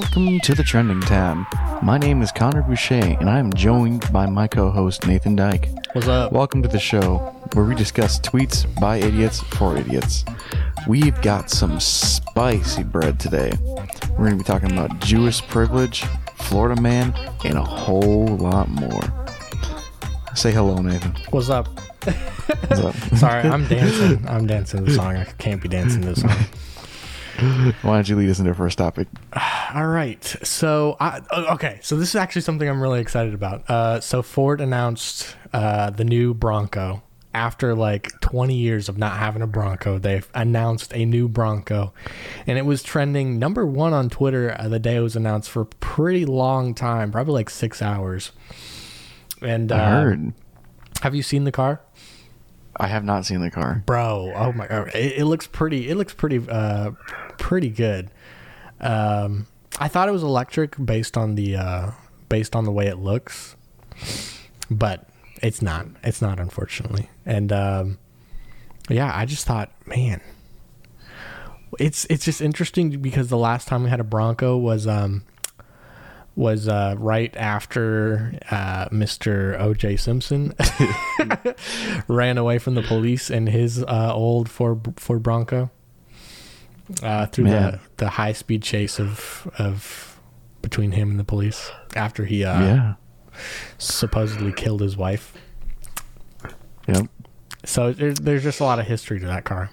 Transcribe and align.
Welcome 0.00 0.38
to 0.38 0.54
the 0.54 0.62
Trending 0.62 1.00
Tab. 1.00 1.44
My 1.82 1.98
name 1.98 2.22
is 2.22 2.30
Connor 2.30 2.62
Boucher, 2.62 3.16
and 3.18 3.28
I 3.28 3.40
am 3.40 3.52
joined 3.52 4.12
by 4.12 4.26
my 4.26 4.46
co 4.46 4.70
host 4.70 5.08
Nathan 5.08 5.34
Dyke. 5.34 5.68
What's 5.92 6.06
up? 6.06 6.30
Welcome 6.30 6.62
to 6.62 6.68
the 6.68 6.78
show 6.78 7.16
where 7.52 7.64
we 7.64 7.74
discuss 7.74 8.20
tweets 8.20 8.64
by 8.80 8.98
idiots 8.98 9.40
for 9.40 9.76
idiots. 9.76 10.24
We've 10.86 11.20
got 11.20 11.50
some 11.50 11.80
spicy 11.80 12.84
bread 12.84 13.18
today. 13.18 13.50
We're 14.10 14.28
going 14.28 14.30
to 14.30 14.36
be 14.36 14.44
talking 14.44 14.70
about 14.70 15.00
Jewish 15.00 15.42
privilege, 15.48 16.04
Florida 16.36 16.80
man, 16.80 17.12
and 17.44 17.58
a 17.58 17.64
whole 17.64 18.36
lot 18.36 18.68
more. 18.68 19.02
Say 20.36 20.52
hello, 20.52 20.76
Nathan. 20.76 21.16
What's 21.30 21.50
up? 21.50 21.66
What's 22.04 22.80
up? 22.80 22.94
Sorry, 23.16 23.42
I'm 23.48 23.66
dancing. 23.68 24.28
I'm 24.28 24.46
dancing 24.46 24.84
the 24.84 24.94
song. 24.94 25.16
I 25.16 25.24
can't 25.38 25.60
be 25.60 25.66
dancing 25.66 26.02
this 26.02 26.20
song. 26.20 26.36
Why 27.38 27.94
don't 27.94 28.08
you 28.08 28.16
lead 28.16 28.30
us 28.30 28.40
into 28.40 28.52
first 28.54 28.78
topic? 28.78 29.06
All 29.74 29.86
right. 29.86 30.24
So, 30.42 30.96
I, 30.98 31.20
oh, 31.30 31.54
okay. 31.54 31.78
So 31.82 31.96
this 31.96 32.08
is 32.08 32.16
actually 32.16 32.42
something 32.42 32.68
I'm 32.68 32.80
really 32.80 33.00
excited 33.00 33.34
about. 33.34 33.68
Uh, 33.70 34.00
so 34.00 34.22
Ford 34.22 34.60
announced 34.60 35.36
uh, 35.52 35.90
the 35.90 36.04
new 36.04 36.34
Bronco 36.34 37.02
after 37.34 37.74
like 37.74 38.18
20 38.20 38.54
years 38.54 38.88
of 38.88 38.98
not 38.98 39.16
having 39.16 39.42
a 39.42 39.46
Bronco. 39.46 39.98
They've 39.98 40.28
announced 40.34 40.92
a 40.94 41.04
new 41.04 41.28
Bronco, 41.28 41.92
and 42.46 42.58
it 42.58 42.66
was 42.66 42.82
trending 42.82 43.38
number 43.38 43.64
one 43.64 43.92
on 43.92 44.08
Twitter 44.10 44.56
uh, 44.58 44.68
the 44.68 44.80
day 44.80 44.96
it 44.96 45.00
was 45.00 45.14
announced 45.14 45.48
for 45.50 45.62
a 45.62 45.66
pretty 45.66 46.24
long 46.24 46.74
time, 46.74 47.12
probably 47.12 47.34
like 47.34 47.50
six 47.50 47.80
hours. 47.80 48.32
And 49.40 49.70
uh, 49.70 49.76
have 51.02 51.14
you 51.14 51.22
seen 51.22 51.44
the 51.44 51.52
car? 51.52 51.80
I 52.78 52.86
have 52.86 53.04
not 53.04 53.26
seen 53.26 53.40
the 53.40 53.50
car. 53.50 53.82
bro 53.86 54.32
oh 54.34 54.52
my 54.52 54.66
god. 54.66 54.88
It, 54.94 55.18
it 55.18 55.24
looks 55.24 55.46
pretty 55.46 55.88
it 55.88 55.96
looks 55.96 56.14
pretty 56.14 56.40
uh 56.48 56.92
pretty 57.38 57.70
good. 57.70 58.10
Um 58.80 59.46
i 59.80 59.88
thought 59.88 60.08
it 60.08 60.12
was 60.12 60.22
electric 60.22 60.74
based 60.84 61.16
on 61.16 61.34
the 61.34 61.56
uh 61.56 61.90
based 62.28 62.54
on 62.56 62.64
the 62.64 62.72
way 62.72 62.86
it 62.86 62.98
looks 62.98 63.56
but 64.70 65.08
it's 65.42 65.62
not. 65.62 65.86
It's 66.02 66.20
not 66.20 66.38
unfortunately. 66.40 67.08
And 67.26 67.52
um 67.52 67.98
yeah 68.90 69.12
i 69.14 69.26
just 69.26 69.44
thought 69.46 69.70
man 69.86 70.20
it's 71.78 72.06
it's 72.06 72.24
just 72.24 72.40
interesting 72.40 72.98
because 73.02 73.28
the 73.28 73.36
last 73.36 73.68
time 73.68 73.84
we 73.84 73.90
had 73.90 74.00
a 74.00 74.04
bronco 74.04 74.56
was 74.56 74.86
um 74.86 75.22
was 76.38 76.68
uh, 76.68 76.94
right 76.98 77.36
after 77.36 78.38
uh, 78.48 78.88
Mr. 78.90 79.58
O.J. 79.58 79.96
Simpson 79.96 80.54
ran 82.08 82.38
away 82.38 82.58
from 82.58 82.76
the 82.76 82.82
police 82.82 83.28
in 83.28 83.48
his 83.48 83.82
uh, 83.82 84.12
old 84.14 84.48
Ford 84.48 84.94
Ford 84.96 85.20
Bronco 85.20 85.68
uh, 87.02 87.26
through 87.26 87.44
the, 87.44 87.50
Man. 87.50 87.80
the 87.96 88.10
high 88.10 88.32
speed 88.32 88.62
chase 88.62 89.00
of 89.00 89.50
of 89.58 90.20
between 90.62 90.92
him 90.92 91.10
and 91.10 91.18
the 91.18 91.24
police 91.24 91.72
after 91.96 92.24
he 92.24 92.44
uh, 92.44 92.60
yeah. 92.60 92.94
supposedly 93.78 94.52
killed 94.52 94.80
his 94.80 94.96
wife. 94.96 95.34
Yep. 96.86 97.08
So 97.64 97.92
there's 97.92 98.20
there's 98.20 98.44
just 98.44 98.60
a 98.60 98.64
lot 98.64 98.78
of 98.78 98.86
history 98.86 99.18
to 99.18 99.26
that 99.26 99.44
car. 99.44 99.70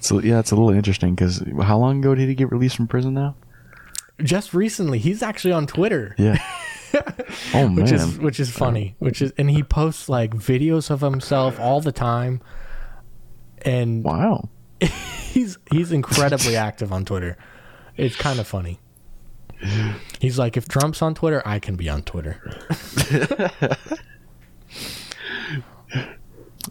So 0.00 0.20
yeah, 0.20 0.38
it's 0.38 0.50
a 0.50 0.54
little 0.54 0.70
interesting 0.70 1.14
because 1.14 1.42
how 1.62 1.78
long 1.78 2.00
ago 2.00 2.14
did 2.14 2.28
he 2.28 2.34
get 2.34 2.52
released 2.52 2.76
from 2.76 2.88
prison 2.88 3.14
now? 3.14 3.36
Just 4.22 4.54
recently, 4.54 4.98
he's 4.98 5.22
actually 5.22 5.52
on 5.52 5.66
Twitter. 5.66 6.14
Yeah. 6.18 6.42
oh 7.54 7.68
man. 7.68 7.74
which 7.74 7.92
is 7.92 8.18
which 8.18 8.40
is 8.40 8.50
funny 8.50 8.94
which 9.00 9.20
is 9.20 9.32
and 9.36 9.50
he 9.50 9.62
posts 9.62 10.08
like 10.08 10.32
videos 10.32 10.90
of 10.90 11.00
himself 11.00 11.58
all 11.60 11.80
the 11.80 11.92
time 11.92 12.40
and 13.62 14.04
wow. 14.04 14.48
he's 14.80 15.58
he's 15.70 15.92
incredibly 15.92 16.56
active 16.68 16.92
on 16.92 17.04
twitter 17.04 17.36
it's 17.96 18.16
kind 18.16 18.38
of 18.38 18.46
funny 18.46 18.78
he's 20.20 20.38
like 20.38 20.56
if 20.56 20.68
trump's 20.68 21.02
on 21.02 21.14
twitter 21.14 21.42
i 21.44 21.58
can 21.58 21.76
be 21.76 21.88
on 21.88 22.02
twitter 22.02 22.40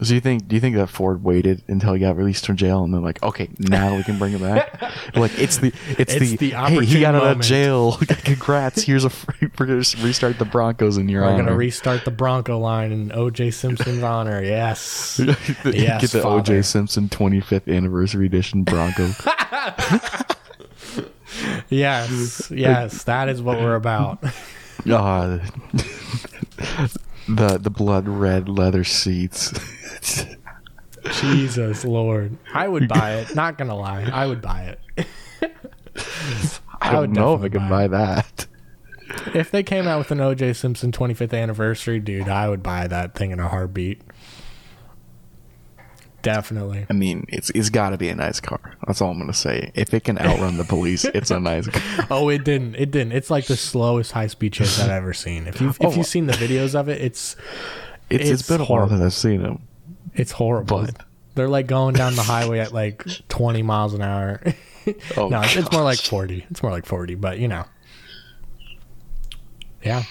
So 0.02 0.14
you 0.14 0.20
think? 0.20 0.48
Do 0.48 0.56
you 0.56 0.60
think 0.62 0.76
that 0.76 0.88
Ford 0.88 1.24
waited 1.24 1.64
until 1.68 1.94
he 1.94 2.00
got 2.00 2.18
released 2.18 2.46
from 2.46 2.56
jail 2.58 2.84
and 2.84 2.94
they're 2.94 3.02
like, 3.02 3.22
okay, 3.24 3.50
now 3.60 3.96
we 3.96 4.04
can 4.04 4.18
bring 4.20 4.34
him 4.34 4.42
back? 4.42 4.82
like 5.16 5.38
it's 5.40 5.58
the 5.58 5.72
it's, 5.98 6.14
It's 6.14 6.32
the, 6.32 6.38
the 6.38 6.50
hey 6.52 6.86
he 6.86 7.00
got 7.00 7.16
out 7.16 7.22
of 7.24 7.28
moment. 7.30 7.44
jail. 7.44 7.98
Congrats! 8.24 8.82
Here's 8.84 9.06
a 9.06 9.10
free, 9.10 9.50
we're 9.60 9.66
gonna 9.66 9.78
restart 10.02 10.38
the 10.40 10.46
Broncos 10.46 10.98
in 10.98 11.08
your 11.10 11.22
we're 11.24 11.30
honor. 11.30 11.44
gonna 11.44 11.56
restart 11.56 12.04
the 12.06 12.12
bronco 12.12 12.60
line 12.60 12.92
in 12.92 13.10
oj 13.10 13.54
simpson's 13.54 14.04
honor 14.04 14.42
yes 14.44 15.18
Get 15.20 15.76
Yes, 15.76 16.12
the 16.12 16.22
father. 16.22 16.54
OJ 16.60 16.66
Simpson 16.66 17.10
25th 17.10 17.74
anniversary 17.74 18.26
edition 18.26 18.64
Bronco. 18.64 19.10
yes 21.70 22.52
yes 22.52 23.04
that 23.04 23.30
is 23.30 23.42
what 23.42 23.60
we're 23.60 23.76
about 23.76 24.24
Ah, 24.90 25.40
the 27.28 27.58
the 27.58 27.70
blood 27.70 28.08
red 28.08 28.48
leather 28.50 28.84
seats. 28.84 29.54
jesus 31.22 31.86
lord 31.86 32.36
i 32.56 32.68
would 32.68 32.88
buy 32.88 33.14
it 33.14 33.36
not 33.36 33.60
gonna 33.60 33.76
lie 33.76 34.02
i 34.12 34.26
would 34.26 34.42
buy 34.42 34.76
it 34.98 35.08
I 36.82 36.92
don't 36.92 37.02
would 37.02 37.10
know 37.12 37.36
if 37.36 37.42
I 37.42 37.50
could 37.50 37.70
buy 37.70 37.88
buy 37.88 37.88
that. 37.88 38.48
If 39.34 39.50
they 39.52 39.64
came 39.64 39.88
out 39.88 39.98
with 40.00 40.12
an 40.12 40.20
OJ 40.20 40.56
Simpson 40.56 40.92
25th 40.92 41.34
anniversary, 41.34 42.00
dude, 42.00 42.28
I 42.28 42.50
would 42.50 42.62
buy 42.62 42.88
that 42.88 43.16
thing 43.16 43.32
in 43.32 43.40
a 43.40 43.48
heartbeat. 43.48 44.02
Definitely. 46.26 46.86
I 46.90 46.94
mean, 46.94 47.26
it's 47.30 47.50
it's 47.52 47.70
got 47.70 47.92
to 47.92 47.98
be 47.98 48.10
a 48.10 48.16
nice 48.16 48.40
car. 48.40 48.60
That's 48.88 49.00
all 49.02 49.12
I'm 49.12 49.20
gonna 49.20 49.32
say. 49.34 49.72
If 49.76 49.94
it 49.94 50.04
can 50.04 50.18
outrun 50.18 50.58
the 50.58 50.64
police, 50.64 51.06
it's 51.14 51.30
a 51.32 51.40
nice 51.40 51.68
car. 51.68 52.08
Oh, 52.10 52.30
it 52.30 52.44
didn't. 52.44 52.76
It 52.76 52.90
didn't. 52.92 53.14
It's 53.14 53.30
like 53.30 53.46
the 53.46 53.56
slowest 53.56 54.12
high 54.12 54.28
speed 54.28 54.54
chase 54.54 54.80
I've 54.80 54.90
ever 54.90 55.14
seen. 55.14 55.46
If 55.48 55.62
you 55.62 55.70
if 55.70 55.78
Oh. 55.82 55.92
you've 55.94 56.08
seen 56.08 56.26
the 56.26 56.34
videos 56.34 56.74
of 56.74 56.90
it, 56.90 57.00
it's 57.02 57.36
It's, 58.10 58.24
it's 58.30 58.40
It's 58.42 58.50
been 58.50 58.56
a 58.62 58.64
while 58.66 58.68
horrible. 58.88 58.98
since 58.98 59.02
I've 59.04 59.14
seen 59.14 59.44
them. 59.44 59.62
it's 60.16 60.32
horrible. 60.32 60.82
But- 60.86 61.06
They're 61.36 61.48
like 61.50 61.68
going 61.68 61.94
down 61.96 62.16
the 62.16 62.24
highway 62.24 62.60
at 62.60 62.74
like 62.74 63.06
20 63.30 63.62
miles 63.62 63.94
an 63.94 64.02
hour. 64.02 64.42
Oh, 65.18 65.30
no, 65.30 65.42
it's, 65.42 65.56
it's 65.56 65.72
more 65.72 65.82
like 65.82 65.98
40. 65.98 66.46
It's 66.52 66.62
more 66.62 66.72
like 66.72 66.86
40, 66.86 67.16
but 67.16 67.40
you 67.40 67.48
know. 67.48 67.66
Yeah. 69.84 70.04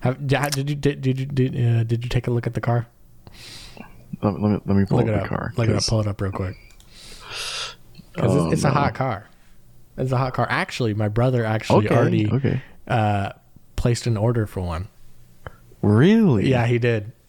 Have, 0.00 0.26
did 0.26 0.68
you 0.68 0.74
did, 0.74 1.00
did 1.00 1.18
you 1.20 1.24
did, 1.26 1.54
uh, 1.56 1.84
did 1.84 2.02
you 2.04 2.08
take 2.10 2.26
a 2.26 2.30
look 2.30 2.46
at 2.46 2.52
the 2.54 2.60
car? 2.60 2.86
Let, 4.22 4.34
me- 4.34 4.60
let 4.64 4.66
me 4.76 4.84
pull 4.84 4.98
Look 4.98 5.06
it 5.08 5.14
up 5.14 5.22
up. 5.24 5.28
the 5.30 5.36
car. 5.36 5.52
Look 5.56 5.68
it 5.68 5.76
up. 5.76 5.86
Pull 5.86 6.00
it 6.00 6.06
up 6.06 6.20
real 6.20 6.32
quick. 6.32 6.56
Because 8.14 8.36
Oh, 8.36 8.44
it's, 8.46 8.54
it's 8.54 8.64
a 8.64 8.70
hot 8.70 8.94
car. 8.94 9.28
It's 9.96 10.12
a 10.12 10.16
hot 10.18 10.34
car. 10.34 10.46
Actually, 10.50 10.94
my 10.94 11.08
brother 11.08 11.44
actually 11.44 11.86
Okay, 11.86 11.96
already 11.96 12.30
okay. 12.30 12.62
uh, 12.88 13.32
placed 13.76 14.06
an 14.06 14.16
order 14.16 14.46
for 14.46 14.60
one. 14.60 14.88
Really? 15.82 16.48
Yeah, 16.50 16.66
he 16.66 16.78
did. 16.78 17.12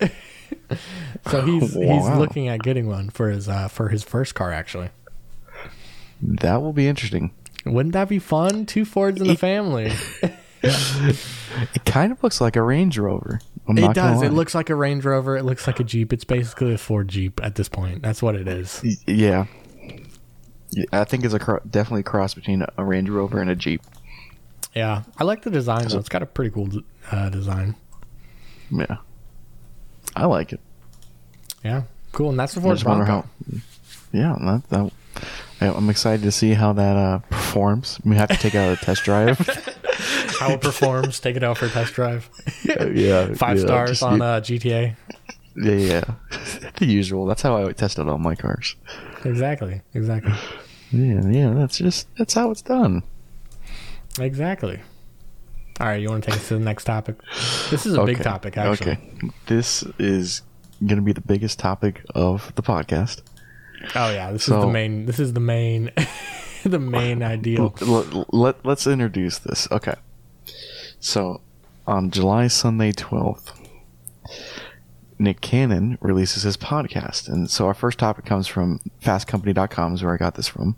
so 1.27 1.41
he's 1.45 1.73
he's 1.75 2.09
looking 2.09 2.47
at 2.47 2.61
getting 2.61 2.87
one 2.87 3.09
for 3.09 3.29
his 3.29 3.47
uh, 3.47 3.67
for 3.67 3.89
his 3.89 4.03
first 4.03 4.35
car. 4.35 4.51
Actually, 4.51 4.89
That 6.21 6.61
will 6.61 6.73
be 6.73 6.87
interesting. 6.87 7.31
wouldn't 7.65 7.93
that 7.93 8.09
be 8.09 8.19
fun? 8.19 8.65
Two 8.65 8.83
Fords 8.85 9.21
in 9.21 9.27
the 9.27 9.37
family. 9.37 9.91
It 11.73 11.83
kind 11.85 12.11
of 12.11 12.23
looks 12.23 12.39
like 12.39 12.55
a 12.55 12.61
Range 12.61 12.97
Rover. 12.97 13.41
I'm 13.67 13.77
It 13.77 13.93
does. 13.93 14.21
It 14.21 14.31
looks 14.31 14.55
like 14.55 14.69
a 14.69 14.75
Range 14.75 15.03
Rover. 15.03 15.35
It 15.37 15.43
looks 15.43 15.67
like 15.67 15.79
a 15.79 15.83
Jeep. 15.83 16.13
It's 16.13 16.23
basically 16.23 16.73
a 16.73 16.77
Ford 16.77 17.09
Jeep 17.09 17.41
at 17.43 17.55
this 17.55 17.67
point. 17.67 18.01
That's 18.01 18.21
what 18.21 18.35
it 18.35 18.47
is. 18.47 18.81
Yeah. 19.05 19.45
I 20.93 21.03
think 21.03 21.25
it's 21.25 21.33
a 21.33 21.39
cro- 21.39 21.59
definitely 21.69 22.01
a 22.01 22.03
cross 22.03 22.33
between 22.33 22.63
a 22.77 22.83
Range 22.83 23.09
Rover 23.09 23.41
and 23.41 23.49
a 23.49 23.55
Jeep. 23.55 23.81
Yeah, 24.73 25.03
I 25.17 25.25
like 25.25 25.41
the 25.41 25.49
design 25.49 25.87
though. 25.89 25.99
It's 25.99 26.07
got 26.07 26.23
a 26.23 26.25
pretty 26.25 26.51
cool 26.51 26.69
uh, 27.11 27.29
design. 27.29 27.75
Yeah. 28.71 28.97
I 30.15 30.25
like 30.25 30.53
it. 30.53 30.61
Yeah, 31.63 31.83
cool. 32.13 32.29
And 32.29 32.39
that's 32.39 32.53
the 32.53 32.61
Ford 32.61 32.81
Bronco. 32.81 33.05
how. 33.05 33.25
Yeah, 34.13 34.35
that, 34.39 34.63
that 34.69 34.91
I'm 35.61 35.89
excited 35.89 36.23
to 36.23 36.31
see 36.31 36.53
how 36.53 36.73
that 36.73 36.95
uh, 36.97 37.19
performs. 37.29 37.99
We 38.03 38.15
have 38.15 38.29
to 38.29 38.37
take 38.37 38.55
out 38.55 38.71
a 38.71 38.83
test 38.83 39.03
drive. 39.03 39.37
how 40.39 40.51
it 40.53 40.61
performs. 40.61 41.19
Take 41.19 41.35
it 41.35 41.43
out 41.43 41.57
for 41.59 41.67
a 41.67 41.69
test 41.69 41.93
drive. 41.93 42.29
yeah, 42.65 43.33
Five 43.35 43.57
yeah, 43.57 43.63
stars 43.63 43.89
just- 43.91 44.03
on 44.03 44.21
uh, 44.21 44.39
GTA. 44.41 44.95
Yeah, 45.55 45.71
yeah, 45.73 46.03
the 46.77 46.85
usual. 46.85 47.25
That's 47.25 47.41
how 47.41 47.57
I 47.57 47.71
test 47.73 47.99
out 47.99 48.07
all 48.07 48.17
my 48.17 48.35
cars. 48.35 48.75
Exactly. 49.25 49.81
Exactly. 49.93 50.33
Yeah, 50.91 51.27
yeah. 51.27 51.49
That's 51.53 51.77
just 51.77 52.07
that's 52.17 52.33
how 52.33 52.51
it's 52.51 52.61
done. 52.61 53.03
Exactly. 54.19 54.79
All 55.79 55.87
right, 55.87 56.01
you 56.01 56.09
want 56.09 56.23
to 56.23 56.29
take 56.31 56.39
us 56.39 56.47
to 56.49 56.53
the 56.55 56.63
next 56.63 56.85
topic? 56.85 57.17
This 57.69 57.85
is 57.85 57.95
a 57.95 58.03
big 58.05 58.21
topic, 58.21 58.55
actually. 58.57 58.91
Okay, 58.93 58.99
this 59.47 59.83
is 59.99 60.41
going 60.85 60.97
to 60.97 61.01
be 61.01 61.11
the 61.13 61.21
biggest 61.21 61.59
topic 61.59 62.01
of 62.15 62.53
the 62.55 62.61
podcast. 62.63 63.21
Oh 63.95 64.11
yeah, 64.11 64.31
this 64.31 64.43
is 64.43 64.53
the 64.53 64.67
main. 64.67 65.05
This 65.05 65.19
is 65.19 65.33
the 65.33 65.39
main, 65.39 65.91
the 66.63 66.79
main 66.79 67.23
ideal. 67.23 67.73
Let, 67.81 68.33
let, 68.33 68.65
let's 68.65 68.87
introduce 68.87 69.39
this. 69.39 69.67
Okay. 69.71 69.95
So, 70.99 71.41
on 71.87 72.11
July 72.11 72.47
Sunday 72.47 72.91
12th, 72.91 73.51
Nick 75.17 75.41
Cannon 75.41 75.97
releases 76.01 76.43
his 76.43 76.57
podcast. 76.57 77.27
And 77.27 77.49
so 77.49 77.67
our 77.67 77.73
first 77.73 77.99
topic 77.99 78.25
comes 78.25 78.47
from 78.47 78.79
fastcompany.com 79.03 79.93
is 79.93 80.03
where 80.03 80.13
I 80.13 80.17
got 80.17 80.35
this 80.35 80.47
from. 80.47 80.75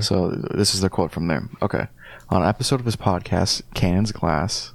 So 0.00 0.30
this 0.30 0.74
is 0.74 0.80
the 0.80 0.88
quote 0.90 1.10
from 1.10 1.26
there. 1.28 1.48
Okay. 1.60 1.86
On 2.30 2.42
an 2.42 2.48
episode 2.48 2.80
of 2.80 2.86
his 2.86 2.96
podcast, 2.96 3.62
Cannon's 3.74 4.12
Class, 4.12 4.72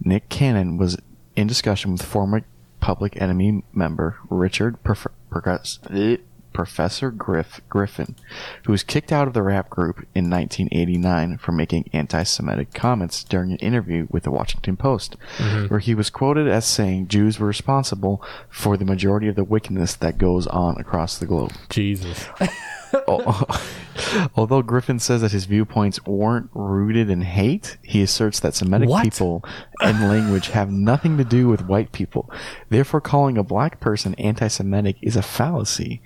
Nick 0.00 0.28
Cannon 0.28 0.76
was 0.76 0.96
in 1.34 1.46
discussion 1.46 1.92
with 1.92 2.02
former 2.02 2.42
Public 2.80 3.20
Enemy 3.20 3.64
member 3.72 4.18
Richard 4.28 4.82
Perf- 4.84 5.06
eh, 5.90 6.16
Professor 6.56 7.10
Griff 7.10 7.60
Griffin, 7.68 8.16
who 8.64 8.72
was 8.72 8.82
kicked 8.82 9.12
out 9.12 9.28
of 9.28 9.34
the 9.34 9.42
rap 9.42 9.68
group 9.68 9.98
in 10.14 10.30
1989 10.30 11.36
for 11.36 11.52
making 11.52 11.90
anti-Semitic 11.92 12.72
comments 12.72 13.22
during 13.22 13.52
an 13.52 13.58
interview 13.58 14.06
with 14.08 14.22
the 14.22 14.30
Washington 14.30 14.74
Post, 14.74 15.18
mm-hmm. 15.36 15.66
where 15.66 15.80
he 15.80 15.94
was 15.94 16.08
quoted 16.08 16.48
as 16.48 16.64
saying 16.64 17.08
Jews 17.08 17.38
were 17.38 17.46
responsible 17.46 18.24
for 18.48 18.78
the 18.78 18.86
majority 18.86 19.28
of 19.28 19.36
the 19.36 19.44
wickedness 19.44 19.94
that 19.96 20.16
goes 20.16 20.46
on 20.46 20.78
across 20.78 21.18
the 21.18 21.26
globe. 21.26 21.52
Jesus. 21.68 22.26
Although 24.36 24.62
Griffin 24.62 24.98
says 24.98 25.20
that 25.20 25.32
his 25.32 25.44
viewpoints 25.44 26.04
weren't 26.06 26.48
rooted 26.54 27.10
in 27.10 27.20
hate, 27.20 27.76
he 27.82 28.00
asserts 28.00 28.40
that 28.40 28.54
Semitic 28.54 28.88
What? 28.88 29.04
people 29.04 29.44
and 29.82 30.08
language 30.08 30.48
have 30.48 30.70
nothing 30.70 31.18
to 31.18 31.24
do 31.24 31.48
with 31.48 31.66
white 31.66 31.92
people. 31.92 32.30
Therefore, 32.70 33.02
calling 33.02 33.36
a 33.36 33.42
black 33.42 33.78
person 33.78 34.14
anti 34.14 34.48
Semitic 34.48 34.96
is 35.02 35.16
a 35.16 35.22
fallacy. 35.22 36.00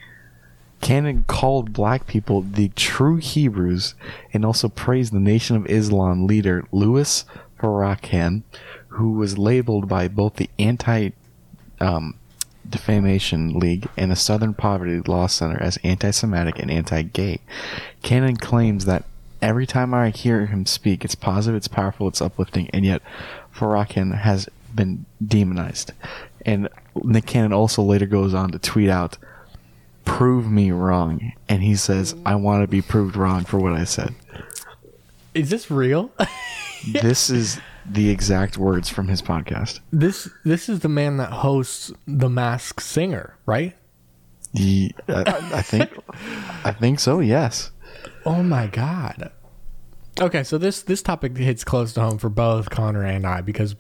Cannon 0.81 1.25
called 1.27 1.73
black 1.73 2.07
people 2.07 2.43
the 2.43 2.69
true 2.71 3.17
Hebrews 3.17 3.95
and 4.33 4.45
also 4.45 4.69
praised 4.69 5.13
the 5.13 5.21
Nation 5.21 5.57
of 5.57 5.67
Islam 5.67 6.27
leader 6.27 6.65
Louis 6.73 7.25
Farrakhan, 7.59 8.43
who 8.89 9.13
was 9.13 9.39
labeled 9.39 9.89
by 9.89 10.09
both 10.09 10.37
the 10.37 10.51
anti 10.59 11.11
um, 11.81 12.15
Defamation 12.69 13.59
League 13.59 13.89
and 13.97 14.11
the 14.11 14.17
Southern 14.17 14.55
Poverty 14.55 15.01
Law 15.01 15.27
Center 15.27 15.61
as 15.61 15.79
anti 15.83 16.11
Semitic 16.11 16.59
and 16.59 16.71
anti 16.71 17.03
gay. 17.03 17.41
Cannon 18.03 18.37
claims 18.37 18.85
that 18.85 19.05
every 19.43 19.67
time 19.67 19.93
I 19.93 20.11
hear 20.11 20.47
him 20.47 20.67
speak, 20.67 21.05
it's 21.05 21.15
positive, 21.15 21.57
it's 21.57 21.69
powerful, 21.69 22.09
it's 22.09 22.23
uplifting, 22.23 22.71
and 22.71 22.85
yet 22.85 23.03
Farrakhan 23.55 24.21
has 24.21 24.49
been 24.75 25.05
demonized. 25.25 25.93
And 26.47 26.69
Nick 27.03 27.27
Cannon 27.27 27.53
also 27.53 27.83
later 27.83 28.07
goes 28.07 28.35
on 28.35 28.51
to 28.53 28.59
tweet 28.59 28.89
out, 28.89 29.19
Prove 30.05 30.51
me 30.51 30.71
wrong. 30.71 31.33
And 31.49 31.63
he 31.63 31.77
says, 31.77 32.15
I 32.25 32.35
want 32.35 32.63
to 32.63 32.69
be 32.69 32.83
proved 32.83 33.17
wrong 33.17 33.45
for 33.45 33.59
what 33.59 33.73
I 33.73 33.85
said. 33.85 34.15
Is 35.35 35.51
this 35.51 35.71
real? 35.71 36.11
this 36.93 37.31
is 37.31 37.61
the 37.87 38.11
exact 38.11 38.57
words 38.59 38.89
from 38.89 39.09
his 39.09 39.23
podcast. 39.23 39.81
this 39.93 40.29
this 40.45 40.69
is 40.69 40.81
the 40.81 40.89
man 40.89 41.17
that 41.17 41.31
hosts 41.31 41.93
The 42.07 42.29
Masked 42.29 42.83
Singer, 42.83 43.37
right? 43.47 43.77
He, 44.53 44.95
I, 45.09 45.23
I 45.55 45.63
think, 45.63 45.97
I 46.65 46.73
think 46.73 46.99
so. 47.01 47.21
Yes. 47.21 47.71
Oh 48.27 48.43
my 48.43 48.67
god. 48.67 49.31
Okay, 50.21 50.45
so 50.45 50.59
this 50.59 50.83
this 50.83 51.01
topic 51.01 51.37
hits 51.37 51.65
close 51.65 51.95
to 51.95 52.01
home 52.03 52.19
for 52.19 52.29
both 52.29 52.69
Connor 52.69 53.05
and 53.05 53.27
I 53.27 53.41
because 53.41 53.75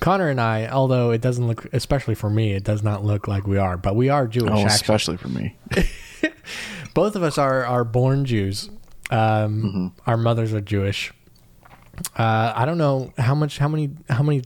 Connor 0.00 0.30
and 0.30 0.40
I, 0.40 0.66
although 0.66 1.10
it 1.10 1.20
doesn't 1.20 1.46
look, 1.46 1.66
especially 1.72 2.14
for 2.14 2.30
me, 2.30 2.52
it 2.52 2.64
does 2.64 2.82
not 2.82 3.04
look 3.04 3.28
like 3.28 3.46
we 3.46 3.58
are, 3.58 3.76
but 3.76 3.94
we 3.94 4.08
are 4.08 4.26
Jewish. 4.26 4.50
Oh, 4.50 4.54
actually. 4.54 4.66
especially 4.66 5.16
for 5.18 5.28
me. 5.28 5.56
both 6.94 7.14
of 7.14 7.22
us 7.22 7.36
are 7.36 7.66
are 7.66 7.84
born 7.84 8.24
Jews. 8.24 8.70
Um, 9.10 9.94
Our 10.06 10.16
mothers 10.16 10.54
are 10.54 10.62
Jewish. 10.62 11.12
Uh, 12.16 12.52
I 12.56 12.64
don't 12.64 12.78
know 12.78 13.12
how 13.18 13.34
much, 13.34 13.58
how 13.58 13.68
many, 13.68 13.90
how 14.08 14.22
many 14.22 14.42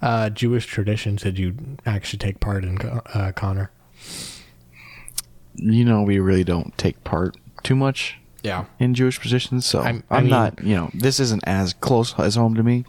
uh, 0.00 0.30
Jewish 0.30 0.64
traditions 0.64 1.22
did 1.22 1.38
you 1.38 1.54
actually 1.84 2.18
take 2.18 2.40
part 2.40 2.64
in, 2.64 2.78
uh, 2.80 3.32
Connor? 3.36 3.70
You 5.54 5.84
know, 5.84 6.02
we 6.02 6.18
really 6.18 6.44
don't 6.44 6.76
take 6.78 7.04
part 7.04 7.36
too 7.62 7.76
much 7.76 8.17
Yeah. 8.42 8.64
in 8.78 8.94
Jewish 8.94 9.20
positions, 9.20 9.66
so 9.66 9.80
I'm- 9.80 10.04
I'm, 10.10 10.16
I 10.16 10.20
mean- 10.20 10.30
not. 10.30 10.62
You 10.62 10.76
know, 10.76 10.90
this 10.94 11.18
isn't 11.20 11.42
as 11.46 11.72
close 11.74 12.14
as 12.18 12.34
home 12.36 12.54
to 12.54 12.62
me 12.62 12.84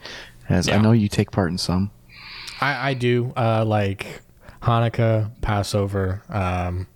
as 0.48 0.70
I 0.70 0.78
know 0.78 0.92
you 0.92 1.08
take 1.08 1.32
part 1.32 1.52
in 1.52 1.58
some. 1.58 1.92
I, 2.62 2.90
I 2.90 2.94
do 2.94 3.34
uh, 3.38 3.64
like 3.66 4.22
Hanukkah, 4.64 5.32
Passover, 5.42 6.22
um, 6.30 6.88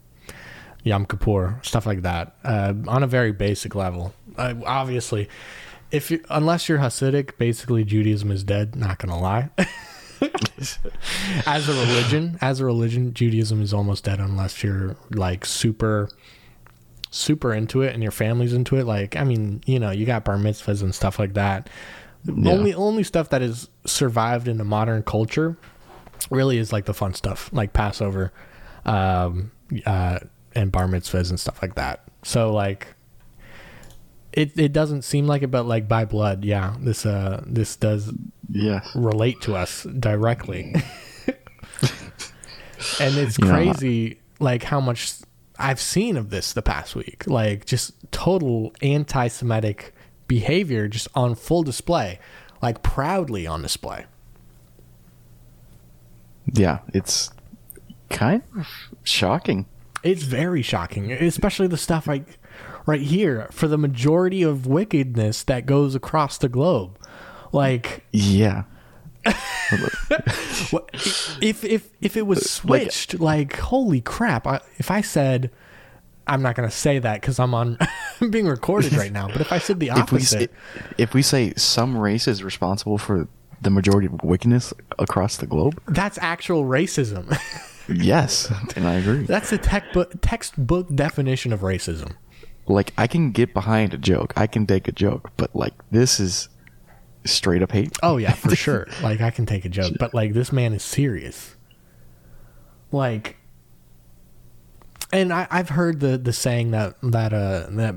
Yom 0.83 1.05
Kippur, 1.05 1.59
stuff 1.63 1.85
like 1.85 2.01
that, 2.01 2.35
uh, 2.44 2.73
on 2.88 3.03
a 3.03 3.07
very 3.07 3.31
basic 3.31 3.73
level. 3.73 4.13
Uh, 4.38 4.55
obviously, 4.65 5.29
if 5.91 6.11
you, 6.11 6.21
unless 6.29 6.67
you're 6.67 6.79
Hasidic, 6.79 7.38
basically 7.38 7.83
Judaism 7.85 8.31
is 8.31 8.44
dead. 8.44 8.75
Not 8.75 8.97
gonna 9.00 9.19
lie. 9.19 9.50
as 11.45 11.69
a 11.69 11.73
religion, 11.73 12.38
as 12.41 12.59
a 12.59 12.65
religion, 12.65 13.13
Judaism 13.13 13.61
is 13.61 13.73
almost 13.73 14.03
dead 14.05 14.19
unless 14.19 14.63
you're 14.63 14.95
like 15.11 15.45
super, 15.45 16.09
super 17.13 17.54
into 17.54 17.81
it 17.83 17.94
and 17.94 18.01
your 18.01 18.12
family's 18.12 18.54
into 18.54 18.75
it. 18.77 18.86
Like, 18.86 19.15
I 19.15 19.24
mean, 19.24 19.62
you 19.65 19.80
know, 19.80 19.92
you 19.92 20.06
got 20.06 20.25
bar 20.25 20.38
mitzvahs 20.38 20.81
and 20.81 20.94
stuff 20.94 21.19
like 21.19 21.33
that. 21.36 21.69
Only 22.27 22.74
only 22.74 23.04
stuff 23.04 23.30
that 23.30 23.42
has 23.42 23.69
survived 23.86 24.48
in 24.48 24.57
the 24.57 24.63
modern 24.63 25.04
culture 25.04 25.57
really 26.30 26.57
is 26.57 26.71
like 26.71 26.86
the 26.86 26.94
fun 26.94 27.13
stuff, 27.13 27.50
like 27.54 27.74
Passover, 27.74 28.31
um, 28.86 29.51
uh, 29.86 30.19
and 30.56 30.71
bar 30.71 30.88
mitzvahs 30.88 31.30
and 31.30 31.39
stuff 31.39 31.62
like 31.62 31.75
that. 31.75 32.04
So 32.24 32.54
like, 32.54 32.88
it 34.31 34.57
it 34.57 34.71
doesn't 34.74 35.01
seem 35.04 35.27
like 35.27 35.42
it, 35.44 35.51
but 35.51 35.65
like 35.65 35.88
by 35.89 36.06
blood, 36.06 36.45
yeah, 36.45 36.75
this 36.80 37.06
uh 37.06 37.44
this 37.45 37.75
does 37.75 38.12
Yes. 38.50 38.89
relate 38.95 39.42
to 39.42 39.56
us 39.56 39.83
directly. 39.83 40.74
and 43.00 43.18
it's 43.18 43.38
You 43.38 43.45
know, 43.45 43.51
crazy 43.54 44.19
like 44.39 44.63
how 44.63 44.80
much 44.80 45.13
I've 45.57 45.79
seen 45.79 46.17
of 46.17 46.29
this 46.29 46.53
the 46.53 46.61
past 46.61 46.95
week. 46.95 47.25
Like 47.27 47.65
just 47.65 47.94
total 48.11 48.73
anti-Semitic 48.81 49.94
behavior 50.27 50.88
just 50.88 51.07
on 51.15 51.35
full 51.35 51.63
display, 51.63 52.19
like 52.61 52.81
proudly 52.83 53.45
on 53.45 53.61
display. 53.61 54.05
Yeah, 56.51 56.79
it's 56.94 57.29
kind 58.09 58.44
of 58.57 58.67
shocking. 59.03 59.65
It's 60.03 60.23
very 60.23 60.61
shocking, 60.61 61.11
especially 61.11 61.67
the 61.67 61.77
stuff 61.77 62.07
like 62.07 62.38
right 62.85 63.01
here 63.01 63.47
for 63.51 63.67
the 63.67 63.77
majority 63.77 64.44
of 64.44 64.67
wickedness 64.67 65.44
that 65.44 65.65
goes 65.65 65.95
across 65.95 66.38
the 66.38 66.50
globe. 66.50 66.97
Like 67.51 68.03
Yeah. 68.12 68.63
What- 70.72 70.89
if 71.42 71.63
if 71.63 71.89
if 72.01 72.15
it 72.18 72.27
was 72.27 72.39
uh, 72.39 72.48
switched, 72.48 73.20
like, 73.20 73.58
holy 73.58 74.01
crap! 74.01 74.46
I, 74.48 74.62
if 74.77 74.92
I 74.92 75.01
said, 75.01 75.50
I'm 76.27 76.42
not 76.42 76.56
gonna 76.56 76.72
say 76.72 77.00
that 77.00 77.22
because 77.22 77.39
I'm 77.39 77.53
on, 77.53 77.77
I'm 78.22 78.30
being 78.32 78.46
recorded 78.48 78.94
right 78.94 79.12
now. 79.12 79.27
But 79.27 79.42
if 79.42 79.51
I 79.51 79.58
said 79.58 79.80
the 79.80 79.92
If 79.96 80.12
we 80.12 80.20
say, 80.22 80.38
opposite, 80.46 80.51
if 80.98 81.13
we 81.13 81.22
say 81.22 81.53
some 81.56 81.98
race 81.98 82.27
is 82.27 82.44
responsible 82.44 82.98
for 82.98 83.27
the 83.62 83.70
majority 83.70 84.08
of 84.08 84.22
wickedness 84.24 84.74
across 85.00 85.38
the 85.38 85.48
globe, 85.48 85.82
that's 85.88 86.18
actual 86.22 86.63
racism. 86.65 87.36
yes, 87.89 88.51
and 88.75 88.88
I 88.88 88.96
agree. 88.96 89.24
that's 89.25 89.50
the 89.50 89.58
textbook 89.58 90.13
textbook 90.22 90.94
definition 90.94 91.51
of 91.53 91.62
racism. 91.62 92.13
Like 92.68 92.94
I 92.98 93.08
can 93.08 93.32
get 93.32 93.53
behind 93.53 93.94
a 93.94 93.98
joke, 93.98 94.34
I 94.38 94.48
can 94.48 94.65
take 94.68 94.88
a 94.88 94.92
joke, 94.94 95.32
but 95.38 95.53
like 95.56 95.74
this 95.92 96.20
is 96.20 96.48
straight 97.25 97.62
up 97.62 97.72
hate. 97.72 97.98
Oh 98.01 98.18
yeah, 98.18 98.34
for 98.34 98.56
sure. 98.56 98.88
Like 99.01 99.22
I 99.22 99.32
can 99.32 99.46
take 99.46 99.65
a 99.65 99.70
joke, 99.70 99.94
but 100.00 100.13
like 100.13 100.34
this 100.34 100.51
man 100.51 100.74
is 100.74 100.84
serious. 100.84 101.56
Like, 102.92 103.38
and 105.12 105.34
I, 105.34 105.48
I've 105.50 105.70
heard 105.70 106.00
the 106.00 106.18
the 106.18 106.34
saying 106.34 106.72
that 106.72 106.96
that 107.01 107.34
uh 107.34 107.68
that 107.72 107.96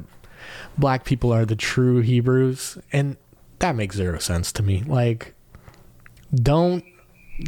black 0.78 1.04
people 1.04 1.32
are 1.32 1.44
the 1.44 1.56
true 1.56 2.00
Hebrews, 2.00 2.78
and 2.92 3.16
that 3.58 3.76
makes 3.76 3.96
zero 3.96 4.18
sense 4.18 4.52
to 4.52 4.62
me. 4.62 4.82
Like, 4.86 5.34
don't 6.34 6.84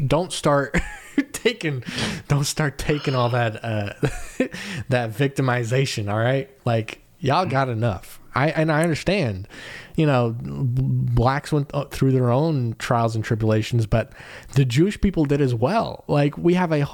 don't 0.07 0.33
start 0.33 0.79
taking 1.33 1.83
don't 2.29 2.45
start 2.45 2.79
taking 2.79 3.15
all 3.15 3.31
that 3.31 3.65
uh 3.65 3.93
that 4.89 5.11
victimization. 5.11 6.11
All 6.13 6.19
right, 6.19 6.51
like 6.65 7.01
y'all 7.19 7.47
got 7.47 7.69
enough. 7.69 8.21
I 8.35 8.51
and 8.51 8.71
I 8.71 8.83
understand, 8.83 9.49
you 9.99 10.07
know, 10.07 10.37
blacks 10.41 11.51
went 11.51 11.75
uh, 11.75 11.85
through 11.87 12.13
their 12.13 12.31
own 12.31 12.77
trials 12.79 13.17
and 13.17 13.25
tribulations, 13.25 13.85
but 13.85 14.13
the 14.55 14.65
Jewish 14.65 15.01
people 15.01 15.25
did 15.25 15.41
as 15.41 15.57
well. 15.57 16.05
Like 16.07 16.39
we 16.39 16.55
have 16.55 16.73
a, 16.73 16.87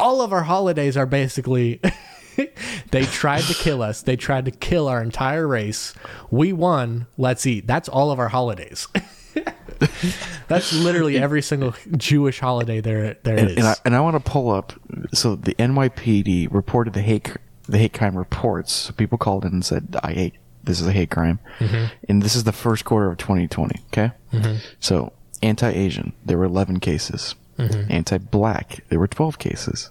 all 0.00 0.22
of 0.22 0.32
our 0.32 0.42
holidays 0.42 0.96
are 0.96 1.06
basically. 1.06 1.80
they 2.92 3.04
tried 3.04 3.42
to 3.42 3.54
kill 3.54 3.82
us. 3.82 4.02
They 4.02 4.14
tried 4.14 4.44
to 4.44 4.52
kill 4.52 4.86
our 4.86 5.02
entire 5.02 5.46
race. 5.46 5.92
We 6.30 6.52
won. 6.52 7.08
Let's 7.18 7.44
eat. 7.44 7.66
That's 7.66 7.88
all 7.88 8.12
of 8.12 8.20
our 8.20 8.28
holidays. 8.28 8.86
That's 10.48 10.72
literally 10.72 11.18
every 11.18 11.42
single 11.42 11.74
Jewish 11.96 12.38
holiday 12.38 12.80
there 12.80 13.14
there 13.24 13.36
is. 13.36 13.42
and, 13.42 13.58
and 13.58 13.66
I 13.66 13.74
and 13.84 13.96
I 13.96 14.00
want 14.00 14.24
to 14.24 14.30
pull 14.30 14.50
up. 14.50 14.72
So 15.12 15.34
the 15.34 15.54
NYPD 15.56 16.52
reported 16.52 16.94
the 16.94 17.02
hate 17.02 17.36
the 17.68 17.78
hate 17.78 17.92
crime 17.92 18.16
reports. 18.16 18.72
So 18.72 18.92
people 18.92 19.18
called 19.18 19.44
in 19.44 19.52
and 19.52 19.64
said, 19.64 19.96
"I 20.02 20.12
hate 20.12 20.34
this 20.68 20.80
is 20.80 20.86
a 20.86 20.92
hate 20.92 21.10
crime," 21.10 21.40
mm-hmm. 21.58 21.86
and 22.08 22.22
this 22.22 22.36
is 22.36 22.44
the 22.44 22.52
first 22.52 22.84
quarter 22.84 23.10
of 23.10 23.18
2020. 23.18 23.80
Okay, 23.88 24.12
mm-hmm. 24.32 24.58
so 24.78 25.12
anti-Asian 25.42 26.12
there 26.24 26.38
were 26.38 26.44
11 26.44 26.80
cases. 26.80 27.34
Mm-hmm. 27.58 27.90
Anti-black 27.90 28.84
there 28.88 29.00
were 29.00 29.08
12 29.08 29.38
cases. 29.38 29.90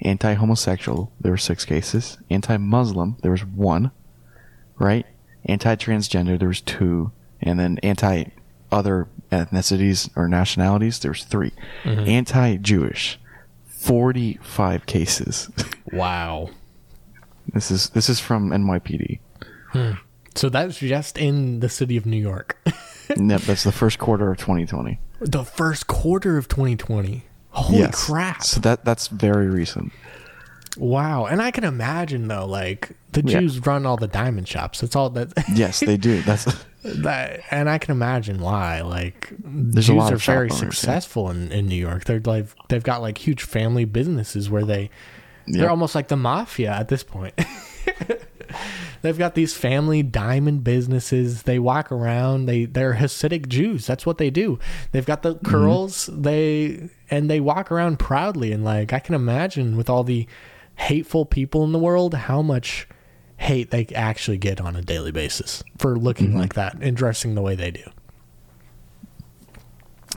Anti-homosexual 0.00 1.12
there 1.20 1.32
were 1.32 1.38
six 1.38 1.64
cases. 1.64 2.16
Anti-Muslim 2.30 3.16
there 3.22 3.30
was 3.30 3.44
one. 3.44 3.90
Right. 4.78 5.06
anti-transgender 5.44 6.38
there 6.38 6.48
was 6.48 6.60
two, 6.60 7.12
and 7.40 7.60
then 7.60 7.78
anti 7.82 8.24
other 8.72 9.08
ethnicities 9.30 10.08
or 10.16 10.26
nationalities 10.28 10.98
there 11.00 11.10
was 11.10 11.24
3 11.24 11.52
Anti-Jewish, 11.84 13.20
forty-five 13.66 14.86
cases. 14.86 15.50
Wow. 15.92 16.48
this 17.52 17.70
is 17.70 17.90
this 17.90 18.08
is 18.08 18.18
from 18.18 18.48
NYPD. 18.48 19.18
Hmm. 19.72 19.92
So 20.34 20.48
that's 20.48 20.78
just 20.78 21.18
in 21.18 21.60
the 21.60 21.68
city 21.68 21.96
of 21.96 22.06
New 22.06 22.20
York. 22.20 22.58
Yep, 23.14 23.42
that's 23.42 23.64
the 23.64 23.72
first 23.72 23.98
quarter 23.98 24.30
of 24.30 24.38
2020. 24.38 24.98
the 25.20 25.44
first 25.44 25.86
quarter 25.86 26.38
of 26.38 26.48
2020. 26.48 27.24
Holy 27.50 27.80
yes. 27.80 28.06
crap. 28.06 28.42
So 28.42 28.58
that 28.60 28.86
that's 28.86 29.08
very 29.08 29.48
recent. 29.48 29.92
Wow. 30.78 31.26
And 31.26 31.42
I 31.42 31.50
can 31.50 31.64
imagine 31.64 32.28
though, 32.28 32.46
like 32.46 32.92
the 33.10 33.20
Yeah. 33.22 33.40
Jews 33.40 33.66
run 33.66 33.84
all 33.84 33.98
the 33.98 34.06
diamond 34.06 34.48
shops. 34.48 34.80
That's 34.80 34.96
all 34.96 35.10
that 35.10 35.32
Yes, 35.54 35.80
they 35.80 35.98
do. 35.98 36.22
That's 36.22 36.44
that 36.84 37.40
and 37.50 37.68
I 37.68 37.76
can 37.76 37.90
imagine 37.92 38.40
why. 38.40 38.80
Like 38.80 39.30
There's 39.40 39.90
a 39.90 39.92
Jews 39.92 39.98
lot 39.98 40.12
are 40.12 40.14
of 40.14 40.24
very 40.24 40.48
owners, 40.48 40.62
yeah. 40.62 40.70
successful 40.70 41.28
in, 41.28 41.52
in 41.52 41.66
New 41.66 41.74
York. 41.76 42.04
They're 42.04 42.20
like 42.20 42.46
they've 42.68 42.82
got 42.84 43.02
like 43.02 43.18
huge 43.18 43.42
family 43.42 43.84
businesses 43.84 44.48
where 44.48 44.64
they 44.64 44.88
they're 45.48 45.68
almost 45.70 45.94
like 45.94 46.08
the 46.08 46.16
mafia 46.16 46.70
at 46.72 46.88
this 46.88 47.02
point. 47.02 47.34
They've 49.02 49.18
got 49.18 49.34
these 49.34 49.54
family 49.54 50.02
diamond 50.02 50.64
businesses. 50.64 51.42
They 51.42 51.58
walk 51.58 51.90
around. 51.92 52.46
They 52.46 52.64
they're 52.66 52.94
Hasidic 52.94 53.48
Jews. 53.48 53.86
That's 53.86 54.06
what 54.06 54.18
they 54.18 54.30
do. 54.30 54.58
They've 54.92 55.06
got 55.06 55.22
Mm-hmm. 55.22 55.44
the 55.44 55.50
curls. 55.50 56.08
They 56.12 56.88
and 57.10 57.30
they 57.30 57.40
walk 57.40 57.70
around 57.72 57.98
proudly. 57.98 58.52
And 58.52 58.64
like 58.64 58.92
I 58.92 58.98
can 58.98 59.14
imagine 59.14 59.76
with 59.76 59.88
all 59.90 60.04
the 60.04 60.26
hateful 60.76 61.24
people 61.26 61.64
in 61.64 61.72
the 61.72 61.78
world, 61.78 62.14
how 62.14 62.42
much 62.42 62.88
hate 63.36 63.70
they 63.70 63.86
actually 63.94 64.38
get 64.38 64.60
on 64.60 64.76
a 64.76 64.82
daily 64.82 65.10
basis 65.12 65.62
for 65.78 65.96
looking 65.98 66.28
Mm-hmm. 66.28 66.38
like 66.38 66.54
that 66.54 66.76
and 66.80 66.96
dressing 66.96 67.34
the 67.34 67.42
way 67.42 67.54
they 67.56 67.70
do. 67.72 67.82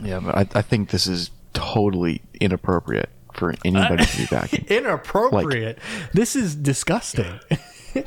yeah, 0.04 0.20
but 0.20 0.36
I, 0.36 0.60
I 0.60 0.62
think 0.62 0.90
this 0.90 1.08
is 1.08 1.32
totally 1.54 2.22
inappropriate 2.40 3.10
for 3.36 3.54
anybody 3.64 4.06
to 4.06 4.18
be 4.18 4.24
uh, 4.24 4.28
backing. 4.42 4.66
Inappropriate. 4.70 5.80
this 6.14 6.36
is 6.36 6.56
disgusting. 6.56 7.40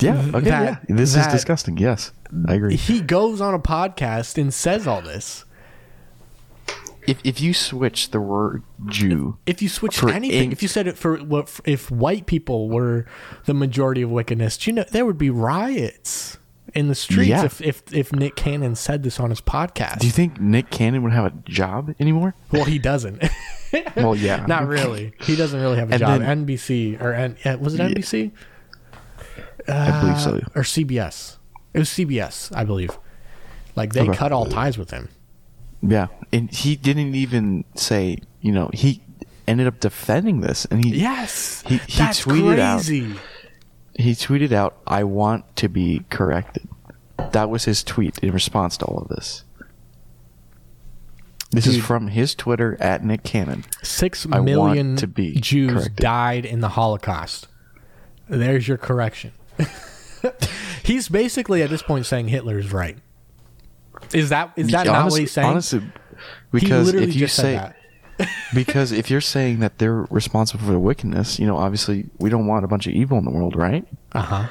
Yeah, 0.00 0.16
okay, 0.32 0.40
That- 0.50 0.84
yeah. 0.88 0.94
This 0.96 1.16
is 1.16 1.26
disgusting. 1.26 1.76
Yes, 1.76 2.12
I 2.46 2.54
agree. 2.54 2.76
he 2.76 3.00
goes 3.00 3.40
on 3.40 3.52
a 3.52 3.58
podcast 3.58 4.38
and 4.40 4.54
says 4.54 4.86
all 4.86 5.02
this. 5.02 5.44
If 7.08 7.18
if 7.24 7.40
you 7.40 7.52
switch 7.52 8.10
the 8.12 8.20
word 8.20 8.62
Jew, 8.86 9.38
If 9.44 9.60
you 9.60 9.68
switch 9.68 10.00
anything, 10.04 10.44
ink- 10.44 10.52
if 10.52 10.62
you 10.62 10.68
said 10.68 10.86
it 10.86 10.96
for 10.96 11.16
what 11.16 11.58
if 11.64 11.90
white 11.90 12.26
people 12.26 12.68
were 12.68 13.06
the 13.46 13.54
majority 13.54 14.02
of 14.02 14.10
wickedness, 14.10 14.56
do 14.56 14.70
you 14.70 14.74
know 14.76 14.84
there 14.92 15.04
would 15.04 15.18
be 15.18 15.30
riots 15.30 16.37
in 16.74 16.88
the 16.88 16.94
streets 16.94 17.28
Yeah. 17.30 17.44
if, 17.44 17.60
if 17.60 17.82
if 17.92 18.12
Nick 18.12 18.36
Cannon 18.36 18.74
said 18.74 19.02
this 19.02 19.18
on 19.20 19.30
his 19.30 19.40
podcast. 19.40 19.98
do 20.00 20.06
you 20.06 20.12
think 20.12 20.40
Nick 20.40 20.70
Cannon 20.70 21.02
would 21.02 21.12
have 21.12 21.24
a 21.26 21.32
job 21.48 21.94
anymore? 21.98 22.34
well, 22.52 22.64
he 22.64 22.78
doesn't. 22.78 23.22
Well, 23.96 24.14
yeah, 24.16 24.46
Not 24.48 24.66
really. 24.66 25.12
He 25.20 25.36
doesn't 25.36 25.60
really 25.60 25.76
have 25.76 25.90
a 25.90 25.92
And 25.94 26.00
job. 26.00 26.20
then- 26.20 26.46
NBC 26.46 26.98
or 27.02 27.12
N, 27.12 27.36
was 27.60 27.74
it 27.74 27.80
NBC 27.80 28.32
I 29.68 30.00
believe 30.00 30.18
so. 30.20 30.36
Uh, 30.36 30.58
or 30.58 30.62
CBS? 30.62 31.36
It 31.74 31.78
was 31.80 31.90
CBS, 31.90 32.50
I 32.56 32.64
believe. 32.64 32.96
Like 33.76 33.92
they 33.92 34.00
Okay. 34.08 34.16
cut 34.16 34.32
all 34.32 34.46
ties 34.46 34.78
with 34.78 34.90
him. 34.90 35.08
Yeah, 35.82 36.06
and 36.32 36.50
he 36.50 36.76
didn't 36.76 37.14
even 37.14 37.64
say. 37.74 38.18
You 38.40 38.52
know, 38.52 38.70
he 38.72 39.02
ended 39.46 39.66
up 39.66 39.80
defending 39.80 40.40
this, 40.40 40.64
and 40.66 40.82
he 40.84 40.96
Yes, 40.96 41.62
He- 41.66 41.76
he 41.76 42.02
tweeted 42.02 42.58
out- 42.58 42.78
crazy. 42.78 43.14
He 43.98 44.12
tweeted 44.12 44.52
out, 44.52 44.78
"I 44.86 45.04
want 45.04 45.56
to 45.56 45.68
be 45.68 46.04
corrected." 46.08 46.66
That 47.32 47.50
was 47.50 47.64
his 47.64 47.84
tweet 47.84 48.18
in 48.20 48.32
response 48.32 48.76
to 48.78 48.86
all 48.86 49.02
of 49.02 49.08
this. 49.08 49.44
This 51.50 51.66
is 51.66 51.82
from 51.82 52.08
his 52.08 52.34
Twitter 52.34 52.76
at 52.78 53.04
Nick 53.04 53.22
Cannon. 53.22 53.64
Six 53.82 54.26
million 54.26 54.96
to 54.96 55.06
be 55.06 55.34
Jews 55.40 55.72
corrected. 55.72 55.96
died 55.96 56.44
in 56.44 56.60
the 56.60 56.70
Holocaust. 56.70 57.48
There's 58.28 58.68
your 58.68 58.76
correction. 58.76 59.32
he's 60.82 61.08
basically 61.08 61.62
at 61.62 61.70
this 61.70 61.82
point 61.82 62.06
saying 62.06 62.28
Hitler's 62.28 62.72
right. 62.72 62.98
Is 64.12 64.28
that 64.28 64.52
is 64.56 64.70
that 64.70 64.86
not 64.86 65.10
what 65.10 65.20
he's 65.20 65.32
saying? 65.32 65.48
Honestly, 65.48 65.82
because 66.52 66.92
if 66.92 67.14
you 67.14 67.20
just 67.20 67.36
say. 67.36 67.72
because 68.54 68.92
if 68.92 69.10
you're 69.10 69.20
saying 69.20 69.60
that 69.60 69.78
they're 69.78 70.06
responsible 70.10 70.64
for 70.64 70.72
the 70.72 70.78
wickedness, 70.78 71.38
you 71.38 71.46
know, 71.46 71.56
obviously 71.56 72.06
we 72.18 72.30
don't 72.30 72.46
want 72.46 72.64
a 72.64 72.68
bunch 72.68 72.86
of 72.86 72.92
evil 72.92 73.18
in 73.18 73.24
the 73.24 73.30
world, 73.30 73.56
right? 73.56 73.86
Uh 74.12 74.22
huh. 74.22 74.48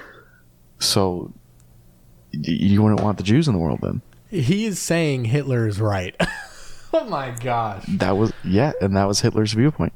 So 0.79 1.33
you 2.31 2.81
wouldn't 2.81 3.01
want 3.01 3.17
the 3.17 3.23
Jews 3.23 3.47
in 3.47 3.53
the 3.53 3.59
world 3.59 3.79
then. 3.81 4.01
He 4.29 4.65
is 4.65 4.79
saying 4.79 5.25
Hitler 5.25 5.67
is 5.67 5.79
right. 5.79 6.15
oh 6.93 7.05
my 7.05 7.31
gosh. 7.31 7.85
That 7.87 8.17
was 8.17 8.33
yeah, 8.43 8.73
and 8.81 8.95
that 8.95 9.05
was 9.05 9.21
Hitler's 9.21 9.53
viewpoint. 9.53 9.93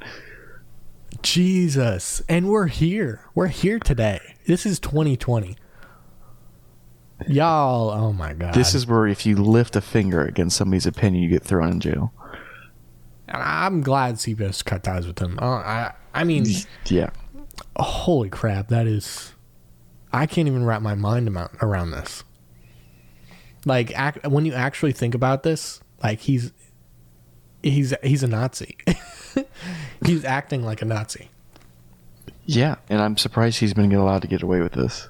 Jesus. 1.21 2.21
And 2.27 2.47
we're 2.47 2.67
here. 2.67 3.27
We're 3.35 3.47
here 3.47 3.79
today. 3.79 4.19
This 4.47 4.65
is 4.65 4.79
2020. 4.79 5.57
Y'all, 7.27 7.91
oh 7.91 8.13
my 8.13 8.33
god. 8.33 8.53
This 8.53 8.73
is 8.73 8.87
where 8.87 9.05
if 9.05 9.25
you 9.25 9.35
lift 9.35 9.75
a 9.75 9.81
finger 9.81 10.23
against 10.23 10.57
somebody's 10.57 10.87
opinion, 10.87 11.23
you 11.23 11.29
get 11.29 11.43
thrown 11.43 11.69
in 11.69 11.79
jail. 11.79 12.13
And 13.31 13.41
I'm 13.41 13.81
glad 13.81 14.15
CBS 14.15 14.63
cut 14.63 14.83
ties 14.83 15.07
with 15.07 15.19
him. 15.19 15.39
Uh, 15.41 15.45
I 15.45 15.93
I 16.13 16.23
mean, 16.23 16.45
Yeah. 16.85 17.09
holy 17.77 18.29
crap, 18.29 18.67
that 18.69 18.85
is 18.87 19.33
I 20.13 20.25
can't 20.25 20.47
even 20.47 20.65
wrap 20.65 20.81
my 20.81 20.93
mind 20.95 21.27
about, 21.27 21.51
around 21.61 21.91
this. 21.91 22.23
Like 23.65 23.91
ac- 23.97 24.27
when 24.27 24.45
you 24.45 24.53
actually 24.53 24.91
think 24.91 25.15
about 25.15 25.43
this, 25.43 25.79
like 26.03 26.19
he's 26.19 26.51
he's 27.63 27.93
he's 28.03 28.23
a 28.23 28.27
Nazi. 28.27 28.75
he's 30.05 30.25
acting 30.25 30.63
like 30.63 30.81
a 30.81 30.85
Nazi. 30.85 31.29
Yeah, 32.45 32.75
and 32.89 32.99
I'm 33.01 33.17
surprised 33.17 33.59
he's 33.59 33.73
been 33.73 33.93
allowed 33.93 34.23
to 34.23 34.27
get 34.27 34.41
away 34.41 34.61
with 34.61 34.73
this, 34.73 35.09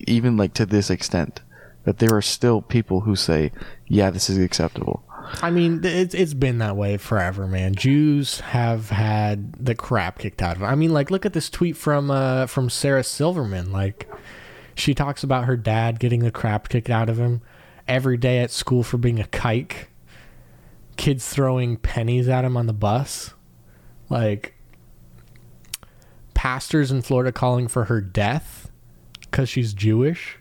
even 0.00 0.36
like 0.36 0.54
to 0.54 0.66
this 0.66 0.90
extent. 0.90 1.40
That 1.84 1.98
there 1.98 2.14
are 2.16 2.22
still 2.22 2.62
people 2.62 3.02
who 3.02 3.14
say, 3.14 3.52
"Yeah, 3.86 4.10
this 4.10 4.28
is 4.28 4.38
acceptable." 4.38 5.04
I 5.42 5.50
mean, 5.50 5.80
it's 5.84 6.14
it's 6.14 6.34
been 6.34 6.58
that 6.58 6.76
way 6.76 6.96
forever, 6.96 7.46
man. 7.46 7.74
Jews 7.74 8.40
have 8.40 8.90
had 8.90 9.52
the 9.54 9.74
crap 9.74 10.18
kicked 10.18 10.42
out 10.42 10.56
of 10.56 10.60
them. 10.60 10.68
I 10.68 10.74
mean, 10.74 10.92
like 10.92 11.10
look 11.10 11.24
at 11.24 11.32
this 11.32 11.50
tweet 11.50 11.76
from 11.76 12.10
uh 12.10 12.46
from 12.46 12.70
Sarah 12.70 13.04
Silverman. 13.04 13.72
Like 13.72 14.08
she 14.74 14.94
talks 14.94 15.22
about 15.22 15.44
her 15.44 15.56
dad 15.56 15.98
getting 16.00 16.20
the 16.20 16.30
crap 16.30 16.68
kicked 16.68 16.90
out 16.90 17.08
of 17.08 17.18
him 17.18 17.42
every 17.86 18.16
day 18.16 18.40
at 18.40 18.50
school 18.50 18.82
for 18.82 18.98
being 18.98 19.20
a 19.20 19.24
kike. 19.24 19.86
Kids 20.96 21.28
throwing 21.28 21.76
pennies 21.76 22.28
at 22.28 22.44
him 22.44 22.56
on 22.56 22.66
the 22.66 22.72
bus. 22.72 23.34
Like 24.08 24.54
pastors 26.34 26.90
in 26.90 27.02
Florida 27.02 27.32
calling 27.32 27.68
for 27.68 27.84
her 27.84 28.00
death 28.00 28.70
cuz 29.30 29.48
she's 29.48 29.72
Jewish. 29.74 30.38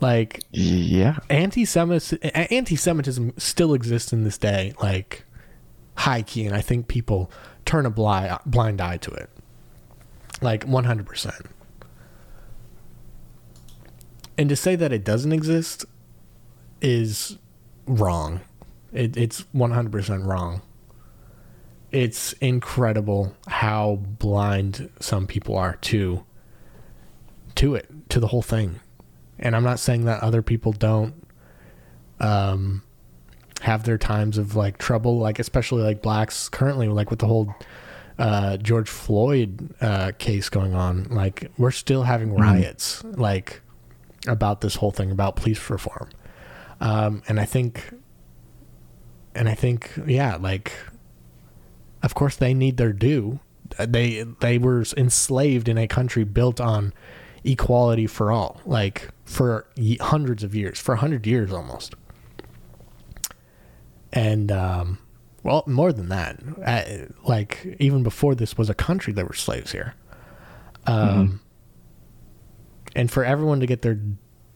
Like 0.00 0.42
Yeah, 0.50 1.18
anti-Semitism, 1.28 2.18
anti-Semitism 2.22 3.34
still 3.36 3.74
exists 3.74 4.12
in 4.12 4.24
this 4.24 4.38
day, 4.38 4.72
like 4.80 5.24
high 5.96 6.22
key, 6.22 6.46
and 6.46 6.56
I 6.56 6.62
think 6.62 6.88
people 6.88 7.30
turn 7.66 7.84
a 7.84 7.90
blind 7.90 8.38
blind 8.46 8.80
eye 8.80 8.96
to 8.96 9.10
it, 9.10 9.28
like 10.40 10.64
one 10.64 10.84
hundred 10.84 11.06
percent. 11.06 11.46
And 14.38 14.48
to 14.48 14.56
say 14.56 14.74
that 14.74 14.90
it 14.90 15.04
doesn't 15.04 15.32
exist 15.32 15.84
is 16.80 17.36
wrong. 17.86 18.40
It, 18.94 19.18
it's 19.18 19.44
one 19.52 19.72
hundred 19.72 19.92
percent 19.92 20.24
wrong. 20.24 20.62
It's 21.92 22.32
incredible 22.34 23.36
how 23.48 23.96
blind 23.96 24.88
some 24.98 25.26
people 25.26 25.56
are 25.56 25.76
to 25.82 26.24
to 27.56 27.74
it, 27.74 28.08
to 28.08 28.18
the 28.18 28.28
whole 28.28 28.40
thing 28.40 28.80
and 29.40 29.56
I'm 29.56 29.64
not 29.64 29.80
saying 29.80 30.04
that 30.04 30.22
other 30.22 30.42
people 30.42 30.72
don't 30.72 31.14
um 32.20 32.82
have 33.62 33.84
their 33.84 33.98
times 33.98 34.38
of 34.38 34.54
like 34.54 34.78
trouble 34.78 35.18
like 35.18 35.38
especially 35.38 35.82
like 35.82 36.02
blacks 36.02 36.48
currently 36.48 36.88
like 36.88 37.10
with 37.10 37.18
the 37.18 37.26
whole 37.26 37.54
uh 38.18 38.56
George 38.58 38.88
Floyd 38.88 39.74
uh 39.80 40.12
case 40.18 40.48
going 40.48 40.74
on 40.74 41.04
like 41.04 41.50
we're 41.58 41.70
still 41.70 42.04
having 42.04 42.34
riots 42.34 43.02
like 43.04 43.62
about 44.26 44.60
this 44.60 44.76
whole 44.76 44.90
thing 44.90 45.10
about 45.10 45.36
police 45.36 45.70
reform. 45.70 46.08
Um 46.80 47.22
and 47.28 47.40
I 47.40 47.44
think 47.44 47.92
and 49.34 49.48
I 49.48 49.54
think 49.54 49.90
yeah 50.06 50.36
like 50.36 50.72
of 52.02 52.14
course 52.14 52.36
they 52.36 52.54
need 52.54 52.76
their 52.76 52.92
due. 52.92 53.40
They 53.78 54.24
they 54.40 54.58
were 54.58 54.84
enslaved 54.96 55.68
in 55.68 55.78
a 55.78 55.86
country 55.86 56.24
built 56.24 56.60
on 56.60 56.92
equality 57.44 58.06
for 58.06 58.32
all. 58.32 58.60
Like 58.66 59.10
for 59.30 59.66
hundreds 60.00 60.42
of 60.42 60.54
years 60.54 60.78
for 60.80 60.94
a 60.94 60.98
hundred 60.98 61.26
years 61.26 61.52
almost 61.52 61.94
and 64.12 64.50
um 64.50 64.98
well 65.44 65.62
more 65.66 65.92
than 65.92 66.08
that 66.08 66.40
uh, 66.66 67.06
like 67.22 67.76
even 67.78 68.02
before 68.02 68.34
this 68.34 68.58
was 68.58 68.68
a 68.68 68.74
country 68.74 69.12
there 69.12 69.24
were 69.24 69.32
slaves 69.32 69.70
here 69.72 69.94
um 70.86 71.40
and 72.96 73.10
for 73.10 73.24
everyone 73.24 73.60
to 73.60 73.66
get 73.66 73.82
their 73.82 74.00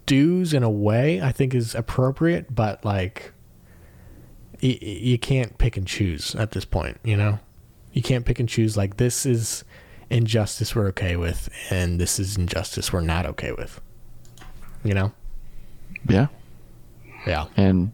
dues 0.07 0.53
in 0.53 0.63
a 0.63 0.71
way 0.71 1.21
I 1.23 1.31
think 1.33 1.55
is 1.55 1.75
appropriate, 1.75 2.55
but 2.55 2.85
like 2.85 3.33
y- 4.63 4.79
you 4.81 5.19
can't 5.19 5.57
pick 5.57 5.77
and 5.77 5.87
choose 5.87 6.35
at 6.35 6.51
this 6.51 6.65
point, 6.65 6.99
you 7.05 7.17
know? 7.17 7.39
You 7.93 8.03
can't 8.03 8.27
pick 8.27 8.41
and 8.41 8.49
choose 8.49 8.77
like 8.77 8.97
this 8.97 9.25
is 9.25 9.63
injustice 10.11 10.75
we're 10.75 10.89
okay 10.89 11.17
with 11.17 11.49
and 11.71 12.01
this 12.01 12.19
is 12.19 12.37
injustice 12.37 12.93
we're 12.93 13.01
not 13.01 13.25
okay 13.25 13.53
with. 13.53 13.81
You 14.85 14.95
know? 14.95 15.13
Yeah. 16.09 16.27
Yeah. 17.27 17.47
And 17.57 17.93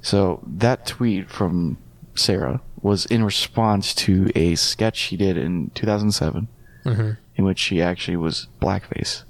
so 0.00 0.42
that 0.46 0.86
tweet 0.86 1.30
from 1.30 1.76
Sarah 2.14 2.60
was 2.80 3.04
in 3.06 3.22
response 3.24 3.94
to 3.94 4.30
a 4.34 4.54
sketch 4.54 4.96
she 4.96 5.16
did 5.16 5.36
in 5.36 5.70
2007 5.74 6.48
Mhm. 6.84 7.16
in 7.36 7.44
which 7.44 7.58
she 7.58 7.82
actually 7.82 8.16
was 8.16 8.48
blackface. 8.60 9.24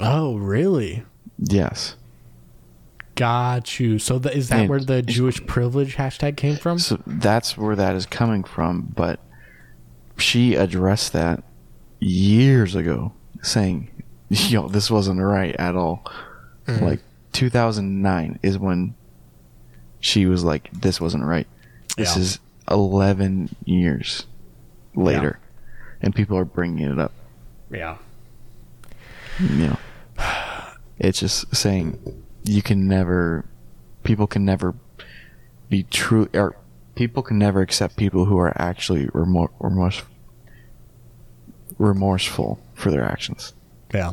Oh, 0.00 0.36
really? 0.36 1.04
Yes. 1.38 1.96
Got 3.14 3.80
you. 3.80 3.98
So 3.98 4.18
the, 4.18 4.34
is 4.34 4.48
that 4.50 4.60
And 4.60 4.68
where 4.68 4.80
the 4.80 5.02
Jewish 5.02 5.44
privilege 5.46 5.96
hashtag 5.96 6.36
came 6.36 6.56
from? 6.56 6.78
So 6.78 7.00
that's 7.06 7.56
where 7.56 7.74
that 7.76 7.94
is 7.96 8.06
coming 8.06 8.44
from. 8.44 8.92
But 8.94 9.20
she 10.18 10.54
addressed 10.54 11.12
that 11.14 11.42
years 11.98 12.74
ago, 12.74 13.12
saying, 13.42 13.88
"Yo, 14.50 14.68
this 14.68 14.90
wasn't 14.90 15.20
right 15.20 15.54
at 15.56 15.76
all." 15.76 16.04
Mm-hmm. 16.66 16.84
Like 16.84 17.00
2009 17.32 18.38
is 18.42 18.58
when 18.58 18.94
she 20.00 20.26
was 20.26 20.44
like, 20.44 20.70
"This 20.72 21.00
wasn't 21.00 21.24
right." 21.24 21.46
This 21.96 22.16
Yeah. 22.16 22.22
is 22.22 22.38
11 22.70 23.54
years 23.64 24.26
later, 24.94 25.38
and 26.02 26.14
people 26.14 26.36
are 26.36 26.44
bringing 26.44 26.90
it 26.90 26.98
up. 26.98 27.12
Yeah. 27.70 27.96
You 29.38 29.48
know, 29.68 29.78
it's 30.98 31.20
just 31.20 31.54
saying 31.54 31.98
you 32.44 32.62
can 32.62 32.88
never, 32.88 33.44
people 34.02 34.26
can 34.26 34.44
never 34.44 34.74
be 35.68 35.82
true, 35.84 36.28
or 36.34 36.56
people 36.94 37.22
can 37.22 37.38
never 37.38 37.60
accept 37.60 37.96
people 37.96 38.24
who 38.24 38.38
are 38.38 38.52
actually 38.60 39.06
remor- 39.08 39.50
remorse, 39.60 40.02
remorseful 41.78 42.58
for 42.74 42.90
their 42.90 43.04
actions. 43.04 43.52
Yeah. 43.94 44.12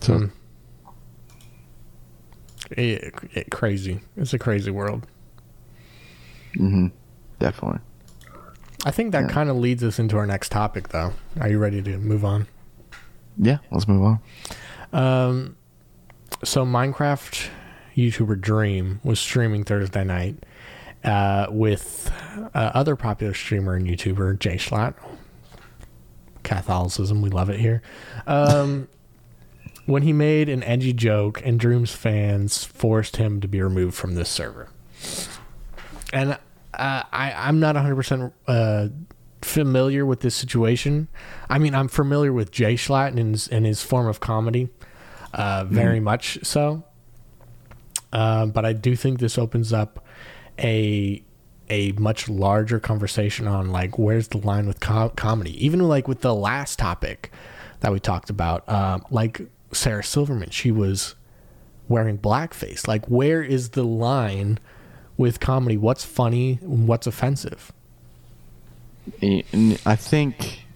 So 0.00 0.18
Hmm. 0.18 0.26
It, 2.70 3.14
it, 3.34 3.50
crazy. 3.50 4.00
It's 4.16 4.32
a 4.32 4.38
crazy 4.38 4.70
world. 4.70 5.06
hmm 6.54 6.88
definitely. 7.38 7.80
I 8.84 8.90
think 8.90 9.12
that 9.12 9.22
Yeah. 9.22 9.28
kind 9.28 9.48
of 9.50 9.56
leads 9.56 9.82
us 9.84 9.98
into 9.98 10.16
our 10.16 10.26
next 10.26 10.50
topic, 10.50 10.88
though. 10.88 11.12
Are 11.40 11.48
you 11.48 11.58
ready 11.58 11.82
to 11.82 11.98
move 11.98 12.24
on? 12.24 12.46
Yeah, 13.38 13.58
let's 13.70 13.86
move 13.88 14.02
on. 14.02 14.18
Um, 14.92 15.56
so 16.44 16.64
Minecraft 16.64 17.48
YouTuber 17.96 18.40
Dream 18.40 19.00
was 19.04 19.18
streaming 19.20 19.64
Thursday 19.64 20.04
night 20.04 20.44
uh, 21.04 21.46
with 21.50 22.12
uh, 22.54 22.70
other 22.74 22.96
popular 22.96 23.34
streamer 23.34 23.74
and 23.74 23.86
YouTuber 23.86 24.38
Jay 24.38 24.56
Schlatt. 24.56 24.94
Catholicism, 26.42 27.22
we 27.22 27.30
love 27.30 27.50
it 27.50 27.60
here. 27.60 27.82
Um, 28.26 28.88
when 29.86 30.02
he 30.02 30.12
made 30.12 30.48
an 30.48 30.62
edgy 30.62 30.92
joke, 30.92 31.40
and 31.44 31.58
Dream's 31.58 31.92
fans 31.92 32.64
forced 32.64 33.16
him 33.16 33.40
to 33.40 33.48
be 33.48 33.60
removed 33.60 33.94
from 33.94 34.14
this 34.14 34.28
server. 34.28 34.68
And 36.12 36.32
uh, 36.32 36.36
I, 37.12 37.32
I'm 37.36 37.58
not 37.58 37.74
100% 37.74 38.32
uh, 38.46 38.88
familiar 39.42 40.06
with 40.06 40.20
this 40.20 40.34
situation. 40.34 41.08
I 41.48 41.58
mean, 41.58 41.74
I'm 41.74 41.88
familiar 41.88 42.32
with 42.32 42.50
Jay 42.50 42.74
Schlatt 42.74 43.08
and 43.08 43.32
his, 43.32 43.48
and 43.48 43.66
his 43.66 43.82
form 43.82 44.06
of 44.06 44.20
comedy, 44.20 44.68
uh, 45.34 45.64
very 45.64 46.00
much 46.00 46.38
so. 46.44 46.84
Uh, 48.12 48.46
but 48.46 48.64
I 48.64 48.72
do 48.72 48.94
think 48.94 49.20
this 49.20 49.38
opens 49.38 49.72
up 49.72 50.04
a 50.58 51.24
a 51.72 51.92
much 51.92 52.28
larger 52.28 52.78
conversation 52.78 53.48
on 53.48 53.72
like 53.72 53.98
where's 53.98 54.28
the 54.28 54.36
line 54.36 54.66
with 54.66 54.78
co- 54.78 55.08
comedy. 55.16 55.64
Even 55.64 55.80
like 55.88 56.06
with 56.06 56.20
the 56.20 56.34
last 56.34 56.78
topic 56.78 57.32
that 57.80 57.90
we 57.90 57.98
talked 57.98 58.28
about, 58.28 58.68
uh, 58.68 58.98
like 59.10 59.40
Sarah 59.72 60.04
Silverman, 60.04 60.50
she 60.50 60.70
was 60.70 61.14
wearing 61.88 62.18
blackface. 62.18 62.86
Like, 62.86 63.06
where 63.06 63.42
is 63.42 63.70
the 63.70 63.84
line 63.84 64.58
with 65.16 65.40
comedy? 65.40 65.78
What's 65.78 66.04
funny? 66.04 66.58
What's 66.60 67.06
offensive? 67.06 67.72
I 69.22 69.96
think 69.96 70.66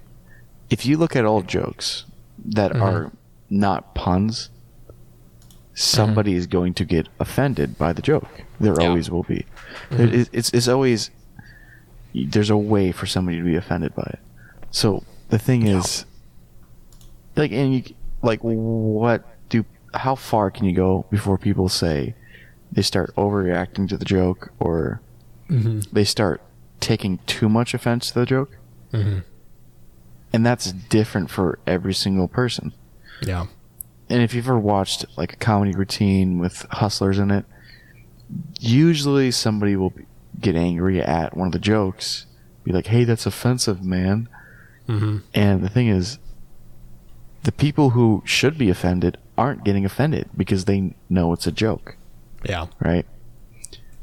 if 0.70 0.87
you 0.87 0.96
look 0.96 1.14
at 1.14 1.26
all 1.26 1.42
jokes 1.42 2.06
that 2.44 2.74
are 2.74 3.12
not 3.50 3.94
puns, 3.94 4.48
somebody 5.76 6.30
mm-hmm. 6.32 6.38
is 6.38 6.46
going 6.46 6.74
to 6.74 6.84
get 6.84 7.06
offended 7.20 7.76
by 7.76 7.92
the 7.92 8.02
joke. 8.02 8.26
There 8.58 8.74
Yeah. 8.80 8.88
always 8.88 9.10
will 9.10 9.22
be. 9.22 9.44
There 9.90 10.06
mm-hmm. 10.06 10.14
is- 10.14 10.30
it's 10.32 10.50
it's 10.50 10.68
always 10.68 11.10
there's 12.14 12.50
a 12.50 12.56
way 12.56 12.92
for 12.92 13.04
somebody 13.04 13.36
to 13.36 13.44
be 13.44 13.56
offended 13.56 13.94
by 13.94 14.08
it. 14.14 14.18
So 14.70 15.04
the 15.28 15.38
thing 15.38 15.66
is, 15.66 16.06
like, 17.36 17.52
and 17.52 17.74
you 17.74 17.82
like 18.22 18.40
what 18.42 19.22
do 19.50 19.64
how 19.92 20.14
far 20.14 20.50
can 20.50 20.64
you 20.64 20.74
go 20.74 21.04
before 21.10 21.36
people 21.36 21.68
say 21.68 22.14
they 22.72 22.82
start 22.82 23.14
overreacting 23.16 23.86
to 23.90 23.98
the 23.98 24.04
joke 24.06 24.52
or 24.58 25.02
mm-hmm. 25.50 25.80
they 25.92 26.04
start 26.04 26.40
taking 26.80 27.18
too 27.26 27.50
much 27.50 27.74
offense 27.74 28.08
to 28.08 28.20
the 28.20 28.26
joke? 28.26 28.56
Mhm. 28.92 29.24
And 30.32 30.44
that's 30.44 30.72
different 30.72 31.30
for 31.30 31.58
every 31.66 31.94
single 31.94 32.28
person. 32.28 32.72
Yeah. 33.20 33.46
And 34.09 34.23
if 34.23 34.35
you've 34.35 34.47
ever 34.47 34.59
watched 34.59 35.05
like 35.16 35.33
a 35.33 35.37
comedy 35.37 35.73
routine 35.73 36.38
with 36.38 36.64
hustlers 36.71 37.19
in 37.19 37.31
it, 37.31 37.45
usually 38.61 39.31
somebody 39.31 39.77
will 39.77 39.92
get 40.40 40.55
angry 40.55 41.01
at 41.03 41.37
one 41.37 41.49
of 41.49 41.53
the 41.53 41.59
jokes, 41.59 42.27
be 42.64 42.73
like, 42.73 42.87
"Hey, 42.87 43.05
that's 43.05 43.27
offensive, 43.27 43.83
man." 43.83 44.29
Mm-hmm. 44.88 45.19
And 45.35 45.62
the 45.64 45.69
thing 45.69 45.88
is, 45.88 46.19
the 47.42 47.53
people 47.53 47.90
who 47.90 48.23
should 48.25 48.57
be 48.57 48.71
offended 48.71 49.19
aren't 49.37 49.64
getting 49.64 49.85
offended 49.85 50.29
because 50.37 50.64
they 50.66 50.95
know 51.09 51.33
it's 51.33 51.47
a 51.47 51.53
joke, 51.53 51.97
Yeah. 52.45 52.66
right? 52.81 53.05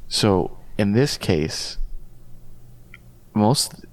So 0.08 0.58
in 0.78 0.92
this 0.92 1.18
case, 1.18 1.78
most 3.34 3.86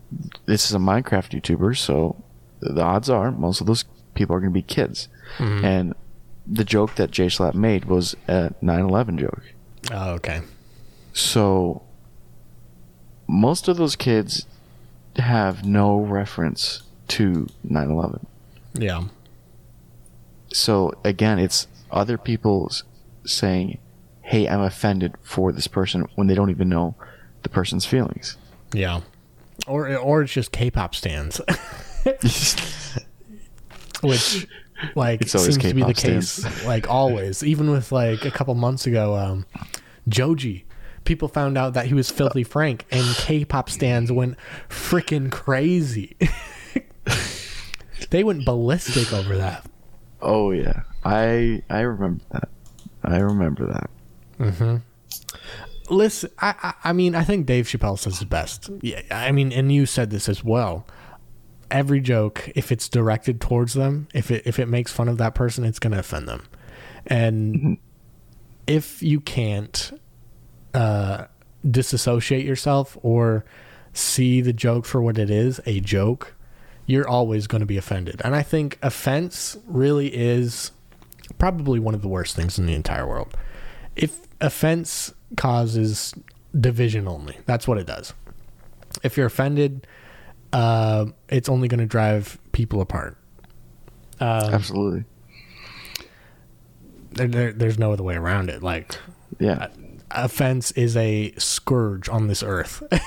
this 0.47 0.67
is 0.67 0.75
a 0.75 0.79
Minecraft 0.79 1.41
YouTuber, 1.41 1.77
so 1.77 2.17
the 2.61 2.83
odds 2.83 3.09
are 3.09 3.31
most 3.31 3.61
of 3.61 3.67
those 3.67 3.85
people 4.15 4.35
are 4.37 4.41
going 4.41 4.51
to 4.53 4.55
be 4.55 4.63
kids. 4.63 5.09
Mhm. 5.39 5.65
And 5.65 5.95
the 6.47 6.65
joke 6.65 6.97
that 6.97 7.11
Jay 7.11 7.27
Schlatt 7.27 7.55
made 7.55 7.85
was 7.85 8.17
a 8.29 8.53
9/11 8.61 9.19
joke. 9.19 9.43
Oh, 9.93 10.13
okay. 10.13 10.41
So 11.13 11.83
most 13.29 13.69
of 13.69 13.77
those 13.77 13.97
kids 13.97 14.47
have 15.17 15.65
no 15.65 15.99
reference 15.99 16.83
to 17.09 17.47
9/11. 17.69 18.27
Yeah. 18.75 19.05
So 20.53 20.93
again, 21.05 21.39
it's 21.39 21.67
other 21.91 22.17
people 22.19 22.71
saying, 23.25 23.79
"Hey, 24.23 24.49
I'm 24.49 24.61
offended 24.61 25.15
for 25.23 25.53
this 25.53 25.67
person" 25.67 26.07
when 26.15 26.27
they 26.27 26.35
don't 26.35 26.51
even 26.51 26.69
know 26.69 26.95
the 27.43 27.49
person's 27.49 27.85
feelings. 27.87 28.37
Yeah. 28.73 29.01
Or 29.67 29.97
or 29.97 30.23
it's 30.23 30.33
just 30.33 30.53
K-pop 30.53 30.95
stands, 30.95 31.41
which 34.03 34.47
like 34.95 35.23
It's 35.23 35.33
seems 35.33 35.59
to 35.59 35.75
be 35.75 35.83
the 35.83 35.95
case 35.95 36.31
stands. 36.31 36.65
like 36.65 36.89
always. 36.89 37.43
Even 37.43 37.71
with 37.71 37.93
like 37.93 38.25
a 38.25 38.31
couple 38.31 38.55
months 38.55 38.87
ago, 38.87 39.17
um, 39.17 39.47
Joji, 40.09 40.65
people 41.05 41.29
found 41.29 41.57
out 41.59 41.75
that 41.75 41.87
he 41.87 41.95
was 41.95 42.11
filthy 42.11 42.45
Frank, 42.45 42.87
and 42.91 43.05
K-pop 43.17 43.71
stands 43.71 44.11
went 44.13 44.37
freaking 44.69 45.31
crazy. 45.31 46.17
they 48.11 48.25
went 48.25 48.45
ballistic 48.45 49.13
over 49.13 49.37
that. 49.37 49.67
Oh 50.21 50.51
yeah, 50.51 50.83
I 51.05 51.63
I 51.71 51.81
remember 51.81 52.25
that. 52.31 52.49
I 53.03 53.19
remember 53.19 53.67
that. 53.67 54.83
Listen, 55.89 56.31
I, 56.39 56.55
I 56.63 56.75
I 56.91 56.93
mean, 56.93 57.15
I 57.15 57.25
think 57.25 57.47
Dave 57.47 57.67
Chappelle 57.67 57.99
says 57.99 58.23
it 58.23 58.29
best. 58.29 58.71
Yeah, 58.81 59.03
I 59.11 59.33
mean, 59.33 59.53
and 59.53 59.73
you 59.73 59.87
said 59.87 60.11
this 60.11 60.29
as 60.29 60.45
well. 60.45 60.87
Every 61.71 62.01
joke, 62.01 62.51
if 62.55 62.73
it's 62.73 62.89
directed 62.89 63.41
towards 63.41 63.75
them, 63.75 64.09
if 64.15 64.31
it 64.31 64.43
if 64.47 64.59
it 64.59 64.67
makes 64.67 64.93
fun 64.93 65.09
of 65.09 65.19
that 65.19 65.35
person, 65.35 65.65
it's 65.65 65.79
going 65.79 65.93
to 65.93 65.99
offend 65.99 66.29
them. 66.29 66.47
And 67.07 67.79
if 68.67 69.03
you 69.03 69.21
can't 69.21 70.01
uh, 70.75 71.27
disassociate 71.69 72.45
yourself 72.45 72.97
or 73.03 73.45
see 73.93 74.41
the 74.41 74.53
joke 74.53 74.85
for 74.85 75.03
what 75.03 75.19
it 75.19 75.31
is, 75.31 75.61
a 75.67 75.81
joke, 75.81 76.35
you're 76.87 77.09
always 77.09 77.47
going 77.47 77.61
to 77.61 77.67
be 77.67 77.77
offended. 77.77 78.21
And 78.25 78.35
I 78.35 78.43
think 78.43 78.79
offense 78.83 79.57
really 79.67 80.09
is 80.09 80.73
probably 81.39 81.79
one 81.79 81.95
of 81.95 82.03
the 82.03 82.09
worst 82.09 82.37
things 82.37 82.59
in 82.59 82.67
the 82.67 82.75
entire 82.75 83.07
world. 83.07 83.37
If 83.97 84.21
offense 84.41 85.13
causes 85.37 86.15
division 86.59 87.07
only, 87.07 87.39
that's 87.47 87.67
what 87.69 87.79
it 87.79 87.87
does. 87.87 88.13
If 89.03 89.17
you're 89.17 89.27
offended, 89.27 89.87
uh, 90.53 91.07
it's 91.29 91.49
only 91.49 91.69
going 91.69 91.81
to 91.81 91.87
drive 91.87 92.39
people 92.53 92.81
apart. 92.81 93.17
Um, 94.21 94.55
Absolutely. 94.55 95.05
there, 97.13 97.29
there, 97.29 97.53
there's 97.53 97.79
no 97.79 97.93
other 97.93 98.03
way 98.03 98.17
around 98.17 98.51
it. 98.51 98.63
Like 98.63 98.97
Yeah. 99.39 99.69
offense 100.11 100.73
is 100.73 100.97
a 100.97 101.33
scourge 101.39 102.09
on 102.09 102.27
this 102.27 102.43
earth. 102.43 102.83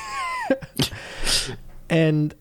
and 1.90 2.34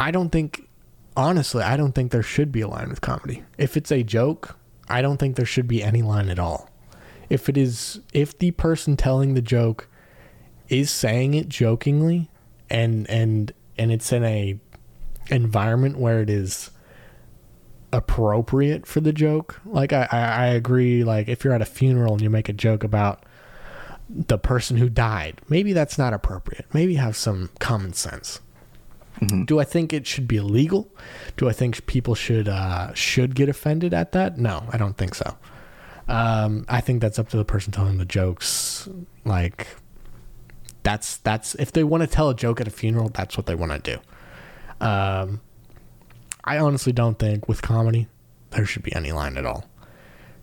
I 0.00 0.10
don't 0.10 0.30
think 0.30 0.68
honestly, 1.16 1.62
I 1.62 1.76
don't 1.76 1.92
think 1.92 2.12
there 2.12 2.22
should 2.22 2.52
be 2.52 2.60
a 2.60 2.68
line 2.68 2.88
with 2.88 3.00
comedy. 3.00 3.42
If 3.58 3.76
it's 3.76 3.92
a 3.92 4.02
joke, 4.02 4.56
I 4.88 5.02
don't 5.02 5.18
think 5.18 5.36
there 5.36 5.46
should 5.46 5.68
be 5.68 5.82
any 5.82 6.02
line 6.02 6.28
at 6.28 6.38
all. 6.38 6.70
If 7.30 7.48
it 7.48 7.56
is 7.56 8.00
if 8.12 8.38
the 8.38 8.50
person 8.52 8.96
telling 8.96 9.34
the 9.34 9.42
joke 9.42 9.88
is 10.68 10.90
saying 10.90 11.34
it 11.34 11.48
jokingly 11.48 12.30
and 12.70 13.08
and 13.10 13.52
and 13.78 13.92
it's 13.92 14.12
in 14.12 14.24
a 14.24 14.58
environment 15.30 15.98
where 15.98 16.20
it 16.20 16.30
is 16.30 16.70
appropriate 17.92 18.86
for 18.86 19.00
the 19.00 19.12
joke. 19.12 19.60
Like 19.64 19.92
I, 19.92 20.08
I, 20.10 20.18
I 20.18 20.46
agree. 20.46 21.04
Like 21.04 21.28
if 21.28 21.44
you're 21.44 21.54
at 21.54 21.62
a 21.62 21.66
funeral 21.66 22.14
and 22.14 22.22
you 22.22 22.30
make 22.30 22.48
a 22.48 22.52
joke 22.52 22.84
about 22.84 23.24
the 24.08 24.38
person 24.38 24.76
who 24.76 24.88
died, 24.88 25.40
maybe 25.48 25.72
that's 25.72 25.96
not 25.96 26.12
appropriate. 26.12 26.66
Maybe 26.72 26.96
have 26.96 27.16
some 27.16 27.50
common 27.58 27.92
sense. 27.92 28.40
Do 29.44 29.60
I 29.60 29.64
think 29.64 29.92
it 29.92 30.06
should 30.08 30.26
be 30.26 30.36
illegal? 30.36 30.88
Do 31.36 31.48
I 31.48 31.52
think 31.52 31.86
people 31.86 32.16
should 32.16 32.48
uh, 32.48 32.92
should 32.94 33.36
get 33.36 33.48
offended 33.48 33.94
at 33.94 34.10
that? 34.12 34.38
No, 34.38 34.64
I 34.70 34.76
don't 34.76 34.96
think 34.96 35.14
so. 35.14 35.36
Um, 36.08 36.66
I 36.68 36.80
think 36.80 37.00
that's 37.00 37.18
up 37.18 37.28
to 37.30 37.36
the 37.36 37.44
person 37.44 37.72
telling 37.72 37.98
the 37.98 38.04
jokes. 38.04 38.88
Like 39.24 39.68
that's 40.84 41.16
that's 41.18 41.56
if 41.56 41.72
they 41.72 41.82
want 41.82 42.02
to 42.02 42.06
tell 42.06 42.30
a 42.30 42.34
joke 42.36 42.60
at 42.60 42.68
a 42.68 42.70
funeral, 42.70 43.08
that's 43.08 43.36
what 43.36 43.46
they 43.46 43.56
want 43.56 43.72
to 43.72 43.96
do. 44.80 44.86
Um, 44.86 45.40
I 46.44 46.58
honestly 46.58 46.92
don't 46.92 47.18
think 47.18 47.48
with 47.48 47.60
comedy 47.62 48.06
there 48.50 48.64
should 48.66 48.82
be 48.84 48.94
any 48.94 49.10
line 49.10 49.36
at 49.36 49.44
all. 49.44 49.64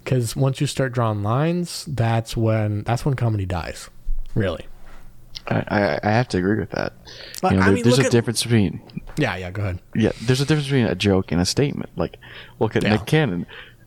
Because 0.04 0.36
once 0.36 0.60
you 0.60 0.67
start 0.67 0.91
drawing 0.93 1.21
lines, 1.23 1.86
that's 1.88 2.36
when 2.36 2.84
that's 2.84 3.06
when 3.06 3.15
comedy 3.15 3.45
dies. 3.45 3.89
Really. 4.36 4.65
I, 5.47 5.63
I, 5.67 5.99
I 6.04 6.12
have 6.12 6.27
to 6.30 6.38
agree 6.38 6.60
with 6.60 6.69
that. 6.71 6.93
But, 7.41 7.51
You 7.54 7.58
know, 7.58 7.63
I 7.63 7.65
there- 7.67 7.73
mean, 7.75 7.84
there's 7.84 7.99
a 7.99 8.06
at- 8.06 8.12
difference 8.12 8.43
between 8.43 8.82
Yeah, 9.17 9.36
yeah. 9.38 9.49
Go 9.51 9.62
ahead. 9.63 9.80
yeah, 9.95 10.12
there's 10.23 10.39
a 10.41 10.45
difference 10.45 10.67
between 10.67 10.86
a 10.86 10.95
joke 10.95 11.32
and 11.32 11.39
a 11.41 11.45
statement. 11.45 11.89
Like, 11.95 12.17
look 12.60 12.75
at 12.75 12.84
Yeah. 12.84 12.91
Nick 12.91 13.06
Cannon. 13.06 13.45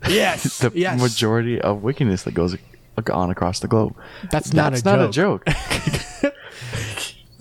Yes, 0.08 0.58
the 0.60 0.70
yes. 0.74 1.00
majority 1.00 1.60
of 1.60 1.82
wickedness 1.82 2.22
that 2.24 2.34
goes 2.34 2.56
on 3.10 3.30
across 3.30 3.58
the 3.60 3.68
globe. 3.68 3.96
That's 4.30 4.52
not 4.52 4.72
a 4.78 4.84
not 4.84 5.10
joke. 5.12 5.42
a 5.46 5.50
joke. 5.52 5.56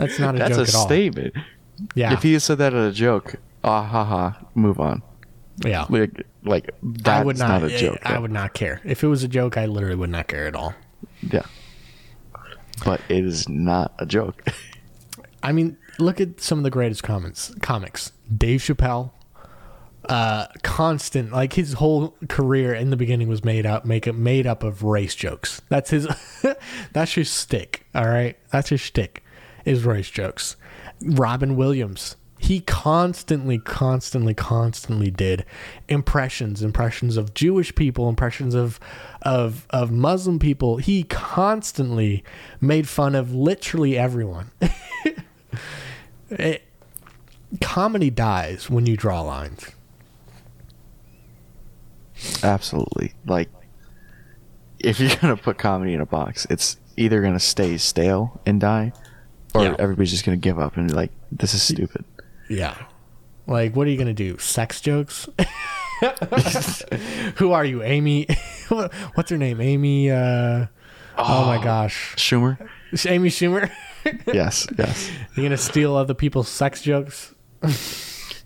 That's 0.07 0.19
not 0.19 0.35
a 0.35 0.39
That's 0.39 0.57
joke 0.57 0.67
a 0.67 0.69
at 0.69 0.75
all. 0.75 0.85
statement. 0.85 1.33
Yeah, 1.95 2.13
If 2.13 2.23
he 2.23 2.33
had 2.33 2.41
said 2.41 2.57
that 2.59 2.73
as 2.73 2.93
a 2.93 2.95
joke, 2.95 3.35
ah 3.63 3.83
ha 3.83 4.03
ha, 4.05 4.45
move 4.55 4.79
on. 4.79 5.01
yeah. 5.65 5.85
Like, 5.89 6.25
like 6.43 6.69
that's 6.81 7.21
I 7.21 7.23
would 7.23 7.37
not. 7.37 7.61
not, 7.61 7.71
a 7.71 7.77
joke. 7.77 7.99
I 8.03 8.19
would 8.19 8.31
not 8.31 8.53
care 8.53 8.81
if 8.83 9.03
it 9.03 9.07
was 9.07 9.23
a 9.23 9.27
joke. 9.27 9.57
I 9.57 9.65
literally 9.65 9.95
would 9.95 10.09
not 10.09 10.27
care 10.27 10.45
at 10.47 10.55
all. 10.55 10.73
Yeah. 11.21 11.43
But 12.85 13.01
it 13.09 13.23
is 13.25 13.47
not 13.49 13.93
a 13.99 14.05
joke. 14.05 14.43
I 15.43 15.51
mean, 15.51 15.77
look 15.99 16.19
at 16.21 16.39
some 16.41 16.57
of 16.57 16.63
the 16.63 16.69
greatest 16.69 17.03
comments, 17.03 17.53
comics. 17.61 18.11
Dave 18.35 18.61
Chappelle, 18.61 19.11
uh, 20.09 20.47
constant 20.63 21.31
like 21.31 21.53
his 21.53 21.73
whole 21.73 22.15
career 22.29 22.73
in 22.73 22.89
the 22.89 22.97
beginning 22.97 23.27
was 23.27 23.43
made 23.43 23.65
up, 23.65 23.85
make 23.85 24.07
it 24.07 24.13
made 24.13 24.47
up 24.47 24.63
of 24.63 24.83
race 24.83 25.15
jokes. 25.15 25.61
That's 25.69 25.89
his. 25.91 26.07
that's 26.93 27.13
his 27.13 27.29
stick. 27.29 27.85
All 27.95 28.07
right, 28.07 28.37
that's 28.51 28.69
his 28.69 28.81
stick. 28.81 29.22
Is 29.65 29.85
race 29.85 30.09
jokes. 30.09 30.55
Robin 31.01 31.55
Williams. 31.55 32.15
He 32.39 32.59
constantly, 32.59 33.57
constantly, 33.57 34.33
constantly 34.33 35.09
did 35.09 35.45
impressions, 35.87 36.61
impressions 36.61 37.15
of 37.15 37.33
Jewish 37.33 37.73
people, 37.73 38.09
impressions 38.09 38.53
of, 38.53 38.81
of, 39.21 39.65
of 39.69 39.91
Muslim 39.91 40.39
people. 40.39 40.75
He 40.75 41.03
constantly 41.03 42.21
made 42.59 42.89
fun 42.89 43.15
of 43.15 43.33
literally 43.33 43.97
everyone. 43.97 44.51
it, 46.29 46.63
comedy 47.61 48.09
dies 48.09 48.69
when 48.69 48.85
you 48.87 48.97
draw 48.97 49.21
lines. 49.21 49.71
Absolutely. 52.43 53.13
Like, 53.25 53.49
if 54.79 54.99
you're 54.99 55.15
gonna 55.15 55.37
put 55.37 55.57
comedy 55.57 55.93
in 55.93 56.01
a 56.01 56.05
box, 56.05 56.45
it's 56.49 56.77
either 56.97 57.21
gonna 57.21 57.39
stay 57.39 57.77
stale 57.77 58.41
and 58.45 58.59
die, 58.59 58.91
or 59.53 59.63
Yeah. 59.63 59.75
everybody's 59.79 60.11
just 60.11 60.25
gonna 60.25 60.37
give 60.37 60.59
up 60.59 60.77
and 60.77 60.87
be 60.87 60.93
like, 60.93 61.11
"This 61.31 61.53
is 61.53 61.61
stupid." 61.61 62.03
Yeah. 62.49 62.75
Like, 63.47 63.75
what 63.75 63.87
are 63.87 63.89
you 63.89 63.97
gonna 63.97 64.13
do? 64.13 64.37
Sex 64.37 64.81
jokes? 64.81 65.27
Who 67.35 67.51
are 67.51 67.65
you, 67.65 67.83
Amy? 67.83 68.27
What's 69.13 69.29
her 69.29 69.37
name? 69.37 69.61
Amy. 69.61 70.11
Uh, 70.11 70.67
oh. 71.17 71.45
my 71.45 71.63
gosh, 71.63 72.15
Schumer. 72.17 72.57
Amy 73.07 73.29
Schumer. 73.29 73.69
yes, 74.33 74.67
yes. 74.77 75.11
You're 75.35 75.45
gonna 75.45 75.57
steal 75.57 75.95
other 75.95 76.13
people's 76.13 76.49
sex 76.49 76.81
jokes? 76.81 77.33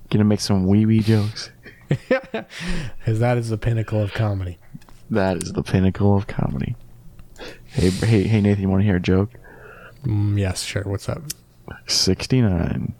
Gonna 0.10 0.24
make 0.24 0.40
some 0.40 0.68
wee 0.68 0.86
wee 0.86 1.00
jokes. 1.02 1.52
Because 1.90 3.20
that 3.20 3.38
is 3.38 3.50
the 3.50 3.58
pinnacle 3.58 4.02
of 4.02 4.14
comedy. 4.14 4.58
That 5.10 5.42
is 5.42 5.54
the 5.54 5.64
pinnacle 5.64 6.16
of 6.18 6.28
comedy. 6.28 6.76
Hey, 7.66 7.90
hey, 7.90 8.24
hey, 8.24 8.42
Nathan, 8.42 8.62
you 8.64 8.70
want 8.70 8.82
to 8.82 8.86
hear 8.86 8.98
a 8.98 9.02
joke? 9.02 9.32
Mm, 10.08 10.40
yes, 10.40 10.64
sure. 10.64 10.84
What's 10.84 11.10
up? 11.10 11.22
Sixty-nine. 11.88 12.96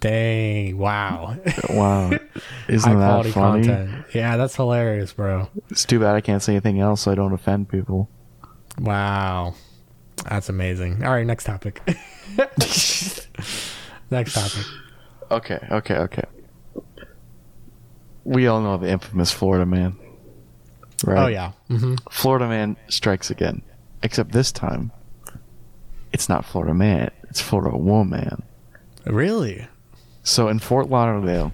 Dang! 0.00 0.78
Wow. 0.78 1.36
Wow, 1.70 2.08
High 2.10 2.18
isn't 2.68 2.98
that 2.98 3.06
quality 3.06 3.30
funny? 3.30 3.66
content. 3.66 4.06
Yeah, 4.14 4.36
that's 4.36 4.56
hilarious, 4.56 5.12
bro. 5.12 5.48
It's 5.70 5.84
too 5.84 6.00
bad 6.00 6.16
I 6.16 6.20
can't 6.20 6.42
say 6.42 6.54
anything 6.54 6.80
else, 6.80 7.02
so 7.02 7.12
I 7.12 7.14
don't 7.14 7.32
offend 7.32 7.68
people. 7.68 8.08
Wow. 8.80 9.54
That's 10.28 10.48
amazing. 10.48 11.04
All 11.04 11.12
right, 11.12 11.26
next 11.26 11.44
topic. 11.44 11.80
next 14.10 14.34
topic. 14.34 14.66
Okay, 15.30 15.60
okay, 15.70 15.96
okay. 15.98 16.24
We 18.24 18.48
all 18.48 18.60
know 18.60 18.76
the 18.78 18.88
infamous 18.88 19.30
Florida 19.30 19.66
man, 19.66 19.96
right? 21.04 21.24
Oh 21.24 21.26
yeah. 21.28 21.52
hmm 21.68 21.94
Florida 22.10 22.48
man 22.48 22.76
strikes 22.88 23.30
again. 23.30 23.62
Except 24.02 24.32
this 24.32 24.50
time, 24.50 24.90
it's 26.16 26.30
not 26.30 26.46
Florida 26.46 26.72
man, 26.72 27.10
it's 27.28 27.42
Florida 27.42 27.76
woman. 27.76 28.42
Really? 29.04 29.68
So 30.22 30.48
in 30.48 30.60
Fort 30.60 30.88
Lauderdale, 30.88 31.52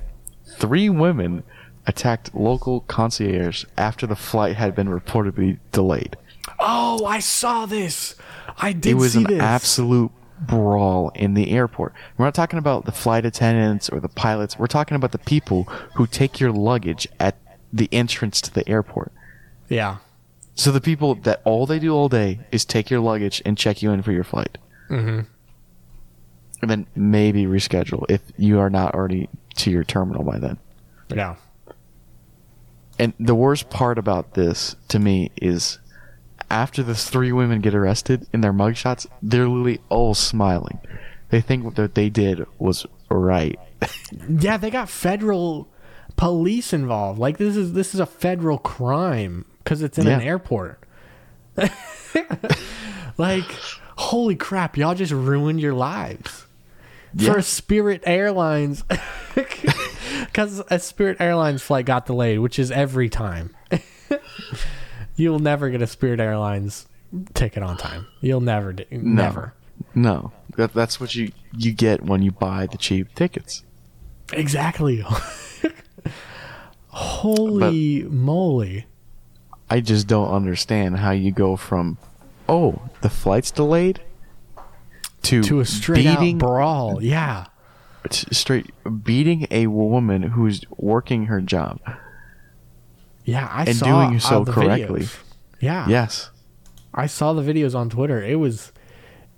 three 0.56 0.88
women 0.88 1.42
attacked 1.84 2.32
local 2.32 2.82
concierge 2.82 3.64
after 3.76 4.06
the 4.06 4.14
flight 4.14 4.54
had 4.54 4.76
been 4.76 4.86
reportedly 4.86 5.58
delayed. 5.72 6.16
Oh, 6.60 7.04
I 7.04 7.18
saw 7.18 7.66
this. 7.66 8.14
I 8.56 8.72
did 8.72 8.92
it 8.92 8.94
was 8.94 9.16
an 9.16 9.24
this. 9.24 9.42
absolute 9.42 10.12
brawl 10.38 11.10
in 11.16 11.34
the 11.34 11.50
airport. 11.50 11.92
We're 12.16 12.26
not 12.26 12.34
talking 12.34 12.60
about 12.60 12.84
the 12.84 12.92
flight 12.92 13.26
attendants 13.26 13.88
or 13.88 13.98
the 13.98 14.08
pilots. 14.08 14.60
We're 14.60 14.68
talking 14.68 14.94
about 14.94 15.10
the 15.10 15.18
people 15.18 15.64
who 15.96 16.06
take 16.06 16.38
your 16.38 16.52
luggage 16.52 17.08
at 17.18 17.36
the 17.72 17.88
entrance 17.90 18.40
to 18.42 18.54
the 18.54 18.68
airport. 18.68 19.10
yeah. 19.68 19.96
So 20.62 20.70
the 20.70 20.80
people 20.80 21.16
that 21.16 21.42
all 21.44 21.66
they 21.66 21.80
do 21.80 21.92
all 21.92 22.08
day 22.08 22.38
is 22.52 22.64
take 22.64 22.88
your 22.88 23.00
luggage 23.00 23.42
and 23.44 23.58
check 23.58 23.82
you 23.82 23.90
in 23.90 24.00
for 24.00 24.12
your 24.12 24.22
flight. 24.22 24.58
hmm 24.86 25.22
And 26.60 26.70
then 26.70 26.86
maybe 26.94 27.46
reschedule 27.46 28.04
if 28.08 28.20
you 28.36 28.60
are 28.60 28.70
not 28.70 28.94
already 28.94 29.28
to 29.56 29.72
your 29.72 29.82
terminal 29.82 30.22
by 30.22 30.38
then. 30.38 30.58
Yeah. 31.12 31.34
And 32.96 33.12
the 33.18 33.34
worst 33.34 33.70
part 33.70 33.98
about 33.98 34.34
this 34.34 34.76
to 34.86 35.00
me 35.00 35.32
is 35.34 35.80
after 36.48 36.84
the 36.84 36.94
three 36.94 37.32
women 37.32 37.60
get 37.60 37.74
arrested 37.74 38.28
in 38.32 38.40
their 38.40 38.52
mugshots, 38.52 39.08
they're 39.20 39.48
literally 39.48 39.80
all 39.88 40.14
smiling. 40.14 40.78
They 41.30 41.40
think 41.40 41.64
what 41.64 41.94
they 41.96 42.08
did 42.08 42.46
was 42.60 42.86
right. 43.10 43.58
Yeah, 44.28 44.58
they 44.58 44.70
got 44.70 44.88
federal 44.88 45.68
police 46.14 46.72
involved. 46.72 47.18
Like 47.18 47.38
this 47.38 47.56
is 47.56 47.72
this 47.72 47.94
is 47.94 47.98
a 48.00 48.06
federal 48.06 48.58
crime 48.58 49.44
because 49.62 49.82
it's 49.82 49.98
in 49.98 50.06
an 50.06 50.20
airport. 50.20 50.80
like, 53.18 53.44
holy 53.96 54.36
crap! 54.36 54.76
Y'all 54.76 54.94
just 54.94 55.12
ruined 55.12 55.60
your 55.60 55.74
lives 55.74 56.46
Yeah. 57.14 57.34
for 57.34 57.42
Spirit 57.42 58.02
Airlines 58.06 58.84
because 59.34 60.62
a 60.70 60.78
Spirit 60.78 61.18
Airlines 61.20 61.62
flight 61.62 61.84
got 61.86 62.06
delayed, 62.06 62.38
which 62.40 62.58
is 62.58 62.70
every 62.70 63.08
time. 63.08 63.54
You'll 65.16 65.38
never 65.40 65.68
get 65.70 65.82
a 65.82 65.86
Spirit 65.86 66.20
Airlines 66.20 66.86
ticket 67.34 67.62
on 67.62 67.76
time. 67.76 68.06
You'll 68.22 68.40
never 68.40 68.72
do. 68.72 68.84
Never. 68.90 69.52
No, 69.94 70.32
that, 70.56 70.72
that's 70.72 70.98
what 71.00 71.14
you 71.14 71.32
you 71.56 71.72
get 71.72 72.02
when 72.02 72.22
you 72.22 72.32
buy 72.32 72.66
the 72.66 72.78
cheap 72.78 73.14
tickets. 73.14 73.62
Exactly. 74.32 75.04
Holy 76.88 78.04
moly. 78.04 78.86
I 79.72 79.80
just 79.80 80.06
don't 80.06 80.30
understand 80.30 80.98
how 80.98 81.12
you 81.12 81.32
go 81.32 81.56
from, 81.56 81.96
oh, 82.46 82.82
the 83.00 83.08
flight's 83.08 83.50
delayed, 83.50 84.02
to 85.22 85.42
To 85.42 85.60
a 85.60 85.64
straight 85.64 86.04
beating 86.04 86.36
out 86.36 86.40
brawl. 86.40 87.02
Yeah. 87.02 87.46
straight 88.10 88.70
beating 89.02 89.46
a 89.50 89.68
woman 89.68 90.22
who's 90.24 90.60
working 90.76 91.26
her 91.26 91.40
job. 91.40 91.80
Yeah, 93.24 93.48
I 93.50 93.64
And 93.64 93.76
saw 93.76 94.06
doing 94.08 94.20
so 94.20 94.42
uh, 94.42 94.44
the 94.44 94.52
correctly. 94.52 95.00
videos. 95.02 95.16
Yeah. 95.60 95.88
Yes. 95.88 96.30
I 96.92 97.06
saw 97.06 97.32
the 97.32 97.40
videos 97.42 97.74
on 97.74 97.88
Twitter. 97.88 98.22
It 98.22 98.38
was 98.38 98.72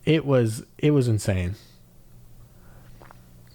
it 0.05 0.27
was 0.27 0.65
it 0.79 0.91
was 0.91 1.07
insane. 1.07 1.55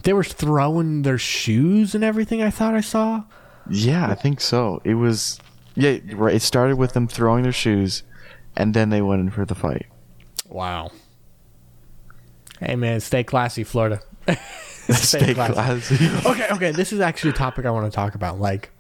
They 0.04 0.14
were 0.14 0.24
throwing 0.24 1.02
their 1.02 1.18
shoes 1.18 1.94
and 1.94 2.06
everything 2.06 2.42
I 2.42 2.52
thought 2.52 2.74
I 2.74 2.80
saw. 2.82 3.24
Yeah, 3.70 4.08
I 4.10 4.16
think 4.16 4.40
so. 4.40 4.82
It 4.86 4.94
was 4.94 5.40
yeah, 5.76 5.98
right. 6.14 6.36
It 6.36 6.42
started 6.42 6.78
with 6.78 6.94
them 6.94 7.08
throwing 7.08 7.44
their 7.44 7.52
shoes, 7.52 8.04
and 8.56 8.74
then 8.74 8.90
they 8.90 9.02
went 9.02 9.22
in 9.22 9.30
for 9.30 9.46
the 9.46 9.56
fight. 9.56 9.88
Wow. 10.48 10.92
Hey 12.60 12.76
man, 12.76 13.00
stay 13.00 13.24
classy, 13.24 13.64
Florida. 13.64 14.02
Stay 14.90 15.36
classy. 15.36 15.96
okay, 16.26 16.48
okay. 16.52 16.72
This 16.72 16.92
is 16.92 17.00
actually 17.00 17.32
a 17.32 17.34
topic 17.34 17.66
I 17.66 17.72
want 17.72 17.92
to 17.92 17.96
talk 17.96 18.16
about. 18.16 18.40
Like, 18.40 18.72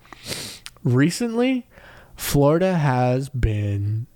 recently, 0.83 1.67
Florida 2.15 2.75
has 2.75 3.29
been 3.29 4.07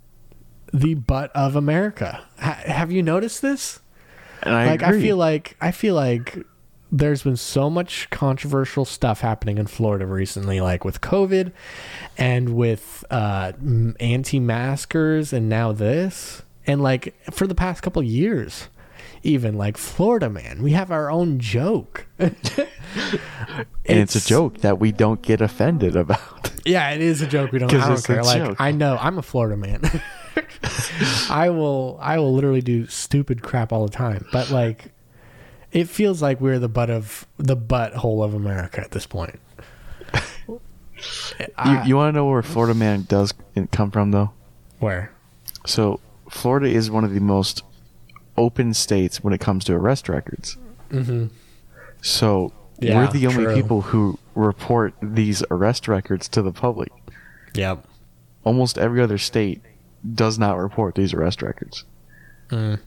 the 0.74 0.96
butt 0.96 1.32
of 1.36 1.56
America. 1.56 2.26
Ha- 2.40 2.62
have 2.66 2.92
you 2.92 3.04
noticed 3.04 3.42
this? 3.44 3.80
And 4.42 4.56
I 4.56 4.66
like, 4.72 4.82
agree. 4.82 4.98
I 4.98 5.02
feel 5.02 5.18
like 5.18 5.58
I 5.62 5.72
feel 5.72 5.96
like 5.96 6.46
there's 6.94 7.24
been 7.24 7.36
so 7.36 7.72
much 7.72 8.08
controversial 8.12 8.86
stuff 8.86 9.22
happening 9.22 9.58
in 9.58 9.66
Florida 9.66 10.06
recently, 10.06 10.62
like 10.62 10.86
with 10.86 11.02
COVID 11.02 11.52
and 12.20 12.50
with 12.50 13.04
uh, 13.10 13.52
anti-maskers, 14.00 15.34
and 15.34 15.50
now 15.50 15.72
this, 15.72 16.44
and 16.68 16.84
like 16.84 17.16
for 17.32 17.48
the 17.48 17.56
past 17.56 17.82
couple 17.82 18.02
years. 18.04 18.70
Even 19.26 19.58
like 19.58 19.78
Florida, 19.78 20.30
man, 20.30 20.62
we 20.62 20.74
have 20.74 20.92
our 20.92 21.10
own 21.10 21.40
joke. 21.40 22.08
and 22.20 22.36
it's, 23.86 24.16
a 24.18 24.28
joke 24.28 24.58
that 24.58 24.80
we 24.80 24.92
don't 24.92 25.22
get 25.22 25.40
offended 25.42 25.96
about. 25.96 26.52
Yeah, 26.66 26.92
it 26.92 27.02
is 27.02 27.22
a 27.22 27.28
joke. 27.28 27.52
We 27.52 27.60
don't. 27.60 27.74
I 27.74 27.90
don't 27.90 28.02
care. 28.06 28.24
Like 28.24 28.42
joke. 28.42 28.56
I 28.58 28.72
know, 28.72 28.98
I'm 28.98 29.18
a 29.18 29.22
Florida 29.22 29.58
man. 29.58 29.82
I 31.30 31.50
will. 31.50 31.98
I 32.02 32.20
will 32.20 32.34
literally 32.34 32.62
do 32.62 32.88
stupid 32.88 33.42
crap 33.42 33.74
all 33.74 33.86
the 33.86 33.92
time. 33.92 34.26
But 34.32 34.50
like, 34.50 34.93
it 35.74 35.90
feels 35.90 36.22
like 36.22 36.40
we're 36.40 36.60
the 36.60 36.70
butt 36.70 36.90
of 36.90 37.28
the 37.38 37.58
butthole 37.58 38.24
of 38.24 38.34
America 38.34 38.80
at 38.82 38.92
this 38.92 39.06
point. 39.06 39.40
you 40.48 40.60
you 41.86 41.96
want 41.96 42.14
to 42.14 42.18
know 42.18 42.26
where 42.26 42.42
Florida 42.42 42.74
man 42.74 43.04
does 43.08 43.34
come 43.72 43.92
from 43.92 44.12
though? 44.12 44.32
Where? 44.80 45.12
So 45.66 46.00
Florida 46.30 46.68
is 46.68 46.90
one 46.92 47.04
of 47.04 47.14
the 47.14 47.20
most 47.20 47.64
open 48.38 48.74
states 48.74 49.24
when 49.24 49.34
it 49.34 49.40
comes 49.40 49.64
to 49.66 49.74
arrest 49.74 50.10
records. 50.10 50.58
Mm-hmm. 50.90 51.28
So 52.02 52.52
Yeah, 52.80 52.98
we're 52.98 53.12
the 53.12 53.28
only 53.28 53.44
true. 53.46 53.56
people 53.56 53.82
who 53.82 54.20
report 54.36 54.94
these 55.02 55.44
arrest 55.52 55.88
records 55.88 56.28
to 56.30 56.42
the 56.42 56.52
public. 56.52 56.92
Yep. 57.56 57.86
Almost 58.44 58.78
every 58.78 59.02
other 59.02 59.18
state 59.18 59.62
does 60.14 60.38
not 60.38 60.58
report 60.58 60.96
these 60.96 61.14
arrest 61.14 61.42
records. 61.42 61.86
Mm. 62.50 62.80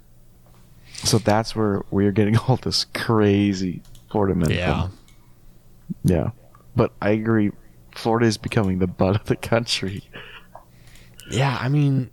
So 1.04 1.18
that's 1.18 1.54
where 1.54 1.82
we're 1.90 2.12
getting 2.12 2.36
all 2.48 2.56
this 2.56 2.86
crazy 2.94 3.82
Florida 4.10 4.34
men 4.34 4.50
Yeah. 4.50 4.82
from. 4.82 4.98
Yeah. 6.04 6.30
But 6.74 6.92
I 7.00 7.10
agree. 7.10 7.52
Florida 7.94 8.26
is 8.26 8.36
becoming 8.36 8.78
the 8.78 8.86
butt 8.86 9.16
of 9.16 9.24
the 9.24 9.36
country. 9.36 10.02
Yeah. 11.30 11.56
I 11.60 11.68
mean, 11.68 12.10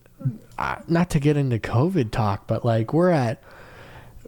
not 0.88 1.10
to 1.12 1.20
get 1.20 1.38
into 1.38 1.60
COVID 1.60 2.12
talk, 2.12 2.48
but 2.48 2.64
like 2.64 2.94
we're 2.94 3.10
at 3.10 3.42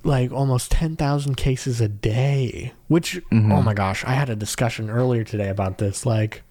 like 0.03 0.31
almost 0.31 0.71
10,000 0.71 1.35
cases 1.35 1.81
a 1.81 1.87
day, 1.87 2.73
which, 2.87 3.15
mm-hmm. 3.31 3.51
oh 3.51 3.61
my 3.61 3.73
gosh, 3.73 4.03
I 4.05 4.11
had 4.11 4.29
a 4.29 4.35
discussion 4.35 4.89
earlier 4.89 5.23
today 5.23 5.49
about 5.49 5.79
this. 5.79 6.05
Like, 6.05 6.43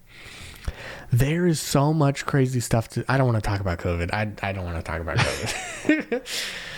there 1.11 1.45
is 1.47 1.59
so 1.61 1.93
much 1.93 2.25
crazy 2.25 2.59
stuff 2.59 2.89
to. 2.89 3.05
I 3.07 3.17
don't 3.17 3.27
want 3.27 3.41
to 3.41 3.47
talk 3.47 3.61
about 3.61 3.79
COVID. 3.79 4.11
I, 4.11 4.31
I 4.47 4.51
don't 4.51 4.65
want 4.65 4.77
to 4.77 4.83
talk 4.83 4.99
about 4.99 5.17
COVID. 5.17 6.27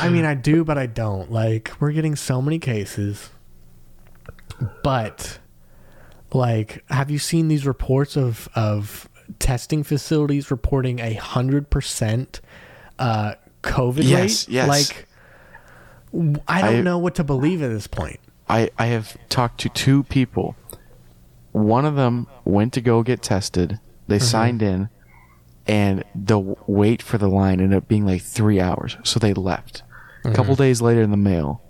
I 0.00 0.08
mean, 0.08 0.24
I 0.24 0.34
do, 0.34 0.64
but 0.64 0.78
I 0.78 0.86
don't. 0.86 1.30
Like, 1.30 1.72
we're 1.80 1.92
getting 1.92 2.16
so 2.16 2.40
many 2.42 2.58
cases. 2.58 3.30
But, 4.82 5.38
like, 6.32 6.84
have 6.90 7.10
you 7.10 7.18
seen 7.18 7.48
these 7.48 7.66
reports 7.66 8.16
of, 8.16 8.48
of 8.54 9.08
testing 9.38 9.82
facilities 9.82 10.50
reporting 10.50 10.98
a 11.00 11.14
100% 11.16 12.40
uh, 12.98 13.34
COVID 13.62 14.02
Yes, 14.04 14.48
rate? 14.48 14.54
yes. 14.54 14.68
Like, 14.68 15.06
I 16.48 16.62
don't 16.62 16.76
I- 16.76 16.80
know 16.82 16.98
what 16.98 17.14
to 17.16 17.24
believe 17.24 17.62
at 17.62 17.68
this 17.68 17.86
point. 17.86 18.20
I, 18.50 18.70
I 18.78 18.86
have 18.86 19.14
talked 19.28 19.60
to 19.60 19.68
two 19.68 20.04
people. 20.04 20.56
One 21.52 21.84
of 21.84 21.96
them 21.96 22.26
went 22.46 22.72
to 22.74 22.80
go 22.80 23.02
get 23.02 23.20
tested. 23.22 23.78
They 24.06 24.18
signed 24.18 24.62
in, 24.62 24.88
and 25.68 26.02
the 26.14 26.38
wait 26.66 27.02
for 27.02 27.18
the 27.18 27.28
line 27.28 27.60
ended 27.60 27.76
up 27.76 27.86
being 27.88 28.06
like 28.06 28.22
three 28.22 28.60
hours. 28.60 28.96
So 29.04 29.20
they 29.20 29.34
left. 29.34 29.82
A 30.24 30.32
couple 30.32 30.56
days 30.56 30.82
later 30.82 31.00
in 31.02 31.10
the 31.10 31.16
mail. 31.16 31.62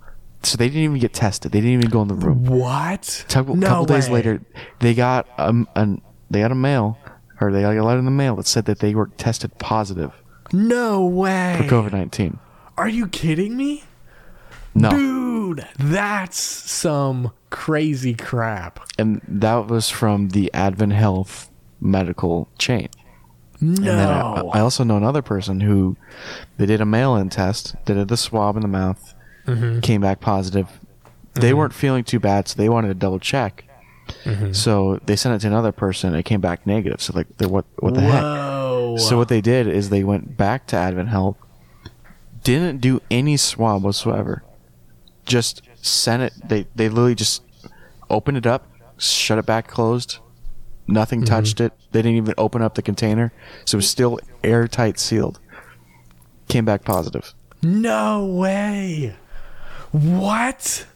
So 0.42 0.56
they 0.56 0.68
didn't 0.68 0.82
even 0.84 0.98
get 0.98 1.12
tested. 1.12 1.52
They 1.52 1.60
didn't 1.60 1.74
even 1.80 1.90
go 1.90 2.00
in 2.02 2.08
the 2.08 2.14
room. 2.14 2.44
What? 2.44 3.24
A 3.28 3.32
couple, 3.32 3.60
couple 3.60 3.84
days 3.86 4.08
later, 4.08 4.40
they 4.78 4.94
got 4.94 5.28
um, 5.36 5.68
an, 5.76 6.00
they 6.30 6.40
got 6.40 6.52
a 6.52 6.56
mail, 6.56 6.96
or 7.40 7.52
they 7.52 7.62
got 7.62 7.76
a 7.76 7.82
letter 7.84 7.98
in 7.98 8.04
the 8.04 8.10
mail 8.12 8.36
that 8.36 8.46
said 8.46 8.64
that 8.66 8.78
they 8.78 8.94
were 8.94 9.08
tested 9.16 9.58
positive 9.58 10.12
No 10.52 11.04
way. 11.06 11.56
for 11.58 11.64
COVID 11.64 11.92
nineteen. 11.92 12.38
Are 12.76 12.88
you 12.88 13.08
kidding 13.08 13.56
me? 13.56 13.82
No, 14.74 14.90
Dude, 14.90 15.66
that's 15.78 16.38
some 16.38 17.32
crazy 17.50 18.14
crap. 18.14 18.78
and 18.98 19.20
that 19.26 19.66
was 19.66 19.90
from 19.90 20.28
the 20.28 20.52
Advent 20.54 20.92
Health 20.92 21.50
medical 21.80 22.48
chain. 22.58 22.88
No. 23.60 23.90
And 23.90 23.98
then 23.98 24.08
I, 24.08 24.40
I 24.40 24.60
also 24.60 24.84
know 24.84 24.96
another 24.96 25.22
person 25.22 25.60
who 25.60 25.96
they 26.58 26.66
did 26.66 26.80
a 26.80 26.86
mail-in 26.86 27.28
test, 27.28 27.74
they 27.86 27.94
did 27.94 28.08
the 28.08 28.16
swab 28.16 28.56
in 28.56 28.62
the 28.62 28.68
mouth, 28.68 29.14
Mm-hmm. 29.46 29.80
came 29.80 30.02
back 30.02 30.20
positive. 30.20 30.68
They 31.32 31.54
weren't 31.54 31.72
feeling 31.72 32.04
too 32.04 32.20
bad, 32.20 32.48
so 32.48 32.56
they 32.58 32.68
wanted 32.68 32.88
to 32.88 32.94
double 32.94 33.18
check. 33.18 33.64
Mm-hmm. 34.24 34.52
So 34.52 35.00
they 35.06 35.16
sent 35.16 35.34
it 35.36 35.38
to 35.40 35.46
another 35.46 35.72
person. 35.72 36.14
It 36.14 36.24
came 36.24 36.42
back 36.42 36.66
negative. 36.66 37.00
So 37.00 37.14
like, 37.16 37.26
what 37.40 37.64
what 37.78 37.94
the 37.94 38.00
heck? 38.02 38.98
So 39.00 39.16
what 39.16 39.28
they 39.28 39.40
did 39.40 39.66
is 39.66 39.88
they 39.88 40.04
went 40.04 40.36
back 40.36 40.66
to 40.68 40.76
Advent 40.76 41.08
Health, 41.08 41.36
didn't 42.42 42.80
do 42.82 43.00
any 43.10 43.36
swab 43.38 43.82
whatsoever, 43.84 44.42
just 45.24 45.62
sent 45.80 46.22
it. 46.22 46.32
They 46.46 46.66
they 46.74 46.88
literally 46.90 47.14
just 47.14 47.42
opened 48.10 48.36
it 48.36 48.46
up, 48.46 48.66
shut 48.98 49.38
it 49.38 49.46
back 49.46 49.66
closed. 49.66 50.18
Nothing 50.88 51.22
touched 51.22 51.60
it. 51.60 51.72
They 51.92 52.00
didn't 52.02 52.16
even 52.16 52.34
open 52.38 52.62
up 52.62 52.74
the 52.74 52.82
container, 52.82 53.32
so 53.66 53.76
it 53.76 53.78
was 53.78 53.90
still 53.90 54.18
airtight 54.42 54.98
sealed. 54.98 55.38
Came 56.48 56.64
back 56.64 56.84
positive. 56.84 57.34
No 57.62 58.24
way. 58.24 59.14
What? 59.92 60.86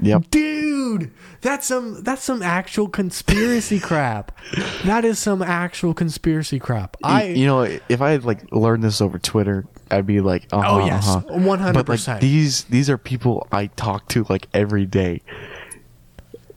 Yep. 0.00 0.30
Dude, 0.30 1.10
that's 1.40 1.66
some 1.66 2.02
that's 2.04 2.22
some 2.22 2.42
actual 2.42 2.88
conspiracy 2.88 3.80
crap. 3.80 4.38
That 4.84 5.04
is 5.04 5.18
some 5.18 5.42
actual 5.42 5.94
conspiracy 5.94 6.58
crap. 6.58 6.96
I, 7.02 7.22
I 7.22 7.24
you 7.28 7.46
know, 7.46 7.62
if 7.62 8.00
I 8.00 8.10
had 8.10 8.24
like 8.24 8.52
learned 8.52 8.84
this 8.84 9.00
over 9.00 9.18
Twitter, 9.18 9.64
I'd 9.90 10.06
be 10.06 10.20
like, 10.20 10.46
uh-huh, 10.52 10.82
Oh, 10.82 10.86
yes. 10.86 11.08
uh-huh. 11.08 11.22
100%. 11.30 11.72
But 11.74 11.88
like 11.88 12.20
these, 12.20 12.64
these 12.64 12.88
are 12.90 12.98
people 12.98 13.48
I 13.50 13.66
talk 13.68 14.06
to 14.10 14.24
like 14.28 14.46
every 14.54 14.86
day, 14.86 15.22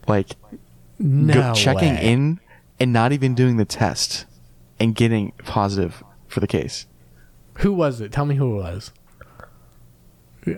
like 0.06 0.36
no 1.02 1.34
go, 1.34 1.54
checking 1.54 1.94
way. 1.94 2.04
in 2.12 2.40
and 2.80 2.92
not 2.92 3.12
even 3.12 3.34
doing 3.34 3.56
the 3.56 3.64
test 3.64 4.24
and 4.78 4.94
getting 4.94 5.32
positive 5.44 6.02
for 6.28 6.40
the 6.40 6.46
case. 6.46 6.86
Who 7.58 7.72
was 7.72 8.00
it? 8.00 8.12
Tell 8.12 8.24
me 8.24 8.36
who 8.36 8.58
it 8.58 8.62
was. 8.62 8.92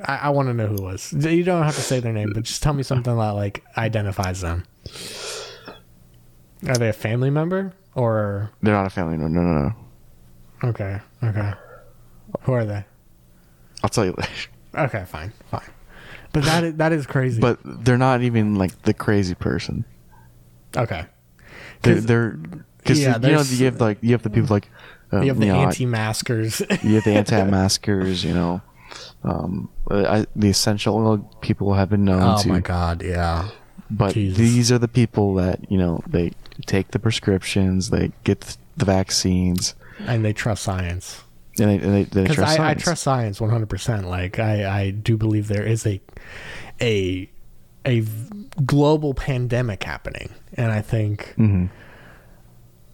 I, 0.07 0.17
I 0.17 0.29
want 0.31 0.49
to 0.49 0.55
know 0.55 0.67
who 0.67 0.77
it 0.77 0.83
was. 0.83 1.13
You 1.13 1.45
don't 1.45 1.63
have 1.63 1.75
to 1.75 1.81
say 1.81 2.01
their 2.01 2.13
name, 2.13 2.33
but 2.33 2.45
just 2.45 2.63
tell 2.63 2.73
me 2.73 2.83
something 2.83 3.15
that 3.15 3.31
like 3.31 3.65
identifies 3.77 4.41
them. 4.41 4.65
Are 6.67 6.77
they 6.77 6.89
a 6.89 6.95
family 6.95 7.31
member 7.31 7.75
or 7.95 8.51
They're 8.63 8.75
not 8.75 8.87
a 8.87 8.91
family. 8.91 9.19
No, 9.19 9.29
no, 9.29 9.43
no, 9.43 9.69
no. 10.63 10.69
okay, 10.71 11.01
okay? 11.23 11.53
Who 12.43 12.53
are 12.53 12.65
they? 12.65 12.85
I'll 13.83 13.91
tell 13.91 14.05
you 14.05 14.15
later. 14.17 14.31
Okay, 14.77 15.05
fine, 15.05 15.33
fine. 15.53 15.71
But 16.33 16.43
that 16.43 16.65
is, 16.65 16.75
that 16.79 16.91
is 16.91 17.07
crazy. 17.07 17.41
But 17.41 17.61
they're 17.63 17.97
not 17.97 18.23
even 18.23 18.57
like 18.57 18.83
the 18.83 18.93
crazy 18.93 19.37
person. 19.37 19.85
Okay, 20.77 21.07
They're 21.83 21.95
'Cause- 21.95 22.07
they're 22.07 22.31
because 22.79 23.01
yeah, 23.01 23.17
you 23.19 23.33
know 23.33 23.41
you 23.43 23.65
have 23.65 23.81
like 23.81 23.99
you 24.03 24.13
have 24.13 24.23
the 24.23 24.31
people 24.31 24.55
like 24.55 24.69
um, 25.13 25.23
you 25.23 25.29
have 25.29 25.39
the 25.39 25.47
know, 25.47 25.61
anti-maskers. 25.63 26.61
you 26.83 26.95
have 26.97 27.05
the 27.05 27.13
anti-maskers. 27.15 28.23
You 28.25 28.35
know, 28.35 28.63
um, 29.25 29.71
I, 29.91 30.27
the 30.37 30.49
essential 30.51 30.97
oil 30.97 31.19
people 31.41 31.73
have 31.75 31.89
been 31.91 32.05
known 32.05 32.23
oh 32.23 32.43
to. 32.43 32.49
my 32.49 32.61
god, 32.61 33.03
yeah. 33.03 33.49
But 33.91 34.15
Jesus. 34.15 34.39
these 34.39 34.73
are 34.73 34.79
the 34.79 34.89
people 34.89 35.35
that 35.35 35.71
you 35.71 35.79
know 35.79 36.03
they 36.07 36.33
take 36.67 36.91
the 36.91 36.99
prescriptions, 36.99 37.91
they 37.91 38.13
get 38.25 38.57
the 38.77 38.85
vaccines, 38.85 39.75
And 40.07 40.25
they 40.25 40.33
trust 40.33 40.63
science. 40.63 41.23
and 41.59 41.71
they, 41.71 41.75
and 41.77 41.95
they, 41.95 42.03
they 42.05 42.27
trust 42.35 42.59
I, 42.61 42.71
I 42.71 42.75
trust 42.75 43.03
science 43.03 43.39
100%. 43.41 44.05
Like, 44.05 44.39
I, 44.39 44.83
I 44.83 44.91
do 44.91 45.17
believe 45.17 45.49
there 45.49 45.65
is 45.67 45.87
a, 45.87 46.01
a, 46.81 47.29
a 47.85 48.05
global 48.65 49.15
pandemic 49.15 49.83
happening. 49.85 50.31
And 50.57 50.71
I 50.73 50.81
think 50.83 51.35
Mhm. 51.39 51.71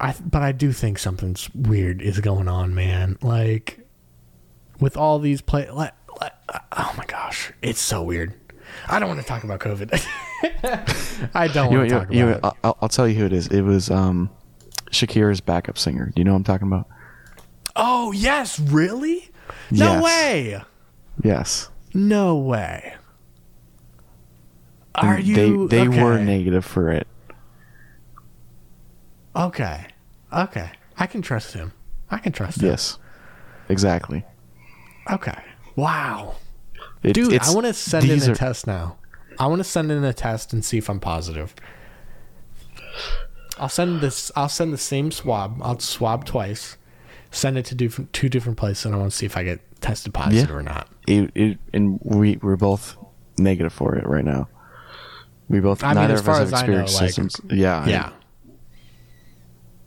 I 0.00 0.14
but 0.24 0.42
I 0.42 0.52
do 0.52 0.72
think 0.72 0.98
something's 0.98 1.48
weird 1.54 2.00
is 2.02 2.20
going 2.20 2.48
on, 2.48 2.74
man. 2.74 3.18
Like 3.22 3.80
with 4.80 4.96
all 4.96 5.18
these 5.18 5.40
play, 5.42 5.68
like, 5.70 5.92
like, 6.20 6.32
oh 6.72 6.94
my 6.96 7.04
gosh, 7.06 7.52
it's 7.62 7.80
so 7.80 8.02
weird. 8.02 8.32
I 8.88 8.98
don't 8.98 9.08
want 9.08 9.20
to 9.20 9.26
talk 9.26 9.44
about 9.44 9.60
COVID. 9.60 9.92
I 11.34 11.48
don't 11.48 11.74
want 11.74 11.88
to 11.88 11.94
talk 11.94 12.12
you, 12.12 12.28
about 12.30 12.54
it. 12.54 12.58
I'll, 12.64 12.78
I'll 12.82 12.88
tell 12.88 13.06
you 13.06 13.14
who 13.16 13.26
it 13.26 13.32
is. 13.32 13.48
It 13.48 13.60
was 13.62 13.90
um, 13.90 14.30
Shakira's 14.90 15.40
backup 15.40 15.76
singer. 15.76 16.06
Do 16.14 16.20
you 16.20 16.24
know 16.24 16.32
what 16.32 16.38
I'm 16.38 16.44
talking 16.44 16.66
about? 16.68 16.88
Oh 17.76 18.12
yes, 18.12 18.58
really? 18.58 19.30
No 19.70 20.00
Yes. 20.00 20.02
way. 20.02 20.62
Yes. 21.22 21.68
No 21.92 22.36
way. 22.38 22.94
Are 24.94 25.18
you? 25.18 25.66
They 25.68 25.78
they 25.84 25.88
were 25.88 26.18
negative 26.18 26.64
for 26.64 26.90
it. 26.90 27.06
Okay. 29.36 29.86
Okay. 30.32 30.70
I 30.98 31.06
can 31.06 31.22
trust 31.22 31.54
him. 31.54 31.72
I 32.10 32.18
can 32.18 32.32
trust 32.32 32.60
him. 32.60 32.68
Yes. 32.68 32.98
Exactly. 33.68 34.24
Okay. 35.10 35.38
Wow. 35.76 36.36
It- 37.02 37.12
Dude, 37.14 37.38
I 37.40 37.52
want 37.52 37.66
to 37.66 37.72
send 37.74 38.08
in 38.10 38.20
a 38.22 38.32
are- 38.32 38.34
test 38.34 38.66
now. 38.66 38.96
I 39.38 39.46
want 39.46 39.60
to 39.60 39.64
send 39.64 39.90
in 39.90 40.04
a 40.04 40.12
test 40.12 40.52
and 40.52 40.64
see 40.64 40.76
if 40.78 40.90
I'm 40.90 41.00
positive. 41.00 41.54
I'll 43.58 43.68
send 43.68 44.00
this. 44.00 44.30
I'll 44.36 44.48
send 44.48 44.72
the 44.72 44.78
same 44.78 45.10
swab. 45.10 45.60
I'll 45.62 45.78
swab 45.78 46.24
twice. 46.24 46.76
Send 47.30 47.56
it 47.56 47.64
to 47.66 47.74
different, 47.74 48.12
two 48.12 48.28
different 48.28 48.58
places, 48.58 48.86
and 48.86 48.94
I 48.94 48.98
want 48.98 49.12
to 49.12 49.16
see 49.16 49.26
if 49.26 49.36
I 49.36 49.44
get 49.44 49.60
tested 49.80 50.12
positive 50.12 50.48
Yeah. 50.50 50.54
or 50.56 50.62
not. 50.62 50.88
It, 51.06 51.30
it, 51.34 51.58
and 51.72 51.98
we 52.02 52.36
we're 52.42 52.56
both 52.56 52.96
negative 53.38 53.72
for 53.72 53.94
it 53.96 54.06
right 54.06 54.24
now. 54.24 54.48
We 55.48 55.60
both 55.60 55.82
I 55.84 55.88
mean, 55.88 55.96
neither 55.96 56.14
as 56.14 56.20
of 56.20 56.26
far 56.26 56.34
us 56.36 56.40
have 56.40 56.50
know, 56.50 56.56
experienced 56.58 57.00
like- 57.00 57.10
symptoms. 57.12 57.52
Yeah. 57.52 57.86
Yeah. 57.86 58.10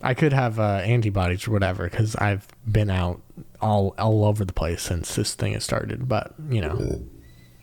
I 0.03 0.13
could 0.13 0.33
have 0.33 0.59
uh, 0.59 0.81
antibodies 0.83 1.47
or 1.47 1.51
whatever 1.51 1.85
because 1.89 2.15
I've 2.17 2.45
been 2.69 2.89
out 2.89 3.21
all 3.61 3.95
all 3.97 4.25
over 4.25 4.43
the 4.45 4.53
place 4.53 4.81
since 4.81 5.15
this 5.15 5.33
thing 5.33 5.53
has 5.53 5.63
started. 5.63 6.07
But 6.07 6.33
you 6.49 6.61
know, 6.61 7.01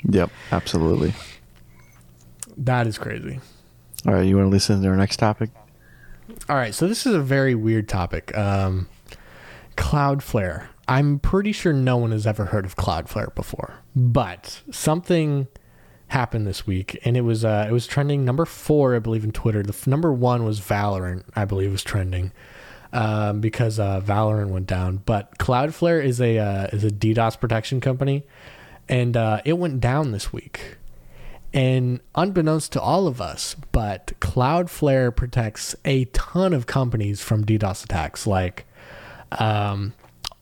Yep. 0.09 0.31
Absolutely. 0.51 1.13
that 2.57 2.87
is 2.87 2.97
crazy. 2.99 3.39
All 4.07 4.15
right. 4.15 4.23
You 4.27 4.37
want 4.37 4.47
to 4.47 4.51
listen 4.51 4.81
to 4.83 4.89
our 4.89 4.97
next 4.97 5.19
topic? 5.19 5.51
All 6.49 6.57
right, 6.57 6.75
so 6.75 6.87
this 6.89 7.07
is 7.07 7.15
a 7.15 7.21
very 7.21 7.55
weird 7.55 7.89
topic. 7.89 8.37
Um, 8.39 8.89
Cloudflare. 9.77 10.67
I'm 10.89 11.19
pretty 11.19 11.53
sure 11.53 11.73
no 11.73 11.97
one 11.97 12.13
has 12.13 12.27
ever 12.27 12.47
heard 12.47 12.65
of 12.65 12.77
Cloudflare 12.77 13.35
before, 13.35 13.75
but 13.95 14.61
something 14.71 15.49
happened 16.11 16.47
this 16.47 16.67
week, 16.67 16.99
and 17.05 17.17
it 17.17 17.23
was 17.23 17.45
uh, 17.45 17.67
it 17.69 17.73
was 17.73 17.87
trending 17.87 18.25
number 18.25 18.45
four, 18.45 18.95
I 18.95 18.99
believe, 18.99 19.25
in 19.25 19.33
Twitter. 19.33 19.63
The 19.63 19.73
f- 19.73 19.87
number 19.87 20.13
one 20.13 20.45
was 20.45 20.61
Valorant, 20.61 21.25
I 21.35 21.45
believe, 21.45 21.71
was 21.71 21.83
trending 21.83 22.33
um, 22.93 23.41
because 23.41 23.79
uh, 23.79 24.01
Valorant 24.01 24.49
went 24.49 24.67
down. 24.67 24.99
But 24.99 25.39
Cloudflare 25.39 26.05
is 26.05 26.21
a 26.21 26.39
uh, 26.39 26.67
is 26.73 26.85
a 26.85 26.91
DDoS 26.91 27.39
protection 27.41 27.81
company, 27.81 28.25
and 28.89 29.17
uh, 29.17 29.41
it 29.45 29.55
went 29.55 29.81
down 29.81 30.13
this 30.13 30.33
week. 30.33 30.77
And 31.53 32.01
unbeknownst 32.15 32.71
to 32.73 32.81
all 32.81 33.09
of 33.09 33.21
us, 33.21 33.57
but 33.73 34.13
Cloudflare 34.21 35.15
protects 35.15 35.75
a 35.85 36.05
ton 36.07 36.53
of 36.53 36.67
companies 36.67 37.21
from 37.21 37.45
DDoS 37.45 37.85
attacks, 37.85 38.25
like 38.25 38.67
um, 39.33 39.95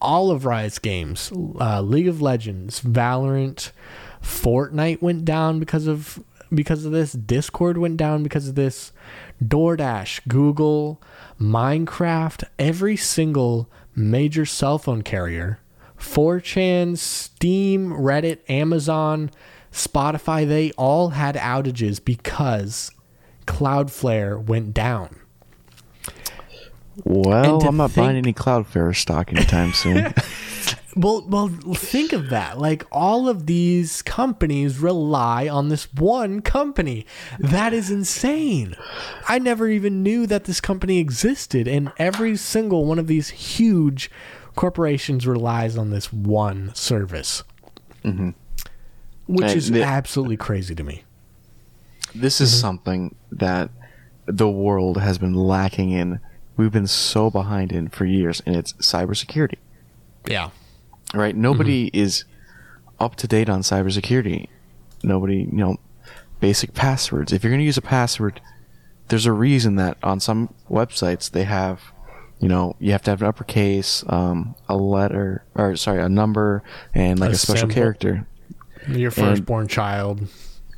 all 0.03 0.31
of 0.31 0.45
Riot's 0.45 0.79
games, 0.79 1.33
uh, 1.59 1.81
League 1.81 2.09
of 2.09 2.21
Legends, 2.21 2.81
Valorant, 2.83 3.71
Fortnite 4.23 5.03
went 5.03 5.25
down 5.25 5.59
because 5.59 5.87
of 5.87 6.23
because 6.53 6.85
of 6.85 6.93
this. 6.93 7.13
Discord 7.13 7.79
went 7.79 7.97
down 7.97 8.23
because 8.23 8.49
of 8.49 8.55
this. 8.55 8.93
DoorDash, 9.43 10.27
Google, 10.29 11.01
Minecraft, 11.41 12.45
every 12.59 12.97
single 12.97 13.69
major 13.95 14.45
cell 14.45 14.79
phone 14.79 15.03
carrier, 15.03 15.61
4chan, 15.99 16.97
Steam, 16.97 17.91
Reddit, 17.91 18.39
Amazon, 18.49 19.31
Spotify, 19.73 20.47
they 20.47 20.73
all 20.73 21.11
had 21.11 21.37
outages 21.37 22.05
because 22.05 22.91
Cloudflare 23.47 24.43
went 24.43 24.75
down. 24.75 25.17
Well, 27.05 27.63
I'm 27.65 27.77
not 27.77 27.95
buying 27.95 28.17
any 28.17 28.33
Cloudflare 28.33 28.95
stock 28.97 29.33
anytime 29.33 29.73
soon. 29.73 30.13
Well, 30.99 31.25
well, 31.29 31.49
think 31.75 32.13
of 32.13 32.29
that. 32.31 32.59
Like 32.59 32.85
all 32.91 33.29
of 33.29 33.47
these 33.47 34.03
companies 34.03 34.79
rely 34.81 35.47
on 35.49 35.69
this 35.69 35.93
one 35.95 36.41
company. 36.43 37.07
That 37.39 37.73
is 37.73 37.91
insane. 37.91 38.75
I 39.29 39.39
never 39.39 39.69
even 39.69 40.03
knew 40.03 40.27
that 40.27 40.45
this 40.45 40.61
company 40.61 40.99
existed, 40.99 41.69
and 41.69 41.93
every 41.99 42.37
single 42.37 42.85
one 42.85 42.99
of 42.99 43.07
these 43.07 43.29
huge 43.29 44.11
corporations 44.57 45.25
relies 45.27 45.79
on 45.79 45.91
this 45.91 46.13
one 46.13 46.75
service, 46.75 47.45
which 48.03 48.15
Mm-hmm. 48.15 48.31
And 49.43 49.45
is 49.57 49.71
the- 49.71 49.83
absolutely 49.85 50.37
crazy 50.37 50.75
to 50.75 50.83
me. 50.83 51.05
this 52.15 52.41
is 52.41 52.59
something 52.59 53.15
that 53.31 53.71
the 54.27 54.49
world 54.51 54.97
has 54.99 55.19
been 55.19 55.35
lacking 55.35 55.91
in. 55.91 56.19
We've 56.57 56.73
been 56.73 56.87
so 56.89 57.31
behind 57.31 57.71
in 57.71 57.89
for 57.89 58.05
years, 58.05 58.43
and 58.47 58.57
it's 58.57 58.73
cybersecurity. 58.75 59.59
Yeah. 60.27 60.51
Right? 61.15 61.35
Nobody 61.35 61.91
is 61.93 62.25
up 63.01 63.17
to 63.17 63.27
date 63.27 63.49
on 63.49 63.63
cybersecurity. 63.63 64.49
Nobody, 65.03 65.39
you 65.39 65.53
know, 65.53 65.79
basic 66.41 66.75
passwords. 66.75 67.33
If 67.33 67.43
you're 67.43 67.51
going 67.51 67.61
to 67.61 67.65
use 67.65 67.79
a 67.79 67.83
password, 67.83 68.41
there's 69.09 69.27
a 69.27 69.33
reason 69.33 69.77
that 69.77 69.97
on 70.03 70.21
some 70.21 70.53
websites 70.69 71.31
they 71.31 71.45
have, 71.45 71.81
you 72.41 72.49
know, 72.49 72.77
you 72.79 72.93
have 72.93 73.03
to 73.03 73.11
have 73.11 73.23
an 73.23 73.29
uppercase, 73.29 74.05
um, 74.09 74.55
a 74.69 74.77
letter, 74.77 75.45
or 75.55 75.77
sorry, 75.77 76.03
a 76.03 76.09
number, 76.09 76.63
and 76.95 77.19
like 77.19 77.31
A 77.31 77.33
a, 77.33 77.37
special 77.37 77.69
character. 77.69 78.27
Your 78.87 79.11
firstborn 79.11 79.69
child. 79.69 80.29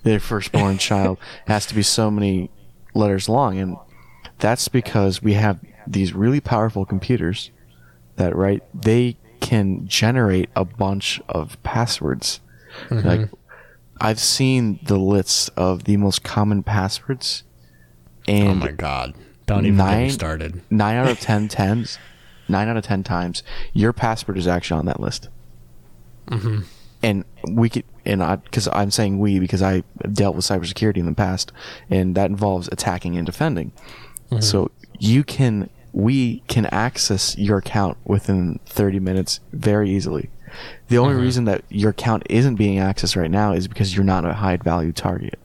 their 0.03 0.21
firstborn 0.21 0.79
child 0.91 1.19
has 1.47 1.67
to 1.67 1.75
be 1.75 1.83
so 1.83 2.11
many 2.11 2.51
letters 2.95 3.29
long 3.29 3.59
and 3.59 3.77
that's 4.39 4.67
because 4.69 5.23
we 5.23 5.35
have 5.35 5.61
these 5.87 6.13
really 6.13 6.41
powerful 6.41 6.85
computers 6.85 7.51
that 8.17 8.35
right 8.35 8.63
they 8.75 9.17
can 9.41 9.87
generate 9.87 10.49
a 10.55 10.65
bunch 10.65 11.21
of 11.29 11.61
passwords 11.63 12.41
mm-hmm. 12.89 13.07
like 13.07 13.29
i've 14.01 14.21
seen 14.21 14.79
the 14.85 14.99
lists 14.99 15.49
of 15.57 15.85
the 15.85 15.97
most 15.97 16.23
common 16.23 16.63
passwords 16.63 17.45
Oh 18.29 18.55
my 18.55 18.71
god. 18.71 19.15
Don't 19.47 19.67
even 19.67 19.79
get 19.79 19.85
me 19.85 19.91
Nine- 19.93 20.11
started. 20.11 20.61
9 20.71 20.97
out 20.97 21.09
of 21.09 21.19
10 21.19 21.49
times 21.49 21.99
9 22.49 22.69
out 22.69 22.77
of 22.77 22.85
10 22.85 23.03
times 23.03 23.43
your 23.73 23.93
password 23.93 24.39
is 24.39 24.47
actually 24.47 24.79
on 24.79 24.87
that 24.87 25.01
list 25.01 25.29
mm-hmm. 26.29 26.61
and 27.03 27.25
we 27.49 27.69
could 27.69 27.85
and 28.05 28.23
I 28.23 28.37
because 28.37 28.69
I'm 28.73 28.91
saying 28.91 29.19
we 29.19 29.39
because 29.39 29.63
I 29.63 29.83
dealt 30.13 30.37
with 30.37 30.45
cybersecurity 30.45 30.99
in 30.99 31.07
the 31.07 31.15
past, 31.15 31.53
and 31.89 32.15
that 32.15 32.31
involves 32.31 32.69
attacking 32.73 33.17
and 33.17 33.27
defending. 33.27 33.73
Mm-hmm. 34.31 34.41
So 34.41 34.71
you 34.99 35.25
can 35.25 35.71
we 35.93 36.41
can 36.49 36.67
access 36.67 37.37
your 37.37 37.59
account 37.59 37.99
within 38.05 38.61
30 38.67 39.01
minutes 39.01 39.41
very 39.53 39.91
easily. 39.91 40.31
The 40.89 40.99
only 40.99 41.15
mm-hmm. 41.15 41.23
reason 41.23 41.45
that 41.45 41.65
your 41.69 41.91
account 41.91 42.25
isn't 42.29 42.57
being 42.57 42.79
accessed 42.79 43.17
right 43.17 43.31
now 43.31 43.53
is 43.53 43.69
because 43.69 43.95
you're 43.95 44.05
not 44.05 44.25
a 44.25 44.35
high 44.35 44.57
value 44.57 44.93
target. 44.93 45.39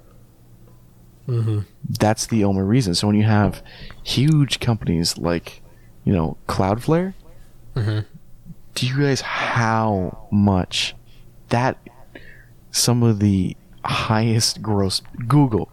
Mm-hmm. 1.27 1.59
That's 1.99 2.27
the 2.27 2.43
only 2.43 2.63
reason. 2.63 2.95
So 2.95 3.07
when 3.07 3.15
you 3.15 3.23
have 3.23 3.61
huge 4.03 4.59
companies 4.59 5.17
like, 5.17 5.61
you 6.03 6.13
know, 6.13 6.37
Cloudflare, 6.47 7.13
mm-hmm. 7.75 7.99
do 8.75 8.87
you 8.87 8.95
realize 8.95 9.21
how 9.21 10.27
much 10.31 10.95
that 11.49 11.77
some 12.71 13.03
of 13.03 13.19
the 13.19 13.55
highest 13.83 14.61
gross 14.61 15.01
Google 15.27 15.71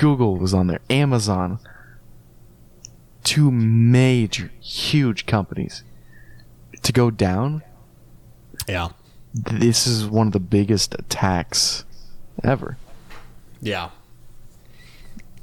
Google 0.00 0.38
was 0.38 0.54
on 0.54 0.66
there, 0.66 0.80
Amazon, 0.88 1.58
two 3.24 3.50
major 3.50 4.50
huge 4.60 5.26
companies 5.26 5.82
to 6.82 6.92
go 6.92 7.10
down. 7.10 7.62
Yeah. 8.68 8.88
This 9.34 9.86
is 9.86 10.06
one 10.06 10.26
of 10.26 10.32
the 10.32 10.40
biggest 10.40 10.94
attacks 10.94 11.84
ever. 12.42 12.76
Yeah. 13.60 13.90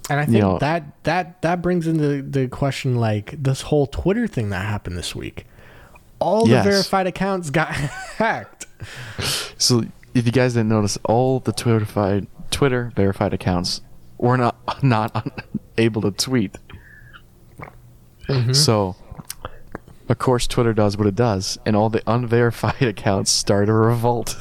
And 0.10 0.20
I 0.20 0.26
think 0.26 0.38
know- 0.38 0.58
that 0.60 1.04
that 1.04 1.42
that 1.42 1.62
brings 1.62 1.88
into 1.88 2.22
the 2.22 2.48
question 2.48 2.96
like 2.96 3.42
this 3.42 3.62
whole 3.64 3.88
Twitter 3.88 4.28
thing 4.28 4.50
that 4.50 4.66
happened 4.66 4.98
this 4.98 5.14
week. 5.16 5.46
All 6.20 6.46
the 6.46 6.62
verified 6.64 7.06
accounts 7.08 7.50
got 7.52 7.68
hacked. 8.18 8.66
So 9.58 9.84
if 10.16 10.26
you 10.26 10.32
guys 10.32 10.54
didn't 10.54 10.70
notice, 10.70 10.98
all 11.04 11.40
the 11.40 11.52
Twitter 11.52 11.80
verified 11.86 12.28
Twitter 12.50 12.92
verified 12.96 13.34
accounts 13.34 13.82
were 14.18 14.38
not 14.38 14.56
not 14.84 15.28
able 15.78 16.02
to 16.02 16.12
tweet. 16.12 16.56
So, 18.54 18.96
of 20.10 20.18
course, 20.18 20.48
Twitter 20.48 20.74
does 20.74 20.98
what 20.98 21.08
it 21.08 21.16
does, 21.16 21.58
and 21.66 21.76
all 21.76 21.90
the 21.90 22.02
unverified 22.08 22.82
accounts 22.82 23.32
start 23.32 23.70
a 23.70 23.74
revolt. 23.74 24.36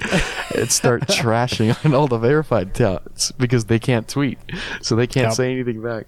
and 0.56 0.70
start 0.70 1.02
trashing 1.08 1.84
on 1.84 1.94
all 1.94 2.08
the 2.08 2.18
verified 2.18 2.68
accounts 2.68 3.30
because 3.32 3.66
they 3.66 3.78
can't 3.78 4.08
tweet, 4.08 4.38
so 4.80 4.96
they 4.96 5.06
can't 5.06 5.28
Yep. 5.28 5.34
say 5.34 5.52
anything 5.52 5.80
back. 5.82 6.06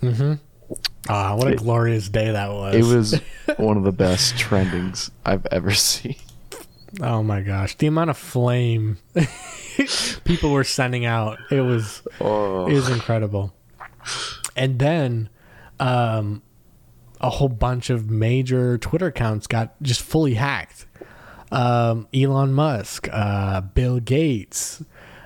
Mm-hmm. 0.00 0.34
Ah, 1.08 1.34
what 1.36 1.52
a 1.52 1.56
glorious 1.56 2.08
day 2.08 2.30
that 2.30 2.50
was. 2.52 2.74
It 2.74 2.84
was 2.84 3.20
one 3.58 3.76
of 3.76 3.82
the 3.84 3.92
best 3.92 4.34
trendings 4.36 5.10
I've 5.24 5.46
ever 5.50 5.72
seen. 5.72 6.16
Oh 7.00 7.22
my 7.22 7.40
gosh, 7.42 7.76
the 7.76 7.86
amount 7.88 8.10
of 8.10 8.16
flame 8.16 8.98
people 10.24 10.50
were 10.52 10.64
sending 10.64 11.04
out. 11.04 11.38
It 11.50 11.60
was 11.62 12.02
Oh, 12.20 12.66
it 12.66 12.74
was 12.74 12.88
incredible. 12.88 13.52
And 14.56 14.78
then 14.78 15.28
um 15.80 16.42
a 17.20 17.30
whole 17.30 17.48
bunch 17.48 17.90
of 17.90 18.10
major 18.10 18.78
Twitter 18.78 19.06
accounts 19.06 19.46
got 19.46 19.80
just 19.82 20.02
fully 20.02 20.34
hacked. 20.34 20.86
Um 21.52 22.08
Elon 22.12 22.52
Musk, 22.52 23.08
uh 23.12 23.60
Bill 23.60 24.00
Gates, 24.00 24.82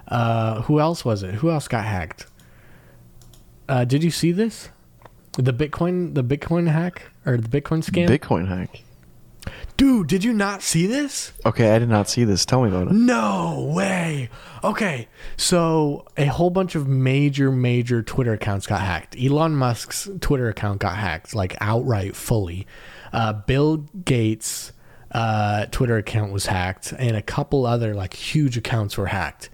uh 0.08 0.62
who 0.62 0.80
else 0.80 1.04
was 1.04 1.22
it? 1.22 1.34
Who 1.36 1.50
else 1.50 1.68
got 1.68 1.84
hacked? 1.84 2.26
Uh 3.68 3.84
did 3.84 4.04
you 4.04 4.10
see 4.10 4.32
this? 4.32 4.70
The 5.34 5.52
Bitcoin 5.52 6.14
the 6.14 6.24
Bitcoin 6.24 6.68
hack 6.68 7.10
or 7.24 7.36
the 7.36 7.48
Bitcoin 7.48 7.82
scam? 7.82 8.08
Bitcoin 8.08 8.48
hack. 8.48 8.82
Dude, 9.80 10.08
did 10.08 10.24
you 10.24 10.34
not 10.34 10.60
see 10.60 10.86
this? 10.86 11.32
Okay, 11.46 11.74
I 11.74 11.78
did 11.78 11.88
not 11.88 12.06
see 12.06 12.24
this. 12.24 12.44
Tell 12.44 12.62
me 12.62 12.68
about 12.68 12.88
it. 12.88 12.92
No 12.92 13.72
way. 13.74 14.28
Okay, 14.62 15.08
so 15.38 16.04
a 16.18 16.26
whole 16.26 16.50
bunch 16.50 16.74
of 16.74 16.86
major, 16.86 17.50
major 17.50 18.02
Twitter 18.02 18.34
accounts 18.34 18.66
got 18.66 18.82
hacked. 18.82 19.16
Elon 19.18 19.56
Musk's 19.56 20.06
Twitter 20.20 20.50
account 20.50 20.80
got 20.80 20.98
hacked, 20.98 21.34
like 21.34 21.56
outright, 21.62 22.14
fully. 22.14 22.66
Uh, 23.10 23.32
Bill 23.32 23.78
Gates' 24.04 24.72
uh, 25.12 25.64
Twitter 25.70 25.96
account 25.96 26.30
was 26.30 26.44
hacked, 26.44 26.92
and 26.98 27.16
a 27.16 27.22
couple 27.22 27.64
other 27.64 27.94
like 27.94 28.12
huge 28.12 28.58
accounts 28.58 28.98
were 28.98 29.06
hacked. 29.06 29.48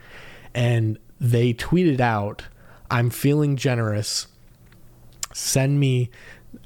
And 0.53 0.99
they 1.21 1.55
tweeted 1.55 2.01
out, 2.01 2.43
"I'm 2.91 3.11
feeling 3.11 3.55
generous. 3.55 4.27
Send 5.33 5.79
me 5.79 6.11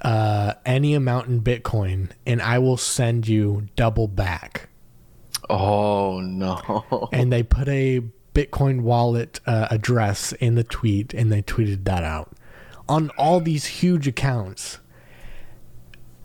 uh, 0.03 0.55
any 0.65 0.95
amount 0.95 1.29
in 1.29 1.41
Bitcoin, 1.43 2.11
and 2.27 2.41
I 2.41 2.59
will 2.59 2.77
send 2.77 3.29
you 3.29 3.69
double 3.77 4.09
back." 4.09 4.69
Oh 5.49 6.21
no. 6.21 7.09
and 7.13 7.33
they 7.33 7.43
put 7.43 7.69
a 7.69 8.03
Bitcoin 8.35 8.83
wallet 8.83 9.41
uh, 9.47 9.69
address 9.71 10.33
in 10.33 10.55
the 10.55 10.65
tweet 10.65 11.13
and 11.13 11.33
they 11.33 11.43
tweeted 11.43 11.85
that 11.85 12.05
out 12.05 12.33
on 12.89 13.11
all 13.19 13.41
these 13.41 13.67
huge 13.67 14.07
accounts. 14.07 14.79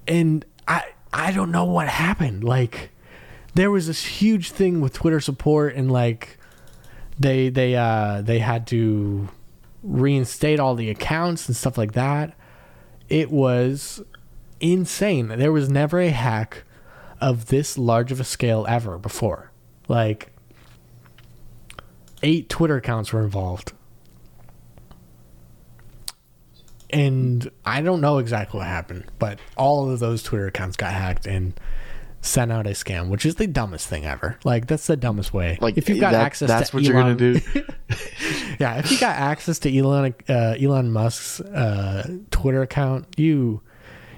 And 0.07 0.45
I 0.67 0.83
I 1.11 1.31
don't 1.31 1.51
know 1.51 1.65
what 1.65 1.87
happened. 1.87 2.43
Like 2.43 2.91
there 3.55 3.71
was 3.71 3.87
this 3.87 4.05
huge 4.05 4.51
thing 4.51 4.81
with 4.81 4.93
Twitter 4.93 5.19
support 5.19 5.75
and 5.75 5.91
like 5.91 6.37
they 7.19 7.49
they 7.49 7.75
uh 7.75 8.21
they 8.21 8.39
had 8.39 8.67
to 8.67 9.29
reinstate 9.81 10.59
all 10.59 10.75
the 10.75 10.89
accounts 10.89 11.47
and 11.47 11.55
stuff 11.55 11.77
like 11.77 11.93
that. 11.93 12.37
It 13.09 13.31
was 13.31 14.01
insane. 14.59 15.27
There 15.27 15.51
was 15.51 15.69
never 15.69 15.99
a 15.99 16.09
hack 16.09 16.63
of 17.21 17.47
this 17.47 17.77
large 17.77 18.11
of 18.11 18.19
a 18.19 18.23
scale 18.23 18.65
ever 18.67 18.97
before. 18.97 19.51
Like 19.87 20.31
eight 22.23 22.49
Twitter 22.49 22.77
accounts 22.77 23.13
were 23.13 23.23
involved. 23.23 23.73
And 26.89 27.49
I 27.65 27.81
don't 27.81 27.99
know 27.99 28.19
exactly 28.19 28.59
what 28.59 28.67
happened, 28.67 29.05
but 29.19 29.39
all 29.57 29.91
of 29.91 29.99
those 29.99 30.23
Twitter 30.23 30.47
accounts 30.47 30.77
got 30.77 30.93
hacked 30.93 31.27
and 31.27 31.59
sent 32.25 32.51
out 32.51 32.67
a 32.67 32.71
scam, 32.71 33.09
which 33.09 33.25
is 33.25 33.35
the 33.35 33.47
dumbest 33.47 33.87
thing 33.87 34.05
ever. 34.05 34.37
Like 34.43 34.67
that's 34.67 34.87
the 34.87 34.97
dumbest 34.97 35.33
way. 35.33 35.57
Like 35.61 35.77
if 35.77 35.87
you've 35.89 35.99
got 35.99 36.11
that- 36.11 36.25
access, 36.25 36.47
that's 36.47 36.69
to 36.71 36.75
what 36.77 36.83
you're 36.83 36.93
gonna 36.93 37.09
Elon- 37.11 37.17
do. 37.17 37.39
yeah, 38.59 38.77
if 38.79 38.91
you 38.91 38.99
got 38.99 39.15
access 39.15 39.59
to 39.59 39.77
Elon 39.77 40.13
uh, 40.29 40.55
Elon 40.59 40.91
Musk's 40.91 41.39
uh, 41.41 42.17
Twitter 42.31 42.61
account, 42.61 43.07
you 43.17 43.61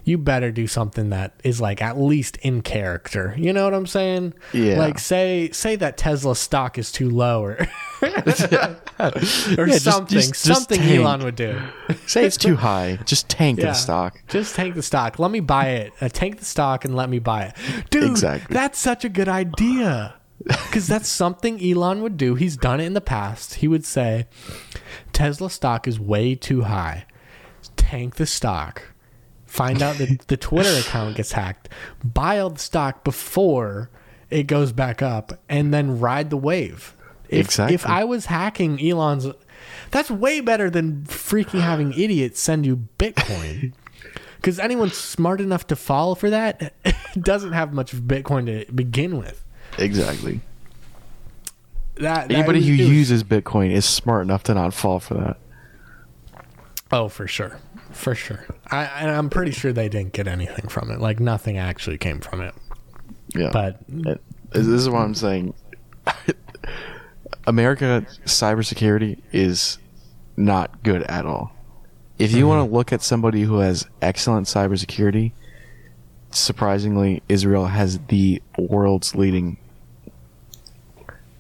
you 0.04 0.18
better 0.18 0.52
do 0.52 0.68
something 0.68 1.10
that 1.10 1.34
is 1.44 1.60
like 1.60 1.82
at 1.82 2.00
least 2.00 2.38
in 2.38 2.62
character. 2.62 3.36
You 3.38 3.52
know 3.52 3.66
what 3.66 3.74
I'm 3.74 3.88
saying? 3.88 4.34
Yeah. 4.54 4.80
Like 4.80 5.00
say 5.00 5.50
say 5.52 5.76
that 5.76 5.98
Tesla 5.98 6.36
stock 6.36 6.78
is 6.78 6.92
too 6.92 7.10
low 7.10 7.44
or 7.44 7.68
or 8.02 9.66
just- 9.68 9.84
something. 9.84 10.08
just- 10.18 10.30
just 10.34 10.44
something 10.44 10.80
tank. 10.80 11.00
Elon 11.00 11.24
would 11.24 11.36
do. 11.36 11.60
Say 12.08 12.26
it's 12.26 12.38
too 12.38 12.56
high. 12.56 13.00
Just 13.06 13.30
tank 13.30 13.60
Yeah. 13.60 13.68
the 13.68 13.74
stock. 13.74 14.22
Just 14.28 14.56
take 14.56 14.74
the 14.76 14.84
stock. 14.84 15.20
Let 15.20 15.32
me 15.32 15.40
buy 15.40 15.70
it. 15.70 15.94
Uh, 16.02 16.10
take 16.10 16.38
the 16.40 16.46
stock 16.46 16.86
and 16.86 16.96
let 16.96 17.10
me 17.10 17.20
buy 17.20 17.44
it. 17.46 17.56
Dude, 17.90 18.04
Exactly. 18.12 18.54
that's 18.54 18.80
such 18.80 19.04
a 19.06 19.10
good 19.10 19.30
idea. 19.30 20.14
Because 20.46 20.86
that's 20.88 21.10
something 21.10 21.60
Elon 21.62 22.04
would 22.04 22.16
do. 22.16 22.36
He's 22.36 22.56
done 22.58 22.80
it 22.80 22.84
in 22.86 22.94
the 22.94 23.02
past. 23.02 23.56
He 23.56 23.68
would 23.68 23.84
say, 23.84 24.28
Tesla 25.12 25.50
stock 25.50 25.88
is 25.88 26.00
way 26.00 26.36
too 26.36 26.62
high. 26.62 27.06
Tank 27.76 28.16
the 28.18 28.28
stock. 28.28 28.84
Find 29.48 29.82
out 29.82 29.98
that 29.98 30.28
the 30.28 30.38
Twitter 30.38 30.70
account 30.80 31.16
gets 31.18 31.32
hacked. 31.32 31.70
Buy 32.04 32.38
all 32.40 32.52
the 32.52 32.60
stock 32.60 33.04
before 33.04 33.90
it 34.30 34.44
goes 34.44 34.72
back 34.72 35.02
up 35.02 35.34
and 35.50 35.74
then 35.74 36.00
ride 36.00 36.30
the 36.30 36.38
wave. 36.38 36.96
If, 37.30 37.46
Exactly. 37.48 37.76
if 37.76 37.86
I 37.86 38.04
was 38.04 38.28
hacking 38.28 38.80
Elon's, 38.86 39.28
that's 39.92 40.10
way 40.12 40.40
better 40.42 40.70
than 40.70 41.04
freaking 41.04 41.62
having 41.62 41.92
idiots 41.98 42.40
send 42.40 42.66
you 42.66 42.88
Bitcoin. 42.98 43.74
Because 44.38 44.60
anyone 44.60 44.92
smart 44.92 45.42
enough 45.42 45.66
to 45.68 45.76
fall 45.76 46.14
for 46.14 46.30
that 46.30 46.74
doesn't 47.20 47.54
have 47.54 47.74
much 47.74 47.92
Bitcoin 47.94 48.46
to 48.46 48.72
begin 48.72 49.18
with. 49.18 49.44
Exactly. 49.80 50.42
That, 51.96 52.28
that 52.30 52.32
Anybody 52.32 52.60
was- 52.60 52.68
who 52.68 52.78
was- 52.78 52.90
uses 52.90 53.24
Bitcoin 53.24 53.72
is 53.72 53.84
smart 53.84 54.22
enough 54.22 54.44
to 54.44 54.54
not 54.54 54.76
fall 54.76 55.00
for 55.00 55.16
that. 55.16 55.38
oh 56.92 57.10
for 57.10 57.28
sure, 57.28 57.58
for 57.92 58.14
sure. 58.14 58.46
I 58.70 58.84
and 58.86 59.10
I'm 59.10 59.30
pretty 59.32 59.52
sure 59.52 59.74
they 59.74 59.90
didn't 59.90 60.14
get 60.14 60.28
anything 60.28 60.70
from 60.70 60.92
it. 60.92 61.02
Like 61.02 61.20
nothing 61.20 61.58
actually 61.58 61.98
came 61.98 62.20
from 62.20 62.40
it. 62.42 62.54
Yeah. 63.36 63.50
But 63.52 63.82
And 63.90 64.20
this 64.54 64.68
is 64.68 64.88
what 64.88 65.00
I'm 65.00 65.16
saying. 65.16 65.56
America 67.48 68.06
cybersecurity 68.26 69.20
is 69.32 69.80
not 70.36 70.84
good 70.84 71.02
at 71.04 71.26
all. 71.26 71.52
If 72.20 72.34
you 72.34 72.48
want 72.48 72.60
to 72.60 72.66
mm-hmm. 72.66 72.76
look 72.76 72.94
at 72.94 73.02
somebody 73.02 73.44
who 73.44 73.60
has 73.60 73.88
excellent 74.02 74.48
cybersecurity, 74.48 75.32
surprisingly, 76.30 77.24
Israel 77.30 77.68
has 77.68 78.00
the 78.10 78.42
world's 78.58 79.16
leading 79.16 79.58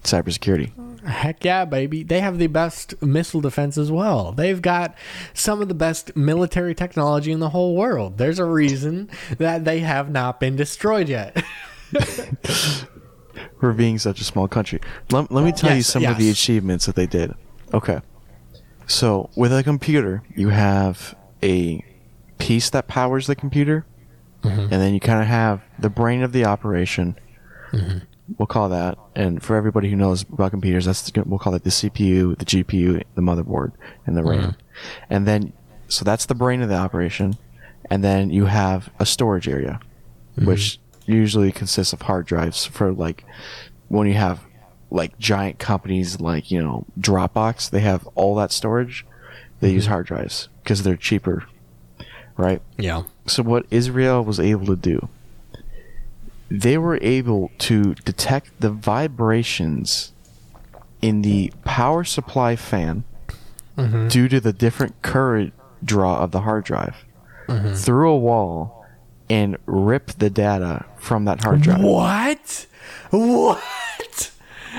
cybersecurity. 0.03 0.71
Heck 1.03 1.43
yeah, 1.43 1.65
baby. 1.65 2.03
They 2.03 2.21
have 2.21 2.37
the 2.37 2.47
best 2.47 3.01
missile 3.01 3.41
defense 3.41 3.77
as 3.77 3.91
well. 3.91 4.31
They've 4.31 4.61
got 4.61 4.95
some 5.33 5.61
of 5.61 5.67
the 5.67 5.73
best 5.73 6.15
military 6.15 6.75
technology 6.75 7.31
in 7.31 7.39
the 7.39 7.49
whole 7.49 7.75
world. 7.75 8.17
There's 8.17 8.39
a 8.39 8.45
reason 8.45 9.09
that 9.37 9.65
they 9.65 9.79
have 9.79 10.09
not 10.09 10.39
been 10.39 10.55
destroyed 10.55 11.09
yet. 11.09 11.43
for 13.59 13.73
being 13.73 13.97
such 13.99 14.21
a 14.21 14.23
small 14.23 14.47
country. 14.47 14.79
Let, 15.11 15.31
let 15.31 15.43
me 15.43 15.51
tell 15.51 15.71
you 15.71 15.77
Yes, 15.77 15.87
some 15.87 16.05
of 16.05 16.17
the 16.17 16.29
achievements 16.29 16.85
that 16.85 16.95
they 16.95 17.07
did. 17.07 17.33
Okay. 17.73 17.99
So, 18.87 19.29
with 19.35 19.51
a 19.51 19.63
computer, 19.63 20.23
you 20.35 20.49
have 20.49 21.15
a 21.43 21.83
piece 22.37 22.69
that 22.69 22.87
powers 22.87 23.27
the 23.27 23.35
computer, 23.35 23.85
Mm-hmm. 24.43 24.59
and 24.61 24.71
then 24.71 24.93
you 24.93 24.99
kind 24.99 25.19
of 25.19 25.27
have 25.27 25.61
the 25.79 25.89
brain 25.89 26.21
of 26.21 26.31
the 26.31 26.45
operation. 26.45 27.17
Mm-hmm. 27.71 27.97
We'll 28.37 28.45
call 28.45 28.69
that. 28.69 28.97
And 29.15 29.41
for 29.41 29.55
everybody 29.55 29.89
who 29.89 29.95
knows 29.95 30.21
about 30.31 30.51
computers, 30.51 30.85
that's 30.85 31.01
the, 31.09 31.23
we'll 31.25 31.39
call 31.39 31.55
it 31.55 31.63
the 31.63 31.71
CPU, 31.71 32.37
the 32.37 32.45
GPU, 32.45 33.03
the 33.15 33.21
motherboard, 33.21 33.71
and 34.05 34.15
the 34.15 34.23
RAM. 34.23 34.39
Mm-hmm. 34.51 34.59
And 35.09 35.27
then, 35.27 35.53
so 35.87 36.05
that's 36.05 36.27
the 36.27 36.35
brain 36.35 36.61
of 36.61 36.69
the 36.69 36.75
operation. 36.75 37.35
And 37.89 38.03
then 38.03 38.29
you 38.29 38.45
have 38.45 38.89
a 38.99 39.05
storage 39.05 39.47
area, 39.49 39.79
Mm-hmm. 40.37 40.45
which 40.45 40.79
usually 41.07 41.51
consists 41.51 41.93
of 41.93 42.03
hard 42.03 42.25
drives 42.27 42.65
for 42.65 42.91
like 42.93 43.23
when 43.87 44.07
you 44.07 44.13
have 44.13 44.41
like 44.91 45.17
giant 45.17 45.57
companies 45.59 46.19
like 46.21 46.51
you 46.51 46.61
know 46.61 46.85
Dropbox, 46.99 47.69
they 47.69 47.79
have 47.81 48.05
all 48.15 48.35
that 48.35 48.51
storage. 48.51 49.05
They 49.59 49.69
Mm-hmm. 49.69 49.75
use 49.75 49.85
hard 49.87 50.05
drives 50.05 50.49
because 50.63 50.83
they're 50.83 50.95
cheaper, 50.97 51.43
right? 52.37 52.61
yeah. 52.77 53.03
So 53.25 53.41
what 53.43 53.65
Israel 53.71 54.23
was 54.23 54.39
able 54.39 54.67
to 54.67 54.75
do, 54.75 55.09
they 56.49 56.77
were 56.77 56.99
able 57.01 57.51
to 57.59 57.93
detect 57.95 58.51
the 58.61 58.69
vibrations 58.69 60.13
in 61.01 61.21
the 61.23 61.51
power 61.65 62.03
supply 62.03 62.55
fan 62.55 63.03
Mm-hmm. 63.77 64.07
due 64.07 64.27
to 64.27 64.39
the 64.41 64.51
different 64.53 64.99
current 65.03 65.53
draw 65.85 66.17
of 66.17 66.31
the 66.31 66.41
hard 66.41 66.63
drive 66.65 66.95
Mm-hmm. 67.47 67.73
through 67.75 68.09
a 68.11 68.17
wall 68.17 68.76
and 69.29 69.57
rip 69.65 70.07
the 70.13 70.29
data 70.29 70.85
from 70.97 71.25
that 71.25 71.43
hard 71.43 71.61
drive. 71.61 71.81
What? 71.81 72.65
What? 73.11 74.31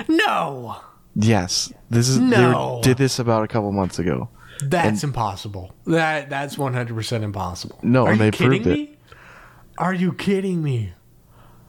No. 0.08 0.76
Yes, 1.14 1.72
this 1.90 2.08
is 2.08 2.18
No. 2.18 2.76
were- 2.76 2.82
did 2.82 2.96
this 2.98 3.18
about 3.18 3.42
a 3.44 3.48
couple 3.48 3.72
months 3.72 3.98
ago. 3.98 4.28
That's 4.62 5.04
impossible. 5.04 5.72
That 5.86 6.30
that's 6.30 6.56
100% 6.56 7.22
impossible. 7.22 7.78
No, 7.82 8.06
Are 8.06 8.10
and 8.10 8.18
you 8.18 8.24
they 8.24 8.30
kidding 8.36 8.62
proved 8.62 8.66
it. 8.66 8.90
me? 8.90 8.96
Are 9.78 9.94
you 9.94 10.12
kidding 10.12 10.62
me? 10.62 10.92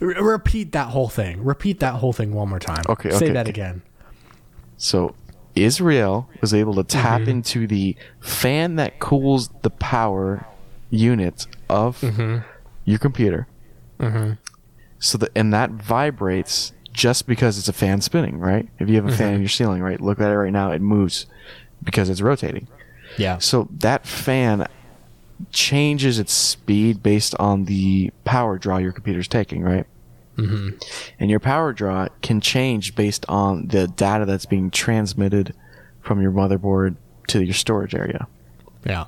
R- 0.00 0.08
repeat 0.08 0.72
that 0.72 0.88
whole 0.88 1.08
thing. 1.08 1.44
Repeat 1.44 1.80
that 1.80 1.94
whole 1.94 2.12
thing 2.12 2.32
one 2.32 2.48
more 2.48 2.58
time. 2.60 2.84
Okay, 2.88 3.10
Say 3.10 3.16
okay, 3.16 3.30
that 3.32 3.48
again. 3.48 3.82
So 4.76 5.14
Israel 5.56 6.28
was 6.40 6.52
able 6.54 6.74
to 6.74 6.84
tap 6.84 7.22
Mm-hmm. 7.22 7.30
into 7.30 7.66
the 7.66 7.96
fan 8.20 8.76
that 8.76 8.98
cools 9.00 9.48
the 9.62 9.70
power 9.70 10.46
unit 10.90 11.46
of 11.68 12.00
Mm-hmm. 12.00 12.38
your 12.84 12.98
computer. 12.98 13.46
So 14.98 15.18
that 15.18 15.30
and 15.34 15.52
that 15.52 15.70
vibrates 15.70 16.72
just 16.92 17.26
because 17.26 17.58
it's 17.58 17.68
a 17.68 17.72
fan 17.72 18.00
spinning, 18.00 18.38
right? 18.38 18.68
If 18.78 18.88
you 18.88 18.96
have 18.96 19.06
a 19.06 19.10
fan 19.10 19.28
Mm-hmm. 19.28 19.34
in 19.36 19.40
your 19.42 19.48
ceiling, 19.48 19.82
right? 19.82 20.00
Look 20.00 20.20
at 20.20 20.30
it 20.30 20.36
right 20.36 20.52
now; 20.52 20.70
it 20.72 20.80
moves 20.80 21.26
because 21.82 22.08
it's 22.08 22.20
rotating. 22.22 22.68
Yeah. 23.18 23.38
So 23.38 23.68
that 23.78 24.06
fan 24.06 24.66
changes 25.52 26.18
its 26.18 26.32
speed 26.32 27.02
based 27.02 27.34
on 27.38 27.66
the 27.66 28.10
power 28.24 28.58
draw 28.58 28.78
your 28.78 28.92
computer's 28.92 29.28
taking, 29.28 29.62
right? 29.62 29.86
Mm-hmm. 30.36 30.70
And 31.18 31.30
your 31.30 31.40
power 31.40 31.72
draw 31.72 32.08
can 32.22 32.40
change 32.40 32.94
based 32.94 33.24
on 33.28 33.68
the 33.68 33.88
data 33.88 34.24
that's 34.24 34.46
being 34.46 34.70
transmitted 34.70 35.54
from 36.00 36.20
your 36.20 36.32
motherboard 36.32 36.96
to 37.28 37.42
your 37.42 37.54
storage 37.54 37.94
area. 37.94 38.26
Yeah. 38.84 39.06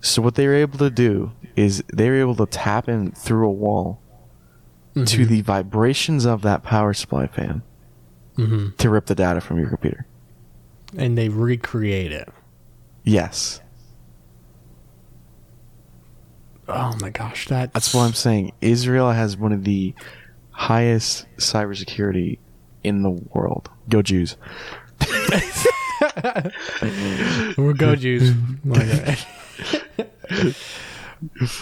So 0.00 0.22
what 0.22 0.34
they 0.34 0.46
were 0.46 0.54
able 0.54 0.78
to 0.78 0.90
do 0.90 1.32
is 1.56 1.82
they 1.92 2.08
were 2.10 2.20
able 2.20 2.36
to 2.36 2.46
tap 2.46 2.88
in 2.88 3.12
through 3.12 3.48
a 3.48 3.52
wall 3.52 4.00
to 5.04 5.26
the 5.26 5.42
vibrations 5.42 6.24
of 6.24 6.40
that 6.42 6.62
power 6.62 6.94
supply 6.94 7.26
fan 7.26 7.62
Mm-hmm. 8.38 8.76
to 8.76 8.90
rip 8.90 9.06
the 9.06 9.14
data 9.14 9.40
from 9.40 9.58
your 9.58 9.70
computer. 9.70 10.06
And 10.94 11.16
they 11.16 11.30
recreate 11.30 12.12
it. 12.12 12.28
Yes. 13.02 13.62
Oh 16.68 16.94
my 17.00 17.08
gosh, 17.10 17.48
that 17.48 17.72
That's 17.72 17.94
what 17.94 18.02
I'm 18.02 18.12
saying 18.12 18.52
Israel 18.60 19.10
has 19.10 19.36
one 19.36 19.52
of 19.52 19.64
the 19.64 19.94
highest 20.56 21.26
cybersecurity 21.36 22.38
in 22.82 23.02
the 23.02 23.10
world. 23.10 23.68
Go 23.88 24.02
Jews. 24.02 24.36
We're 27.58 27.74
go 27.74 27.94
Jews. 27.94 28.32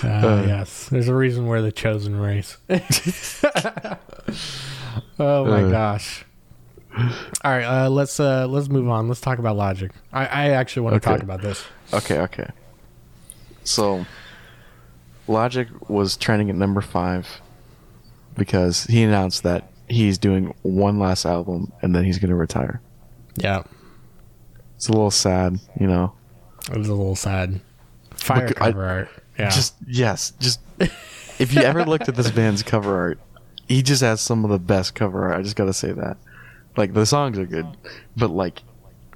Uh, 0.03 0.43
yes, 0.49 0.89
there's 0.89 1.07
a 1.07 1.15
reason 1.15 1.47
we're 1.47 1.63
the 1.63 1.71
chosen 1.71 2.17
race. 2.19 2.57
oh 2.69 2.79
my 5.45 5.63
Uh. 5.63 5.71
gosh. 5.71 6.25
All 6.97 7.05
right, 7.45 7.63
uh, 7.65 7.89
let's 7.89 8.19
uh, 8.19 8.49
let's 8.49 8.69
move 8.69 8.89
on. 8.89 9.07
Let's 9.07 9.21
talk 9.21 9.39
about 9.39 9.57
logic. 9.57 9.93
I, 10.13 10.27
I 10.27 10.49
actually 10.51 10.83
want 10.83 10.95
to 11.01 11.09
Okay. 11.09 11.17
talk 11.19 11.23
about 11.23 11.41
this. 11.41 11.65
Okay, 11.93 12.19
okay. 12.21 12.49
So, 13.63 14.05
Logic 15.29 15.69
was 15.89 16.17
trending 16.17 16.51
at 16.51 16.57
number 16.57 16.81
five 16.81 17.29
because 18.37 18.85
he 18.85 19.03
announced 19.03 19.43
that 19.45 19.71
he's 19.89 20.19
doing 20.19 20.55
one 20.63 20.99
last 20.99 21.25
album 21.27 21.73
and 21.83 21.95
then 21.95 22.05
he's 22.05 22.19
going 22.19 22.31
to 22.31 22.35
retire. 22.37 22.81
Yeah, 23.37 23.63
It's 24.77 24.89
a 24.89 24.93
little 24.93 25.11
sad, 25.11 25.59
you 25.81 25.87
know. 25.87 26.13
it 26.71 26.77
was 26.79 26.89
a 26.89 26.95
little 26.95 27.17
sad. 27.17 27.61
Fire 28.15 28.49
Look, 28.49 28.61
I- 28.63 28.67
cover 28.73 28.85
art. 28.85 29.09
Yeah, 29.39 29.51
Just 29.51 29.75
yes, 29.89 30.33
just 30.39 30.61
if 30.79 31.53
you 31.53 31.61
ever 31.63 31.85
looked 31.85 32.09
at 32.09 32.15
this 32.15 32.31
band's 32.31 32.63
cover 32.63 32.97
art, 32.97 33.19
he 33.67 33.83
just 33.83 34.01
has 34.03 34.21
some 34.21 34.45
of 34.45 34.51
the 34.53 34.61
best 34.61 34.95
cover 34.95 35.25
art. 35.25 35.39
I 35.39 35.43
just 35.43 35.57
got 35.57 35.65
to 35.65 35.73
say 35.73 35.91
that. 35.91 36.17
Like 36.77 36.95
the 36.95 37.05
songs 37.05 37.37
are 37.39 37.45
good, 37.47 37.67
but 38.17 38.31
like 38.31 38.63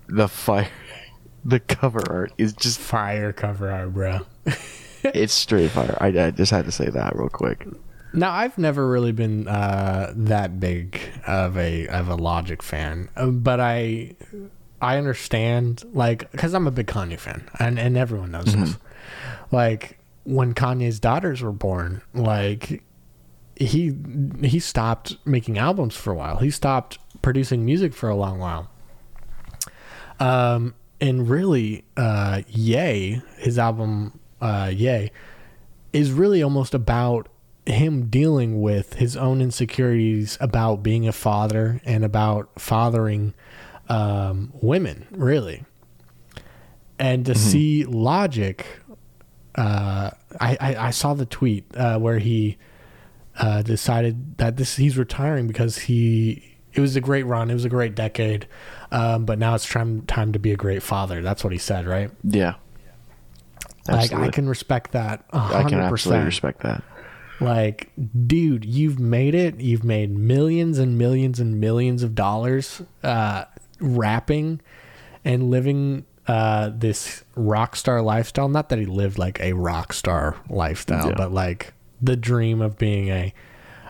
the 0.08 0.26
fire, 0.28 0.68
the 1.44 1.60
cover 1.60 2.02
art 2.10 2.32
is 2.36 2.52
just 2.52 2.80
fire 2.80 3.32
cover 3.32 3.70
art, 3.70 3.94
bro. 3.94 4.20
it's 5.04 5.32
straight 5.32 5.70
fire. 5.70 5.96
I, 6.00 6.08
I 6.08 6.30
just 6.32 6.50
had 6.50 6.64
to 6.64 6.72
say 6.72 6.88
that 6.90 7.14
real 7.14 7.28
quick. 7.28 7.64
Now 8.12 8.32
I've 8.32 8.56
never 8.58 8.88
really 8.88 9.12
been 9.12 9.46
uh, 9.46 10.12
that 10.16 10.58
big 10.60 10.98
of 11.26 11.56
a 11.56 11.86
of 11.88 12.08
a 12.08 12.14
Logic 12.14 12.62
fan, 12.62 13.10
uh, 13.16 13.26
but 13.26 13.60
I 13.60 14.16
I 14.80 14.96
understand 14.96 15.84
like 15.92 16.30
because 16.32 16.54
I'm 16.54 16.66
a 16.66 16.70
big 16.70 16.86
Kanye 16.86 17.18
fan, 17.18 17.48
and 17.58 17.78
and 17.78 17.96
everyone 17.96 18.30
knows 18.30 18.54
this. 18.54 18.76
Like 19.50 19.98
when 20.24 20.54
Kanye's 20.54 21.00
daughters 21.00 21.42
were 21.42 21.52
born, 21.52 22.02
like 22.14 22.82
he 23.56 23.94
he 24.42 24.58
stopped 24.60 25.16
making 25.26 25.58
albums 25.58 25.96
for 25.96 26.12
a 26.12 26.16
while. 26.16 26.36
He 26.36 26.50
stopped 26.50 26.98
producing 27.22 27.64
music 27.64 27.92
for 27.94 28.08
a 28.08 28.14
long 28.14 28.38
while. 28.38 28.70
Um, 30.20 30.74
and 31.00 31.28
really, 31.28 31.84
uh, 31.96 32.42
Ye, 32.48 33.22
his 33.36 33.58
album, 33.58 34.18
uh, 34.40 34.70
Ye, 34.74 35.10
is 35.92 36.12
really 36.12 36.42
almost 36.42 36.74
about 36.74 37.28
him 37.68 38.06
dealing 38.08 38.60
with 38.60 38.94
his 38.94 39.16
own 39.16 39.40
insecurities 39.40 40.38
about 40.40 40.82
being 40.82 41.06
a 41.06 41.12
father 41.12 41.80
and 41.84 42.04
about 42.04 42.48
fathering 42.58 43.34
um, 43.88 44.52
women, 44.60 45.06
really. 45.10 45.64
And 46.98 47.24
to 47.26 47.34
see 47.34 47.84
Logic, 47.84 48.66
uh, 49.54 50.10
I, 50.40 50.56
I, 50.60 50.76
I 50.88 50.90
saw 50.90 51.14
the 51.14 51.26
tweet 51.26 51.64
uh, 51.76 51.98
where 51.98 52.18
he 52.18 52.58
uh, 53.38 53.62
decided 53.62 54.38
that 54.38 54.56
this 54.56 54.76
he's 54.76 54.98
retiring 54.98 55.46
because 55.46 55.78
he 55.78 56.56
it 56.72 56.80
was 56.80 56.96
a 56.96 57.00
great 57.00 57.24
run, 57.24 57.50
it 57.50 57.54
was 57.54 57.64
a 57.64 57.68
great 57.68 57.94
decade, 57.94 58.46
um, 58.90 59.24
but 59.24 59.38
now 59.38 59.54
it's 59.54 59.68
time 59.68 60.02
time 60.02 60.32
to 60.32 60.38
be 60.38 60.52
a 60.52 60.56
great 60.56 60.82
father. 60.82 61.22
That's 61.22 61.44
what 61.44 61.52
he 61.52 61.58
said, 61.58 61.86
right? 61.86 62.10
Yeah, 62.24 62.54
Like 63.88 64.12
I 64.12 64.30
can 64.30 64.48
respect 64.48 64.92
that. 64.92 65.24
I 65.32 65.62
can 65.64 65.78
absolutely 65.80 66.24
respect 66.26 66.60
that. 66.62 66.82
Like, 67.40 67.90
dude, 68.26 68.64
you've 68.64 68.98
made 68.98 69.34
it. 69.34 69.60
You've 69.60 69.84
made 69.84 70.10
millions 70.16 70.78
and 70.78 70.98
millions 70.98 71.38
and 71.40 71.60
millions 71.60 72.02
of 72.02 72.14
dollars 72.14 72.82
uh, 73.02 73.44
rapping 73.80 74.60
and 75.24 75.50
living 75.50 76.04
uh, 76.26 76.70
this 76.74 77.24
rock 77.36 77.76
star 77.76 78.02
lifestyle. 78.02 78.48
Not 78.48 78.68
that 78.70 78.78
he 78.78 78.86
lived 78.86 79.18
like 79.18 79.40
a 79.40 79.52
rock 79.54 79.92
star 79.92 80.36
lifestyle, 80.50 81.08
Yeah. 81.08 81.14
but 81.16 81.32
like 81.32 81.72
the 82.02 82.16
dream 82.16 82.60
of 82.60 82.76
being 82.78 83.08
a 83.08 83.32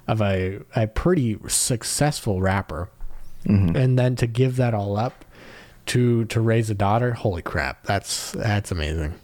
of 0.07 0.23
a 0.23 0.61
a 0.77 0.87
pretty 0.87 1.39
successful 1.49 2.41
rapper. 2.41 2.89
And 3.45 3.99
then 3.99 4.15
to 4.17 4.27
give 4.27 4.57
that 4.57 4.75
all 4.75 4.97
up 4.99 5.25
to 5.87 6.27
to 6.27 6.41
raise 6.41 6.69
a 6.71 6.75
daughter, 6.75 7.13
holy 7.15 7.41
crap, 7.43 7.85
that's 7.85 8.33
that's 8.33 8.71
amazing. 8.71 9.15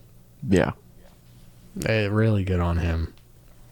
Yeah, 0.49 0.73
Eh, 1.87 2.07
really 2.07 2.45
good 2.45 2.61
on 2.61 2.79
him. 2.79 3.14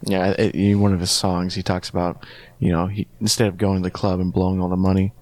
Yeah. 0.04 0.32
In 0.34 0.80
one 0.80 0.92
of 0.92 1.00
his 1.00 1.10
songs, 1.10 1.54
he 1.54 1.62
talks 1.62 1.88
about 1.88 2.24
you 2.58 2.70
know 2.72 2.86
he 2.86 3.06
instead 3.20 3.48
of 3.48 3.56
going 3.56 3.82
to 3.82 3.86
the 3.86 3.90
club 3.90 4.20
and 4.20 4.32
blowing 4.32 4.60
all 4.60 4.68
the 4.68 4.76
money, 4.76 5.12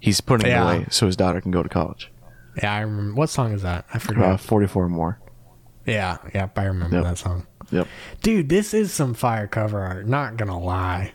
he's 0.00 0.20
putting 0.20 0.48
Yeah. 0.48 0.60
it 0.60 0.76
away 0.76 0.86
so 0.90 1.06
his 1.06 1.16
daughter 1.16 1.40
can 1.40 1.50
go 1.50 1.62
to 1.62 1.68
college. 1.68 2.10
Yeah, 2.62 2.74
I 2.74 2.80
remember. 2.80 3.14
What 3.14 3.28
song 3.30 3.52
is 3.52 3.62
that? 3.62 3.84
I 3.92 3.98
forgot. 3.98 4.24
Uh, 4.32 4.36
Forty-four 4.36 4.88
more. 4.88 5.18
Yeah, 5.86 6.18
yeah, 6.34 6.48
I 6.56 6.64
remember 6.64 6.96
Yep. 6.96 7.04
that 7.04 7.18
song. 7.18 7.46
Yep. 7.70 7.86
Dude, 8.22 8.48
this 8.48 8.74
is 8.74 8.92
some 8.92 9.14
fire 9.14 9.46
cover 9.46 9.80
art. 9.80 10.06
Not 10.08 10.36
gonna 10.36 10.58
lie. 10.58 11.12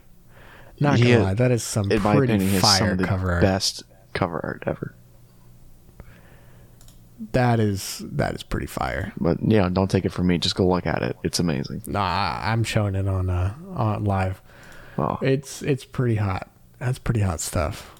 Not 0.79 0.99
gonna 0.99 1.19
lie. 1.19 1.33
That 1.33 1.51
is 1.51 1.63
some 1.63 1.89
pretty 1.89 2.33
opinion, 2.33 2.51
some 2.51 2.61
fire 2.61 2.95
the 2.95 3.03
cover 3.05 3.31
art. 3.33 3.41
best 3.41 3.83
cover 4.13 4.39
art 4.43 4.63
ever. 4.65 4.95
That 7.33 7.59
is 7.59 8.01
that 8.11 8.33
is 8.33 8.43
pretty 8.43 8.65
fire. 8.65 9.13
But 9.19 9.37
yeah, 9.41 9.69
don't 9.69 9.89
take 9.89 10.05
it 10.05 10.11
from 10.11 10.27
me. 10.27 10.37
Just 10.37 10.55
go 10.55 10.67
look 10.67 10.87
at 10.87 11.01
it. 11.03 11.15
It's 11.23 11.39
amazing. 11.39 11.83
Nah, 11.85 12.01
I- 12.01 12.51
I'm 12.51 12.63
showing 12.63 12.95
it 12.95 13.07
on 13.07 13.29
uh 13.29 13.53
on 13.75 14.03
live. 14.05 14.41
Wow. 14.97 15.19
It's 15.21 15.61
it's 15.61 15.85
pretty 15.85 16.15
hot. 16.15 16.49
That's 16.79 16.99
pretty 16.99 17.21
hot 17.21 17.39
stuff. 17.39 17.95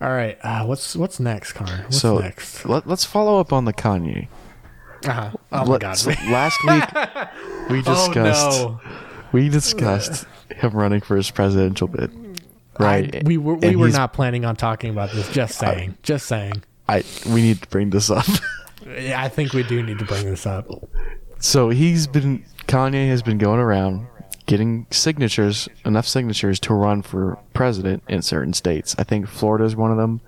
All 0.00 0.10
right, 0.10 0.36
uh, 0.42 0.64
what's 0.66 0.96
what's 0.96 1.18
next, 1.18 1.52
Connor? 1.52 1.84
What's 1.84 1.98
so 2.00 2.18
next? 2.18 2.66
let, 2.66 2.86
us 2.86 3.04
follow 3.04 3.40
up 3.40 3.52
on 3.52 3.64
the 3.64 3.72
Kanye. 3.72 4.28
Uh-huh. 5.06 5.30
Oh 5.52 5.64
my 5.66 5.78
god. 5.78 5.96
so 5.96 6.10
last 6.10 6.62
week 6.64 6.84
we 7.70 7.80
discussed 7.82 8.60
Oh 8.60 8.80
we 9.32 9.48
discussed 9.48 10.26
him 10.54 10.70
running 10.70 11.00
for 11.00 11.16
his 11.16 11.30
presidential 11.30 11.88
bid. 11.88 12.10
Right. 12.78 13.16
I, 13.16 13.22
we 13.24 13.36
were 13.36 13.54
we 13.54 13.68
And 13.68 13.80
were 13.80 13.88
not 13.88 14.12
planning 14.12 14.44
on 14.44 14.56
talking 14.56 14.90
about 14.90 15.10
this. 15.10 15.28
Just 15.30 15.58
saying. 15.58 15.96
just 16.02 16.26
saying. 16.26 16.62
I 16.88 17.02
we 17.26 17.42
need 17.42 17.62
to 17.62 17.68
bring 17.68 17.90
this 17.90 18.10
up. 18.10 18.26
Yeah, 18.86 19.22
I 19.22 19.30
think 19.30 19.54
we 19.54 19.62
do 19.62 19.82
need 19.82 19.98
to 20.00 20.04
bring 20.04 20.26
this 20.26 20.46
up. 20.46 20.68
so 21.38 21.70
he's 21.70 22.06
been 22.06 22.44
Kanye 22.66 23.08
has 23.08 23.22
been 23.22 23.38
going 23.38 23.58
around 23.58 24.06
getting 24.44 24.86
signatures, 24.90 25.70
enough 25.86 26.06
signatures 26.06 26.60
to 26.60 26.74
run 26.74 27.00
for 27.00 27.38
president 27.54 28.02
in 28.08 28.20
certain 28.20 28.52
states. 28.52 28.94
I 28.98 29.04
think 29.04 29.26
Florida 29.26 29.64
is 29.64 29.74
one 29.74 29.90
of 29.90 29.96
them, 29.96 30.20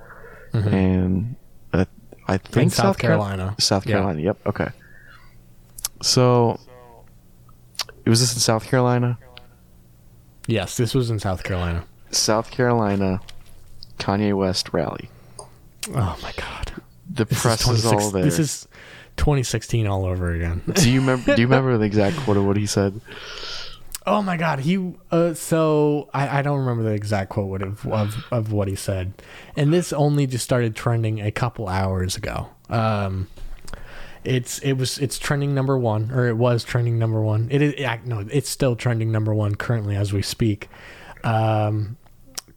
and 0.54 1.36
uh, 1.74 1.84
I 2.28 2.38
think 2.38 2.72
Mm-hmm. 2.72 2.80
South 2.82 2.96
Carol- 2.98 3.22
Carolina. 3.24 3.54
South 3.58 3.84
Yeah. 3.86 3.96
Carolina. 3.96 4.20
Yep. 4.22 4.46
Okay. 4.46 4.68
So, 6.00 6.58
it 8.06 8.08
was 8.10 8.20
this 8.20 8.32
in 8.32 8.40
South 8.40 8.64
Carolina? 8.66 9.18
Yes, 10.46 10.78
this 10.78 10.94
was 10.94 11.10
in 11.10 11.18
South 11.18 11.44
Carolina. 11.44 11.84
South 12.10 12.50
Carolina, 12.50 13.20
Kanye 13.98 14.34
West 14.34 14.72
rally. 14.72 15.10
Oh 15.94 16.18
my 16.22 16.32
god. 16.36 16.72
The 17.08 17.24
This 17.24 17.40
press 17.40 17.68
is, 17.68 17.84
is, 17.84 17.92
all 17.92 18.10
there. 18.10 18.24
This 18.24 18.38
is 18.38 18.68
2016 19.16 19.86
all 19.86 20.04
over 20.04 20.32
again. 20.32 20.62
do 20.74 20.90
you 20.90 21.00
remember? 21.00 21.34
Do 21.34 21.40
you 21.40 21.46
remember 21.46 21.76
the 21.78 21.84
exact 21.84 22.16
quote 22.18 22.36
of 22.36 22.44
what 22.44 22.56
he 22.56 22.66
said? 22.66 23.00
Oh 24.06 24.22
my 24.22 24.36
God, 24.36 24.60
he. 24.60 24.94
Uh, 25.10 25.34
so 25.34 26.08
I, 26.14 26.38
I 26.38 26.42
don't 26.42 26.58
remember 26.58 26.84
the 26.84 26.94
exact 26.94 27.30
quote 27.30 27.62
of, 27.62 27.86
of 27.86 28.24
of 28.30 28.52
what 28.52 28.68
he 28.68 28.76
said, 28.76 29.14
and 29.56 29.72
this 29.72 29.92
only 29.92 30.26
just 30.26 30.44
started 30.44 30.76
trending 30.76 31.20
a 31.20 31.30
couple 31.32 31.68
hours 31.68 32.16
ago. 32.16 32.48
Um, 32.68 33.28
it's 34.22 34.58
it 34.60 34.74
was 34.74 34.98
it's 34.98 35.18
trending 35.18 35.54
number 35.54 35.78
one, 35.78 36.10
or 36.12 36.28
it 36.28 36.36
was 36.36 36.64
trending 36.64 36.98
number 36.98 37.20
one. 37.20 37.48
It 37.50 37.62
is 37.62 37.74
no, 38.04 38.24
it's 38.30 38.48
still 38.48 38.76
trending 38.76 39.10
number 39.10 39.34
one 39.34 39.54
currently 39.54 39.96
as 39.96 40.12
we 40.12 40.22
speak. 40.22 40.68
Um, 41.24 41.96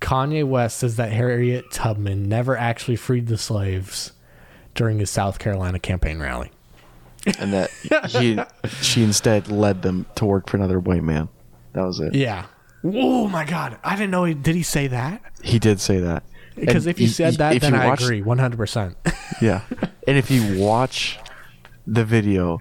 Kanye 0.01 0.45
West 0.47 0.77
says 0.77 0.95
that 0.95 1.11
Harriet 1.11 1.71
Tubman 1.71 2.29
never 2.29 2.55
actually 2.57 2.95
freed 2.95 3.27
the 3.27 3.37
slaves 3.37 4.13
during 4.75 4.99
his 4.99 5.09
South 5.09 5.39
Carolina 5.39 5.79
campaign 5.79 6.19
rally. 6.19 6.51
and 7.39 7.51
that 7.53 7.69
he 8.09 8.39
she 8.81 9.03
instead 9.03 9.49
led 9.51 9.81
them 9.81 10.05
to 10.15 10.25
work 10.25 10.49
for 10.49 10.57
another 10.57 10.79
white 10.79 11.03
man. 11.03 11.27
That 11.73 11.81
was 11.83 11.99
it. 11.99 12.15
Yeah. 12.15 12.45
Oh 12.83 13.27
my 13.27 13.43
God! 13.43 13.77
I 13.83 13.95
didn't 13.97 14.11
know. 14.11 14.23
He, 14.23 14.33
did 14.33 14.55
he 14.55 14.63
say 14.63 14.87
that? 14.87 15.21
He 15.43 15.59
did 15.59 15.81
say 15.81 15.99
that. 15.99 16.23
Because 16.55 16.87
if 16.87 16.97
he 16.97 17.07
said 17.07 17.35
that, 17.35 17.55
if 17.57 17.61
then 17.61 17.75
I 17.75 17.87
watch- 17.87 18.01
agree 18.03 18.21
one 18.21 18.37
hundred 18.37 18.57
percent. 18.57 18.97
Yeah, 19.41 19.61
and 20.05 20.17
if 20.17 20.29
you 20.31 20.59
watch 20.59 21.17
the 21.87 22.03
video, 22.03 22.59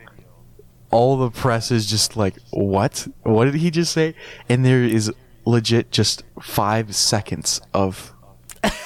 all 0.92 1.16
the 1.16 1.30
press 1.30 1.70
is 1.72 1.86
just 1.86 2.16
like, 2.16 2.36
"What? 2.50 3.08
What 3.22 3.46
did 3.46 3.54
he 3.54 3.70
just 3.72 3.92
say?" 3.92 4.14
And 4.48 4.64
there 4.64 4.84
is 4.84 5.12
legit 5.48 5.90
just 5.90 6.22
five 6.40 6.94
seconds 6.94 7.60
of 7.72 8.12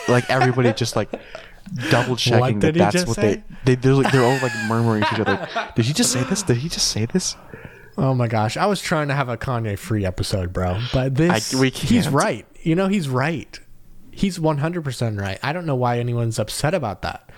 like 0.08 0.28
everybody 0.30 0.72
just 0.72 0.96
like 0.96 1.10
double 1.90 2.16
checking 2.16 2.60
that 2.60 2.74
that's 2.74 3.06
what 3.06 3.16
say? 3.16 3.42
they 3.64 3.74
they 3.74 3.74
they're 3.74 3.94
like 3.94 4.12
they're 4.12 4.24
all 4.24 4.38
like 4.40 4.52
murmuring 4.68 5.02
to 5.02 5.14
each 5.14 5.20
other. 5.20 5.48
Did 5.74 5.84
he 5.84 5.92
just 5.92 6.12
say 6.12 6.22
this? 6.24 6.42
Did 6.42 6.58
he 6.58 6.68
just 6.68 6.88
say 6.88 7.06
this? 7.06 7.36
Oh 7.98 8.14
my 8.14 8.28
gosh, 8.28 8.56
I 8.56 8.66
was 8.66 8.80
trying 8.80 9.08
to 9.08 9.14
have 9.14 9.28
a 9.28 9.36
Kanye 9.36 9.78
free 9.78 10.06
episode, 10.06 10.52
bro, 10.52 10.80
but 10.92 11.14
this 11.14 11.54
I, 11.54 11.66
he's 11.66 12.08
right. 12.08 12.46
You 12.62 12.74
know, 12.74 12.88
he's 12.88 13.08
right. 13.08 13.58
He's 14.14 14.38
100% 14.38 15.20
right. 15.20 15.38
I 15.42 15.52
don't 15.52 15.66
know 15.66 15.74
why 15.74 15.98
anyone's 15.98 16.38
upset 16.38 16.74
about 16.74 17.02
that. 17.02 17.30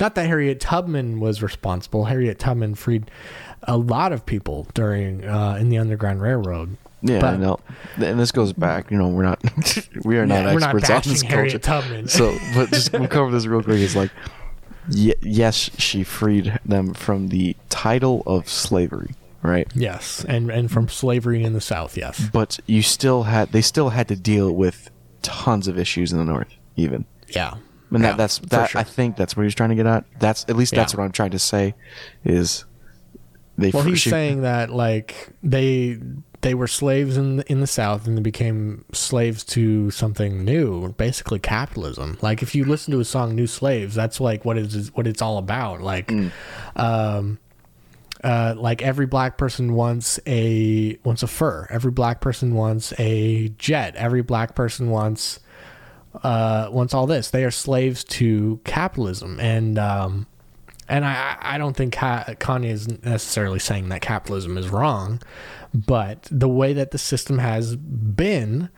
Not 0.00 0.16
that 0.16 0.26
Harriet 0.26 0.60
Tubman 0.60 1.20
was 1.20 1.42
responsible. 1.42 2.04
Harriet 2.04 2.38
Tubman 2.38 2.74
freed 2.74 3.10
a 3.62 3.76
lot 3.76 4.12
of 4.12 4.26
people 4.26 4.66
during 4.74 5.24
uh, 5.24 5.56
in 5.58 5.70
the 5.70 5.78
Underground 5.78 6.20
Railroad. 6.20 6.76
Yeah, 7.06 7.20
But- 7.20 7.38
no, 7.38 7.58
and 7.96 8.18
this 8.18 8.32
goes 8.32 8.52
back. 8.52 8.90
You 8.90 8.98
know, 8.98 9.08
we're 9.08 9.22
not 9.24 9.42
we 10.04 10.18
are 10.18 10.26
not 10.26 10.34
Yeah, 10.44 10.52
not 10.54 10.62
experts 10.62 10.90
on 10.90 11.02
this 11.12 11.22
bashing 11.22 11.28
culture. 11.28 11.58
Tubman. 11.58 12.08
So, 12.08 12.36
but 12.54 12.70
just 12.70 12.92
we'll 12.92 13.08
cover 13.18 13.30
this 13.30 13.46
real 13.46 13.62
quick. 13.62 13.78
It's 13.80 13.96
like, 13.96 14.10
ye- 14.90 15.14
yes, 15.22 15.56
she 15.78 16.02
freed 16.04 16.58
them 16.64 16.94
from 16.94 17.28
the 17.28 17.56
title 17.68 18.22
of 18.26 18.48
slavery, 18.48 19.14
right? 19.42 19.70
Yes, 19.74 20.24
and 20.28 20.50
and 20.50 20.70
from 20.70 20.88
slavery 20.88 21.42
in 21.44 21.52
the 21.52 21.60
South, 21.60 21.96
yes. 21.96 22.28
But 22.32 22.58
you 22.66 22.82
still 22.82 23.24
had 23.24 23.52
they 23.52 23.62
still 23.62 23.90
had 23.90 24.08
to 24.08 24.16
deal 24.16 24.52
with 24.52 24.90
tons 25.22 25.68
of 25.68 25.78
issues 25.78 26.12
in 26.12 26.18
the 26.18 26.24
North, 26.24 26.52
even. 26.76 27.04
Yeah. 27.28 27.54
And 27.90 28.02
Yeah, 28.02 28.10
that, 28.10 28.16
that's 28.16 28.38
that. 28.50 28.70
sure. 28.70 28.80
I 28.80 28.84
think 28.84 29.16
that's 29.16 29.36
what 29.36 29.42
he 29.42 29.46
was 29.46 29.54
trying 29.54 29.70
to 29.70 29.74
get 29.76 29.86
at. 29.86 30.04
That's 30.18 30.44
at 30.48 30.56
least 30.56 30.74
that's 30.74 30.92
Yeah. 30.92 30.98
what 30.98 31.04
I'm 31.04 31.12
trying 31.12 31.30
to 31.30 31.38
say. 31.38 31.74
Is 32.24 32.64
they 33.58 33.70
Well, 33.70 33.84
he's 33.84 34.02
saying 34.02 34.42
that 34.42 34.70
like 34.70 35.28
they 35.42 35.98
they 36.46 36.54
were 36.54 36.68
slaves 36.68 37.16
in 37.16 37.38
the, 37.38 37.50
in 37.50 37.60
the 37.60 37.66
South 37.66 38.06
and 38.06 38.16
they 38.16 38.22
became 38.22 38.84
slaves 38.92 39.42
to 39.42 39.90
something 39.90 40.44
new, 40.44 40.92
basically 40.92 41.40
capitalism. 41.40 42.16
Like 42.22 42.40
if 42.40 42.54
you 42.54 42.64
listen 42.64 42.92
to 42.92 43.00
a 43.00 43.04
song 43.04 43.34
"New 43.34 43.48
Slaves," 43.48 43.96
that's 43.96 44.20
like 44.20 44.44
what 44.44 44.56
is 44.56 44.94
what 44.94 45.08
it's 45.08 45.20
all 45.20 45.38
about. 45.38 45.80
Like, 45.80 46.08
um, 46.76 47.40
uh, 48.22 48.54
like 48.56 48.80
every 48.80 49.06
black 49.06 49.38
person 49.38 49.74
wants 49.74 50.20
a 50.24 50.96
wants 51.02 51.24
a 51.24 51.26
fur. 51.26 51.66
Every 51.68 51.90
black 51.90 52.20
person 52.20 52.54
wants 52.54 52.92
a 52.96 53.48
jet. 53.58 53.96
Every 53.96 54.22
black 54.22 54.54
person 54.54 54.88
wants 54.88 55.40
uh, 56.22 56.68
wants 56.70 56.94
all 56.94 57.08
this. 57.08 57.28
They 57.30 57.44
are 57.44 57.50
slaves 57.50 58.04
to 58.04 58.60
capitalism, 58.62 59.40
and 59.40 59.80
um, 59.80 60.28
and 60.88 61.04
I 61.04 61.36
I 61.40 61.58
don't 61.58 61.76
think 61.76 61.94
Kanye 61.94 62.70
is 62.70 62.88
necessarily 63.04 63.58
saying 63.58 63.88
that 63.88 64.00
capitalism 64.00 64.56
is 64.58 64.68
wrong, 64.68 65.20
but 65.74 66.28
the 66.30 66.48
way 66.48 66.72
that 66.72 66.90
the 66.90 66.98
system 66.98 67.38
has 67.38 67.76
been. 67.76 68.70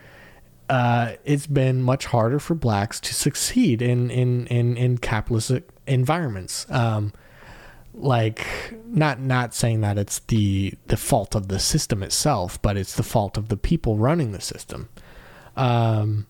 Uh, 0.71 1.15
it's 1.25 1.47
been 1.47 1.83
much 1.83 2.05
harder 2.05 2.39
for 2.39 2.55
blacks 2.55 3.01
to 3.01 3.15
succeed 3.15 3.81
in 3.81 4.11
in 4.11 4.47
in, 4.49 4.77
in 4.77 4.99
capitalist 4.99 5.51
environments. 5.87 6.67
Um, 6.69 7.15
like 7.95 8.47
not 8.87 9.21
not 9.21 9.55
saying 9.55 9.81
that 9.81 9.99
it's 9.99 10.21
the 10.21 10.75
the 10.87 10.97
fault 10.97 11.35
of 11.35 11.49
the 11.49 11.59
system 11.59 12.03
itself, 12.03 12.61
but 12.63 12.77
it's 12.77 12.95
the 12.95 13.03
fault 13.03 13.37
of 13.37 13.49
the 13.49 13.57
people 13.57 13.97
running 13.97 14.33
the 14.33 14.41
system. 14.41 14.89
Um, 15.57 16.27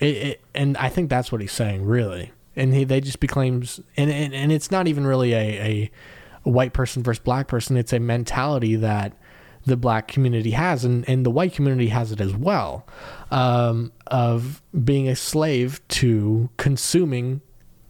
it, 0.00 0.16
it, 0.16 0.40
and 0.54 0.76
I 0.76 0.88
think 0.88 1.10
that's 1.10 1.32
what 1.32 1.40
he's 1.40 1.52
saying, 1.52 1.84
really. 1.84 2.32
And 2.60 2.74
he, 2.74 2.84
they 2.84 3.00
just 3.00 3.20
beclaims, 3.20 3.82
and, 3.96 4.10
and 4.10 4.34
and 4.34 4.52
it's 4.52 4.70
not 4.70 4.86
even 4.86 5.06
really 5.06 5.32
a, 5.32 5.90
a 6.44 6.50
white 6.50 6.72
person 6.72 7.02
versus 7.02 7.22
black 7.22 7.48
person. 7.48 7.76
It's 7.76 7.92
a 7.92 7.98
mentality 7.98 8.76
that 8.76 9.16
the 9.66 9.76
black 9.76 10.08
community 10.08 10.50
has, 10.52 10.84
and, 10.84 11.08
and 11.08 11.24
the 11.24 11.30
white 11.30 11.52
community 11.54 11.88
has 11.88 12.12
it 12.12 12.20
as 12.20 12.34
well, 12.34 12.86
um, 13.30 13.92
of 14.06 14.62
being 14.84 15.08
a 15.08 15.16
slave 15.16 15.80
to 15.88 16.50
consuming 16.56 17.40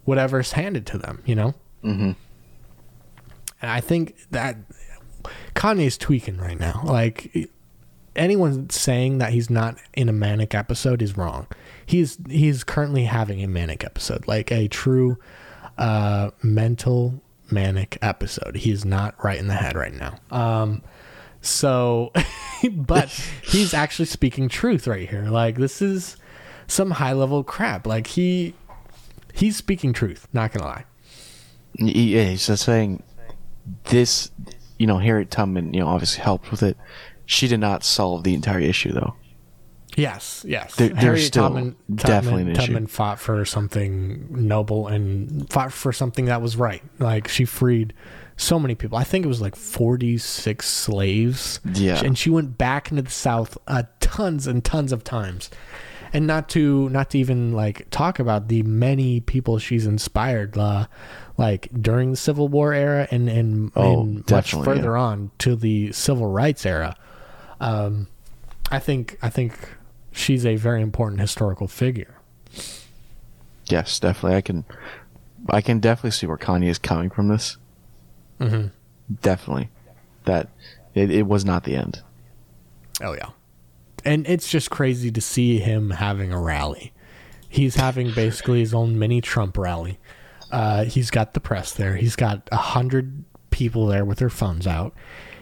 whatever's 0.04 0.52
handed 0.52 0.86
to 0.86 0.98
them. 0.98 1.22
You 1.26 1.34
know. 1.34 1.54
Mhm. 1.84 2.16
And 3.62 3.70
I 3.70 3.80
think 3.80 4.16
that 4.30 4.56
Kanye's 5.54 5.98
tweaking 5.98 6.38
right 6.38 6.58
now. 6.58 6.82
Like 6.84 7.50
anyone 8.16 8.70
saying 8.70 9.18
that 9.18 9.32
he's 9.32 9.50
not 9.50 9.76
in 9.94 10.08
a 10.08 10.12
manic 10.12 10.54
episode 10.54 11.02
is 11.02 11.16
wrong. 11.16 11.46
He's 11.90 12.18
he's 12.28 12.62
currently 12.62 13.06
having 13.06 13.42
a 13.42 13.48
manic 13.48 13.82
episode, 13.82 14.28
like 14.28 14.52
a 14.52 14.68
true 14.68 15.18
uh, 15.76 16.30
mental 16.40 17.20
manic 17.50 17.98
episode. 18.00 18.54
He's 18.54 18.84
not 18.84 19.16
right 19.24 19.36
in 19.36 19.48
the 19.48 19.54
head 19.54 19.74
right 19.74 19.92
now. 19.92 20.14
Um, 20.30 20.82
so, 21.40 22.12
but 22.72 23.08
he's 23.42 23.74
actually 23.74 24.04
speaking 24.04 24.48
truth 24.48 24.86
right 24.86 25.10
here. 25.10 25.24
Like 25.24 25.56
this 25.56 25.82
is 25.82 26.16
some 26.68 26.92
high 26.92 27.12
level 27.12 27.42
crap. 27.42 27.88
Like 27.88 28.06
he 28.06 28.54
he's 29.34 29.56
speaking 29.56 29.92
truth. 29.92 30.28
Not 30.32 30.52
gonna 30.52 30.66
lie. 30.66 30.84
Yeah, 31.74 32.22
he's 32.22 32.46
just 32.46 32.62
saying 32.62 33.02
this. 33.86 34.30
You 34.78 34.86
know, 34.86 34.98
Harriet 34.98 35.32
Tubman, 35.32 35.74
you 35.74 35.80
know, 35.80 35.88
obviously 35.88 36.22
helped 36.22 36.52
with 36.52 36.62
it. 36.62 36.76
She 37.26 37.48
did 37.48 37.58
not 37.58 37.82
solve 37.82 38.22
the 38.22 38.32
entire 38.32 38.60
issue, 38.60 38.92
though. 38.92 39.14
Yes, 40.00 40.44
yes. 40.48 40.74
There- 40.76 40.88
there's 40.88 41.02
Harriet 41.02 41.26
still 41.26 41.44
Tubman, 41.44 41.76
definitely 41.94 42.42
an 42.42 42.48
Tubman, 42.48 42.56
issue. 42.62 42.66
Tubman 42.72 42.86
fought 42.86 43.18
for 43.20 43.44
something 43.44 44.26
noble 44.30 44.88
and 44.88 45.50
fought 45.52 45.72
for 45.72 45.92
something 45.92 46.24
that 46.26 46.40
was 46.42 46.56
right. 46.56 46.82
Like 46.98 47.28
she 47.28 47.44
freed 47.44 47.92
so 48.36 48.58
many 48.58 48.74
people. 48.74 48.96
I 48.98 49.04
think 49.04 49.24
it 49.24 49.28
was 49.28 49.40
like 49.42 49.54
46 49.54 50.66
slaves. 50.66 51.60
Yeah. 51.74 52.00
And 52.04 52.16
she 52.16 52.30
went 52.30 52.56
back 52.58 52.90
into 52.90 53.02
the 53.02 53.10
South 53.10 53.58
uh, 53.66 53.82
tons 54.00 54.46
and 54.46 54.64
tons 54.64 54.92
of 54.92 55.04
times. 55.04 55.50
And 56.12 56.26
not 56.26 56.48
to 56.50 56.88
not 56.88 57.10
to 57.10 57.18
even 57.18 57.52
like 57.52 57.88
talk 57.90 58.18
about 58.18 58.48
the 58.48 58.64
many 58.64 59.20
people 59.20 59.58
she's 59.60 59.86
inspired, 59.86 60.58
uh, 60.58 60.86
like 61.38 61.68
during 61.80 62.10
the 62.10 62.16
Civil 62.16 62.48
War 62.48 62.72
era 62.74 63.06
and 63.12 63.28
and, 63.28 63.70
Oh, 63.76 64.00
and 64.00 64.28
much 64.28 64.50
further 64.52 64.96
yeah. 64.96 65.02
on 65.02 65.30
to 65.38 65.54
the 65.54 65.92
Civil 65.92 66.26
Rights 66.26 66.66
era. 66.66 66.96
Um, 67.60 68.08
I 68.72 68.80
think 68.80 69.18
I 69.22 69.30
think 69.30 69.56
she's 70.12 70.46
a 70.46 70.56
very 70.56 70.82
important 70.82 71.20
historical 71.20 71.68
figure. 71.68 72.14
Yes, 73.66 73.98
definitely. 74.00 74.36
I 74.36 74.40
can, 74.40 74.64
I 75.48 75.60
can 75.60 75.78
definitely 75.78 76.10
see 76.12 76.26
where 76.26 76.36
Kanye 76.36 76.68
is 76.68 76.78
coming 76.78 77.10
from 77.10 77.28
this. 77.28 77.56
Mm-hmm. 78.40 78.68
Definitely, 79.22 79.68
that 80.24 80.48
it, 80.94 81.10
it 81.10 81.26
was 81.26 81.44
not 81.44 81.64
the 81.64 81.76
end. 81.76 82.02
Oh 83.02 83.12
yeah, 83.12 83.30
and 84.04 84.26
it's 84.26 84.48
just 84.48 84.70
crazy 84.70 85.10
to 85.10 85.20
see 85.20 85.58
him 85.58 85.90
having 85.90 86.32
a 86.32 86.40
rally. 86.40 86.92
He's 87.48 87.74
having 87.74 88.12
basically 88.12 88.60
his 88.60 88.72
own 88.72 88.98
mini 88.98 89.20
Trump 89.20 89.58
rally. 89.58 89.98
Uh, 90.52 90.84
he's 90.84 91.10
got 91.10 91.34
the 91.34 91.40
press 91.40 91.72
there. 91.72 91.96
He's 91.96 92.16
got 92.16 92.48
a 92.52 92.56
hundred 92.56 93.24
people 93.50 93.86
there 93.86 94.04
with 94.04 94.18
their 94.18 94.30
phones 94.30 94.66
out. 94.66 94.94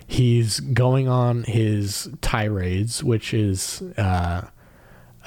He's 0.06 0.60
going 0.60 1.06
on 1.06 1.44
his 1.44 2.08
tirades, 2.22 3.04
which 3.04 3.34
is 3.34 3.82
uh, 3.98 4.48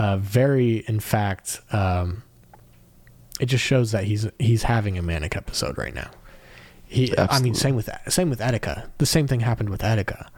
uh, 0.02 0.18
very, 0.18 0.84
in 0.88 1.00
fact, 1.00 1.62
um, 1.72 2.24
it 3.40 3.46
just 3.46 3.64
shows 3.64 3.92
that 3.92 4.04
he's 4.06 4.28
he's 4.40 4.64
having 4.64 4.98
a 4.98 5.02
manic 5.02 5.36
episode 5.36 5.78
right 5.78 5.94
now. 5.94 6.10
He, 6.86 7.14
I 7.18 7.40
mean, 7.40 7.54
same 7.54 7.76
with 7.76 7.88
same 8.08 8.30
with 8.30 8.40
Etika. 8.40 8.90
The 8.98 9.06
same 9.06 9.28
thing 9.28 9.42
happened 9.42 9.70
with 9.70 9.82
Etika. 9.82 10.30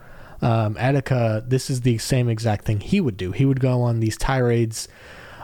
Um, 0.42 0.74
Etika, 0.74 1.48
this 1.48 1.70
is 1.70 1.80
the 1.80 1.96
same 1.98 2.28
exact 2.28 2.64
thing 2.66 2.80
he 2.80 3.00
would 3.00 3.16
do. 3.16 3.32
He 3.32 3.44
would 3.46 3.60
go 3.60 3.80
on 3.82 4.00
these 4.00 4.16
tirades 4.18 4.88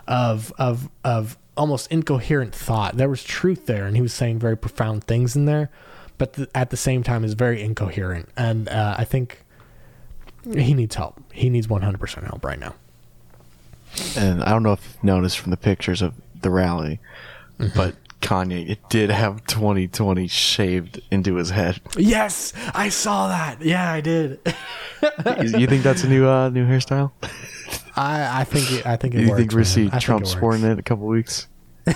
of 0.06 0.52
of 0.58 0.90
of 1.02 1.38
almost 1.56 1.90
incoherent 1.90 2.54
thought. 2.54 2.96
There 2.96 3.08
was 3.08 3.24
truth 3.24 3.66
there, 3.66 3.86
and 3.86 3.96
he 3.96 4.02
was 4.02 4.12
saying 4.12 4.38
very 4.38 4.56
profound 4.56 5.04
things 5.04 5.34
in 5.34 5.46
there, 5.46 5.70
but 6.18 6.34
th- 6.34 6.48
at 6.54 6.68
the 6.70 6.76
same 6.76 7.02
time 7.02 7.24
is 7.24 7.32
very 7.34 7.62
incoherent. 7.62 8.28
And 8.36 8.68
uh, 8.68 8.96
I 8.98 9.04
think 9.04 9.44
He 10.52 10.74
needs 10.74 10.94
help. 10.94 11.20
He 11.32 11.48
needs 11.50 11.66
100% 11.66 12.24
help 12.26 12.44
right 12.44 12.58
now. 12.58 12.74
And 14.16 14.42
I 14.42 14.50
don't 14.50 14.62
know 14.62 14.72
if 14.72 14.84
you've 14.84 15.04
noticed 15.04 15.38
from 15.38 15.50
the 15.50 15.56
pictures 15.56 16.02
of 16.02 16.14
the 16.40 16.50
rally, 16.50 17.00
Mm-hmm. 17.58 17.76
but 17.76 17.94
Kanye 18.22 18.70
it 18.70 18.78
did 18.88 19.10
have 19.10 19.44
2020 19.46 20.26
shaved 20.28 21.00
into 21.10 21.34
his 21.36 21.50
head. 21.50 21.80
Yes, 21.96 22.52
I 22.74 22.88
saw 22.88 23.28
that. 23.28 23.60
Yeah, 23.62 23.92
I 23.92 24.00
did. 24.00 24.38
you 25.36 25.66
think 25.66 25.82
that's 25.82 26.04
a 26.04 26.08
new 26.08 26.26
uh, 26.26 26.48
new 26.50 26.64
hairstyle? 26.66 27.12
I 27.96 28.40
I 28.40 28.44
think 28.44 28.70
it, 28.72 28.86
I 28.86 28.96
think 28.96 29.14
it 29.14 29.20
you 29.22 29.28
works. 29.30 29.38
think 29.40 29.52
we 29.52 29.64
see 29.64 29.90
Trump 30.00 30.26
sporting 30.26 30.64
it 30.64 30.70
in 30.72 30.78
a 30.78 30.82
couple 30.82 31.06
weeks? 31.06 31.48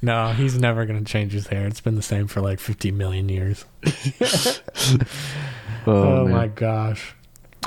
No, 0.00 0.32
he's 0.32 0.58
never 0.58 0.84
gonna 0.86 1.02
change 1.04 1.32
his 1.32 1.48
hair. 1.48 1.66
It's 1.66 1.80
been 1.80 1.96
the 1.96 2.02
same 2.02 2.28
for 2.28 2.40
like 2.40 2.60
50 2.60 2.92
million 2.92 3.28
years. 3.28 3.64
Oh, 5.84 6.20
Oh, 6.20 6.28
my 6.28 6.46
gosh! 6.46 7.14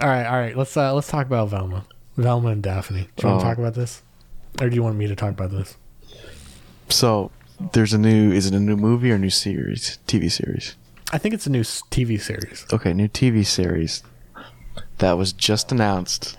All 0.01 0.07
right, 0.07 0.25
all 0.25 0.37
right. 0.37 0.55
Let's 0.57 0.75
uh, 0.77 0.93
let's 0.93 1.07
talk 1.09 1.25
about 1.25 1.49
Velma, 1.49 1.85
Velma 2.17 2.49
and 2.49 2.63
Daphne. 2.63 3.07
Do 3.15 3.27
you 3.27 3.29
want 3.29 3.41
Oh. 3.41 3.43
to 3.43 3.49
talk 3.49 3.57
about 3.57 3.73
this, 3.75 4.01
or 4.61 4.69
do 4.69 4.75
you 4.75 4.83
want 4.83 4.95
me 4.97 5.07
to 5.07 5.15
talk 5.15 5.31
about 5.31 5.51
this? 5.51 5.77
So 6.89 7.31
there's 7.73 7.93
a 7.93 7.97
new. 7.97 8.31
Is 8.31 8.45
it 8.47 8.53
a 8.53 8.59
new 8.59 8.77
movie 8.77 9.11
or 9.11 9.15
a 9.15 9.19
new 9.19 9.29
series? 9.29 9.99
TV 10.07 10.29
series. 10.31 10.75
I 11.11 11.17
think 11.17 11.33
it's 11.33 11.45
a 11.47 11.51
new 11.51 11.61
s- 11.61 11.83
TV 11.91 12.17
series. 12.19 12.65
Okay, 12.73 12.93
new 12.93 13.07
TV 13.07 13.43
series 13.45 14.03
that 14.97 15.13
was 15.17 15.33
just 15.33 15.71
announced 15.71 16.37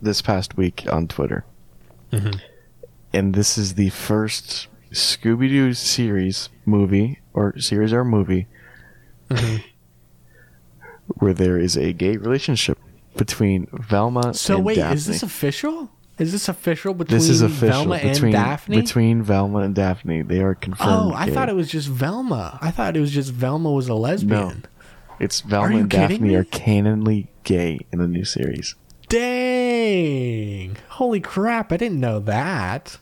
this 0.00 0.22
past 0.22 0.56
week 0.56 0.84
on 0.90 1.06
Twitter. 1.08 1.44
Mhm. 2.12 2.40
And 3.12 3.34
this 3.34 3.56
is 3.58 3.74
the 3.74 3.90
first 3.90 4.68
Scooby 4.92 5.48
Doo 5.48 5.74
series 5.74 6.48
movie 6.64 7.20
or 7.34 7.58
series 7.58 7.92
or 7.92 8.04
movie 8.04 8.46
Mhm. 9.30 9.62
where 11.18 11.34
there 11.34 11.58
is 11.58 11.76
a 11.76 11.92
gay 11.92 12.16
relationship 12.16 12.75
between 13.16 13.66
Velma. 13.72 14.34
So 14.34 14.58
wait, 14.58 14.76
Daphne. 14.76 14.94
is 14.96 15.06
this 15.06 15.22
official? 15.22 15.90
Is 16.18 16.32
this 16.32 16.48
official 16.48 16.94
between 16.94 17.18
This 17.18 17.28
is 17.28 17.42
official 17.42 17.84
Velma 17.84 17.96
between 18.00 18.34
and 18.34 18.44
Daphne? 18.44 18.80
between 18.80 19.22
Velma 19.22 19.58
and 19.58 19.74
Daphne. 19.74 20.22
They 20.22 20.40
are 20.40 20.54
confirmed. 20.54 21.12
oh, 21.12 21.14
I 21.14 21.26
gay. 21.26 21.34
thought 21.34 21.48
it 21.50 21.54
was 21.54 21.68
just 21.70 21.88
Velma. 21.88 22.58
I 22.62 22.70
thought 22.70 22.96
it 22.96 23.00
was 23.00 23.10
just 23.12 23.32
Velma 23.32 23.70
was 23.70 23.88
a 23.88 23.94
lesbian. 23.94 24.64
It's 25.20 25.40
Velma 25.42 25.76
and 25.76 25.90
Daphne 25.90 26.18
me? 26.20 26.34
are 26.34 26.44
canonly 26.44 27.28
gay 27.44 27.80
in 27.92 27.98
the 27.98 28.08
new 28.08 28.24
series. 28.24 28.74
Dang! 29.08 30.76
Holy 30.88 31.20
crap! 31.20 31.72
I 31.72 31.76
didn't 31.76 32.00
know 32.00 32.18
that. 32.20 32.98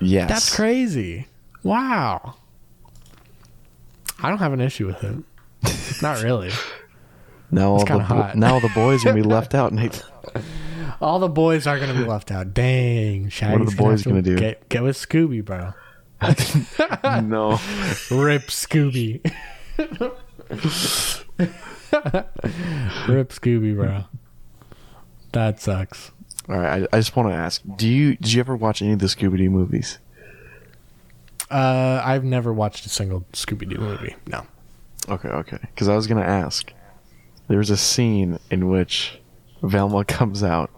Yes, 0.00 0.28
That's 0.28 0.54
crazy. 0.54 1.26
Wow. 1.62 2.36
I 4.22 4.28
don't 4.28 4.38
have 4.38 4.52
an 4.52 4.60
issue 4.60 4.86
with 4.86 5.02
it. 5.04 6.02
Not 6.02 6.22
really. 6.22 6.50
Now 7.50 7.70
all 7.70 7.76
It's 7.76 7.84
the 7.84 7.88
kinda 7.98 8.04
bo- 8.08 8.14
hot. 8.22 8.36
now 8.36 8.54
all 8.54 8.60
the 8.60 8.68
boys 8.74 9.02
are 9.04 9.10
gonna 9.10 9.22
be 9.22 9.28
left 9.28 9.54
out. 9.54 9.72
Nate. 9.72 10.02
All 11.00 11.18
the 11.18 11.28
boys 11.28 11.66
are 11.66 11.78
gonna 11.78 11.94
be 11.94 12.04
left 12.04 12.30
out. 12.30 12.52
Dang, 12.54 13.28
Shaggy's 13.28 13.52
what 13.58 13.62
are 13.62 13.70
the 13.70 13.76
boys 13.76 14.02
gonna, 14.02 14.16
have 14.16 14.24
to 14.24 14.30
gonna 14.30 14.36
do? 14.36 14.36
Get, 14.36 14.68
get 14.68 14.82
with 14.82 14.96
Scooby, 14.96 15.44
bro. 15.44 15.72
no, 17.22 17.50
Rip 18.10 18.48
Scooby. 18.48 19.20
Rip 23.08 23.28
Scooby, 23.30 23.74
bro. 23.76 24.04
That 25.32 25.60
sucks. 25.60 26.10
all 26.48 26.56
right. 26.58 26.82
I, 26.92 26.96
I 26.96 27.00
just 27.00 27.14
want 27.16 27.28
to 27.30 27.34
ask: 27.34 27.62
Do 27.76 27.88
you 27.88 28.16
did 28.16 28.32
you 28.32 28.40
ever 28.40 28.56
watch 28.56 28.82
any 28.82 28.92
of 28.92 28.98
the 28.98 29.06
Scooby 29.06 29.38
Doo 29.38 29.50
movies? 29.50 29.98
Uh, 31.50 32.02
I've 32.04 32.24
never 32.24 32.52
watched 32.52 32.84
a 32.86 32.88
single 32.88 33.24
Scooby 33.32 33.68
Doo 33.68 33.78
movie. 33.78 34.16
No. 34.26 34.46
Okay, 35.08 35.28
okay. 35.28 35.58
Because 35.60 35.88
I 35.88 35.94
was 35.96 36.06
gonna 36.06 36.22
ask. 36.22 36.72
There's 37.48 37.70
a 37.70 37.76
scene 37.76 38.38
in 38.50 38.68
which 38.68 39.18
Velma 39.62 40.04
comes 40.04 40.42
out 40.44 40.70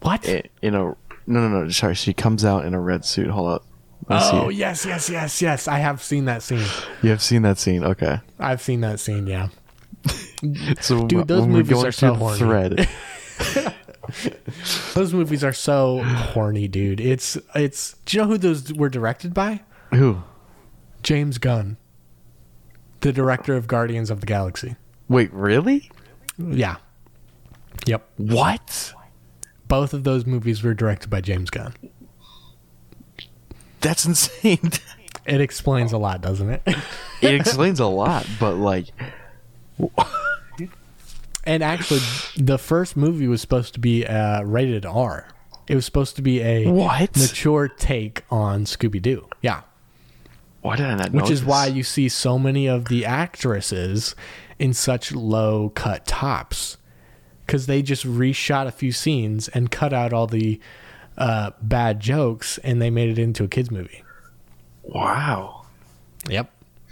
What? 0.00 0.28
i- 0.28 0.44
in 0.62 0.74
a 0.74 0.94
no, 1.26 1.46
no, 1.46 1.48
no. 1.48 1.68
Sorry, 1.68 1.94
she 1.94 2.12
comes 2.14 2.44
out 2.44 2.64
in 2.64 2.74
a 2.74 2.80
red 2.80 3.04
suit. 3.04 3.28
Hold 3.28 3.48
up. 3.50 3.64
Let 4.08 4.16
me 4.22 4.30
see 4.30 4.36
oh 4.36 4.48
yes, 4.48 4.84
yes, 4.86 5.08
yes, 5.10 5.40
yes. 5.42 5.68
I 5.68 5.78
have 5.78 6.02
seen 6.02 6.24
that 6.24 6.42
scene. 6.42 6.64
You 7.02 7.10
have 7.10 7.22
seen 7.22 7.42
that 7.42 7.58
scene, 7.58 7.84
okay? 7.84 8.20
I've 8.38 8.60
seen 8.62 8.80
that 8.80 8.98
scene. 9.00 9.26
Yeah. 9.26 9.48
So 10.80 11.06
Dude, 11.06 11.28
those 11.28 11.46
movies 11.46 11.76
we're 11.76 11.92
so 11.92 12.14
the 12.14 12.36
thread, 12.36 12.88
Those 14.94 15.12
movies 15.12 15.44
are 15.44 15.52
so 15.52 16.02
horny, 16.02 16.66
dude. 16.66 16.98
It's 17.00 17.36
it's. 17.54 17.94
Do 18.06 18.16
you 18.16 18.22
know 18.22 18.28
who 18.30 18.38
those 18.38 18.72
were 18.72 18.88
directed 18.88 19.34
by? 19.34 19.60
who? 19.92 20.22
James 21.02 21.36
Gunn, 21.38 21.76
the 23.00 23.12
director 23.12 23.54
of 23.54 23.66
Guardians 23.66 24.10
of 24.10 24.20
the 24.20 24.26
Galaxy. 24.26 24.76
Wait, 25.10 25.30
really? 25.34 25.90
Yeah. 26.38 26.76
Yep. 27.84 28.08
What? 28.16 28.94
Both 29.68 29.92
of 29.92 30.04
those 30.04 30.24
movies 30.24 30.62
were 30.62 30.72
directed 30.72 31.10
by 31.10 31.20
James 31.20 31.50
Gunn. 31.50 31.74
That's 33.82 34.06
insane. 34.06 34.70
It 35.26 35.40
explains 35.42 35.92
a 35.92 35.98
lot, 35.98 36.22
doesn't 36.22 36.48
it? 36.48 36.62
it 37.20 37.34
explains 37.34 37.78
a 37.78 37.86
lot, 37.86 38.26
but 38.40 38.54
like, 38.54 38.86
and 41.44 41.62
actually, 41.62 42.00
the 42.36 42.58
first 42.58 42.96
movie 42.96 43.28
was 43.28 43.40
supposed 43.40 43.74
to 43.74 43.80
be 43.80 44.04
uh, 44.06 44.42
rated 44.42 44.86
R. 44.86 45.28
It 45.68 45.74
was 45.74 45.84
supposed 45.84 46.16
to 46.16 46.22
be 46.22 46.40
a 46.40 46.66
What? 46.68 47.16
mature 47.16 47.68
take 47.68 48.24
on 48.30 48.64
Scooby 48.64 49.00
Doo. 49.00 49.28
Yeah. 49.42 49.60
why 50.62 50.76
did 50.76 50.86
I 50.86 50.94
not? 50.96 51.12
Which 51.12 51.30
is 51.30 51.44
why 51.44 51.66
you 51.66 51.82
see 51.84 52.08
so 52.08 52.38
many 52.38 52.66
of 52.66 52.86
the 52.86 53.04
actresses 53.04 54.16
in 54.60 54.74
such 54.74 55.10
low 55.12 55.70
cut 55.70 56.06
tops. 56.06 56.76
Because 57.46 57.66
they 57.66 57.82
just 57.82 58.06
reshot 58.06 58.66
a 58.68 58.70
few 58.70 58.92
scenes 58.92 59.48
and 59.48 59.72
cut 59.72 59.92
out 59.92 60.12
all 60.12 60.28
the 60.28 60.60
uh, 61.18 61.50
bad 61.60 61.98
jokes 61.98 62.58
and 62.58 62.80
they 62.80 62.90
made 62.90 63.08
it 63.08 63.18
into 63.18 63.42
a 63.42 63.48
kids' 63.48 63.72
movie. 63.72 64.04
Wow. 64.84 65.66
Yep. 66.28 66.48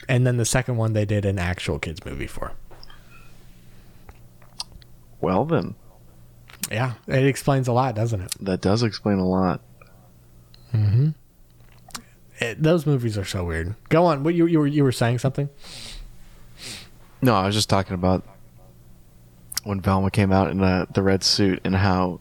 And 0.08 0.26
then 0.26 0.36
the 0.38 0.44
second 0.44 0.76
one 0.76 0.94
they 0.94 1.04
did 1.04 1.24
an 1.24 1.38
actual 1.38 1.78
kids' 1.78 2.04
movie 2.04 2.26
for. 2.26 2.52
Well 5.20 5.44
then, 5.44 5.74
Yeah. 6.70 6.94
It 7.06 7.24
explains 7.24 7.68
a 7.68 7.72
lot, 7.72 7.94
doesn't 7.94 8.20
it? 8.20 8.34
that 8.40 8.60
does 8.60 8.82
explain 8.82 9.18
a 9.18 9.26
lot. 9.28 9.60
it 12.40 12.62
those 12.62 12.86
movies 12.86 13.16
are 13.18 13.24
so 13.24 13.44
weird. 13.44 13.74
Go 13.90 14.06
on. 14.06 14.22
What 14.24 14.34
you, 14.34 14.46
you, 14.46 14.58
were, 14.58 14.66
you 14.66 14.82
were 14.84 14.92
saying 14.92 15.18
something? 15.18 15.48
No, 17.20 17.34
I 17.34 17.46
was 17.46 17.54
just 17.54 17.68
talking 17.68 17.94
about 17.94 18.24
when 19.64 19.80
Velma 19.80 20.10
came 20.10 20.32
out 20.32 20.50
in 20.50 20.58
the 20.58 20.86
the 20.92 21.02
red 21.02 21.22
suit 21.24 21.60
and 21.64 21.74
how 21.76 22.20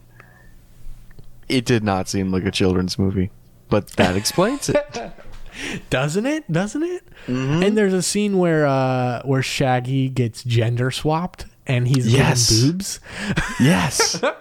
it 1.48 1.64
did 1.64 1.82
not 1.84 2.08
seem 2.08 2.30
like 2.32 2.44
a 2.44 2.50
children's 2.50 2.98
movie, 2.98 3.30
but 3.68 3.88
that 3.92 4.16
explains 4.16 4.68
it. 4.68 5.12
Doesn't 5.90 6.26
it? 6.26 6.50
Doesn't 6.52 6.82
it? 6.84 7.02
And 7.26 7.76
there's 7.76 7.92
a 7.94 8.02
scene 8.02 8.38
where 8.38 8.66
uh, 8.66 9.22
where 9.22 9.42
Shaggy 9.42 10.08
gets 10.08 10.44
gender 10.44 10.90
swapped 10.90 11.46
and 11.66 11.86
he's 11.88 12.12
Yes. 12.12 12.50
getting 12.50 12.72
boobs. 12.72 13.00
yes. 13.60 14.22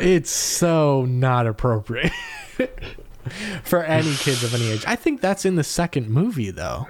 It's 0.00 0.30
so 0.30 1.04
not 1.04 1.46
appropriate 1.46 2.12
for 3.62 3.84
any 3.84 4.14
kids 4.14 4.42
of 4.42 4.54
any 4.54 4.70
age. 4.70 4.84
I 4.86 4.96
think 4.96 5.20
that's 5.20 5.44
in 5.44 5.56
the 5.56 5.62
second 5.64 6.08
movie 6.08 6.50
though. 6.50 6.86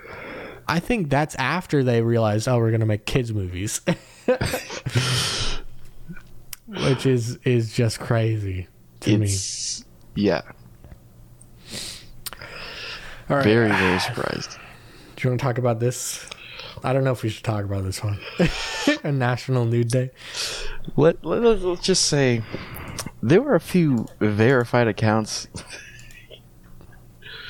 I 0.68 0.80
think 0.80 1.10
that's 1.10 1.34
after 1.36 1.84
they 1.84 2.02
realized, 2.02 2.48
oh, 2.48 2.58
we're 2.58 2.70
gonna 2.72 2.86
make 2.86 3.06
kids 3.06 3.32
movies, 3.32 3.80
which 6.66 7.06
is 7.06 7.36
is 7.44 7.72
just 7.72 8.00
crazy 8.00 8.66
to 9.00 9.18
me. 9.18 9.34
Yeah, 10.14 10.42
All 13.28 13.36
right, 13.36 13.44
very 13.44 13.68
very 13.68 14.00
surprised. 14.00 14.58
do 15.16 15.24
you 15.24 15.30
want 15.30 15.40
to 15.40 15.44
talk 15.44 15.58
about 15.58 15.78
this? 15.78 16.28
I 16.82 16.92
don't 16.92 17.04
know 17.04 17.12
if 17.12 17.22
we 17.22 17.28
should 17.28 17.44
talk 17.44 17.64
about 17.64 17.84
this 17.84 18.02
one. 18.02 18.18
a 19.04 19.12
National 19.12 19.64
Nude 19.64 19.88
Day. 19.88 20.10
Let, 20.96 21.24
let 21.24 21.42
let's 21.42 21.82
just 21.82 22.06
say 22.06 22.42
there 23.22 23.40
were 23.40 23.54
a 23.54 23.60
few 23.60 24.06
verified 24.20 24.88
accounts. 24.88 25.48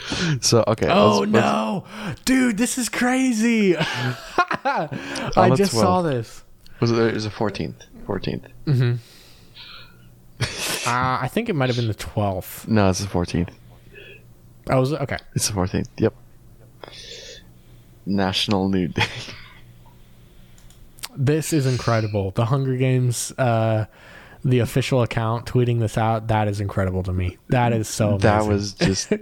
so 0.41 0.65
okay. 0.67 0.87
Oh 0.89 1.25
no, 1.25 1.85
dude, 2.25 2.57
this 2.59 2.79
is 2.79 2.89
crazy. 2.89 3.77
I 3.79 4.89
On 5.37 5.51
the 5.51 5.57
just 5.57 5.73
saw 5.73 6.03
this. 6.03 6.43
Was 6.81 6.91
it? 6.91 6.99
It 6.99 7.15
was 7.15 7.25
the 7.25 7.31
fourteenth. 7.31 7.83
Fourteenth. 8.07 8.47
Uh, 10.87 11.19
I 11.23 11.29
think 11.29 11.49
it 11.49 11.55
might 11.57 11.69
have 11.69 11.77
been 11.77 11.89
the 11.89 11.95
twelfth. 11.95 12.69
No, 12.69 12.91
it's 12.91 13.01
the 13.01 13.09
fourteenth. 13.09 13.51
I 14.69 14.79
was 14.79 14.93
okay. 14.93 15.17
It's 15.35 15.49
the 15.49 15.55
fourteenth. 15.55 15.89
Yep. 15.99 16.15
National 18.05 18.69
Nude 18.69 18.95
Day. 18.95 19.07
This 21.17 21.53
is 21.53 21.67
incredible. 21.67 22.31
The 22.33 22.45
Hunger 22.45 22.77
Games, 22.77 23.33
uh, 23.39 23.87
the 24.45 24.59
official 24.61 25.03
account 25.03 25.47
tweeting 25.47 25.81
this 25.81 25.97
out. 25.99 26.29
That 26.29 26.47
is 26.47 26.61
incredible 26.61 27.03
to 27.05 27.13
me. 27.13 27.39
That 27.49 27.73
is 27.73 27.89
so. 27.89 28.11
Amazing. 28.11 28.21
That 28.21 28.47
was 28.47 28.73
just. 28.75 29.13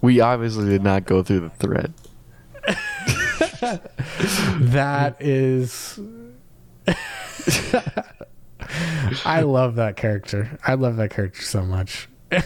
We 0.00 0.20
obviously 0.20 0.68
did 0.68 0.82
not 0.82 1.04
go 1.04 1.22
through 1.22 1.40
the 1.40 1.50
thread. 1.50 1.92
that 4.60 5.16
is. 5.20 5.98
I 9.24 9.40
love 9.42 9.76
that 9.76 9.96
character. 9.96 10.58
I 10.66 10.74
love 10.74 10.96
that 10.96 11.10
character 11.10 11.42
so 11.42 11.62
much. 11.62 12.08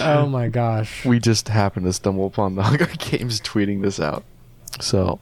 oh 0.00 0.26
my 0.26 0.48
gosh. 0.48 1.04
We 1.04 1.18
just 1.18 1.48
happened 1.48 1.86
to 1.86 1.92
stumble 1.92 2.26
upon 2.26 2.54
the 2.54 2.62
Hunger 2.62 2.88
Games 2.98 3.40
tweeting 3.40 3.82
this 3.82 4.00
out. 4.00 4.24
So, 4.80 5.20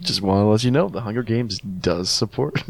just 0.00 0.22
want 0.22 0.42
to 0.42 0.44
let 0.44 0.64
you 0.64 0.70
know 0.70 0.88
the 0.88 1.02
Hunger 1.02 1.22
Games 1.22 1.58
does 1.58 2.08
support. 2.10 2.62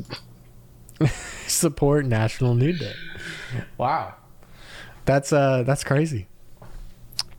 Support 1.47 2.07
National 2.07 2.55
Nude 2.55 2.79
Day. 2.81 2.95
Wow. 3.77 4.15
That's 5.09 5.33
uh 5.33 5.63
that's 5.63 5.85
crazy. 5.85 6.29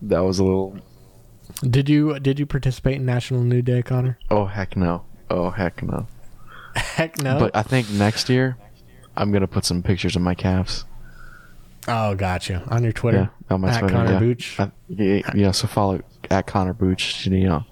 that 0.01 0.21
was 0.21 0.39
a 0.39 0.43
little. 0.43 0.75
Did 1.61 1.87
you 1.87 2.19
did 2.19 2.39
you 2.39 2.47
participate 2.47 2.95
in 2.95 3.05
National 3.05 3.43
Nude 3.43 3.65
Day, 3.65 3.83
Connor? 3.83 4.17
Oh 4.31 4.45
heck 4.47 4.75
no! 4.75 5.03
Oh 5.29 5.51
heck 5.51 5.83
no! 5.83 6.07
Heck 6.75 7.21
no. 7.21 7.37
But 7.37 7.55
I 7.55 7.61
think 7.61 7.91
next 7.91 8.27
year, 8.27 8.57
I'm 9.15 9.31
gonna 9.31 9.47
put 9.47 9.65
some 9.65 9.83
pictures 9.83 10.15
of 10.15 10.23
my 10.23 10.33
calves. 10.33 10.85
oh, 11.87 12.15
gotcha. 12.15 12.63
On 12.69 12.81
your 12.83 12.91
Twitter. 12.91 13.29
Yeah, 13.49 13.53
on 13.53 13.61
my 13.61 13.69
at 13.69 13.79
Twitter, 13.81 13.93
Connor 13.93 14.13
yeah. 14.13 14.19
Booch. 14.19 14.59
I- 14.59 14.71
yeah, 14.87 15.31
yeah, 15.35 15.51
so 15.51 15.67
follow 15.67 16.01
at 16.31 16.47
Connor 16.47 16.73
Booch. 16.73 17.27
You 17.27 17.49
know, 17.49 17.65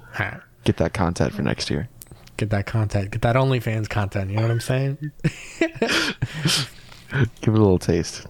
get 0.64 0.78
that 0.78 0.94
content 0.94 1.34
for 1.34 1.42
next 1.42 1.72
year. 1.72 1.90
Get 2.38 2.52
that 2.52 2.68
content. 2.68 3.10
Get 3.10 3.24
that 3.24 3.36
OnlyFans 3.36 3.90
content. 3.90 4.30
You 4.30 4.36
know 4.36 4.44
what 4.44 4.52
I'm 4.52 4.60
saying? 4.60 5.12
Give 5.60 6.22
it 7.10 7.48
a 7.48 7.52
little 7.52 7.80
taste. 7.80 8.28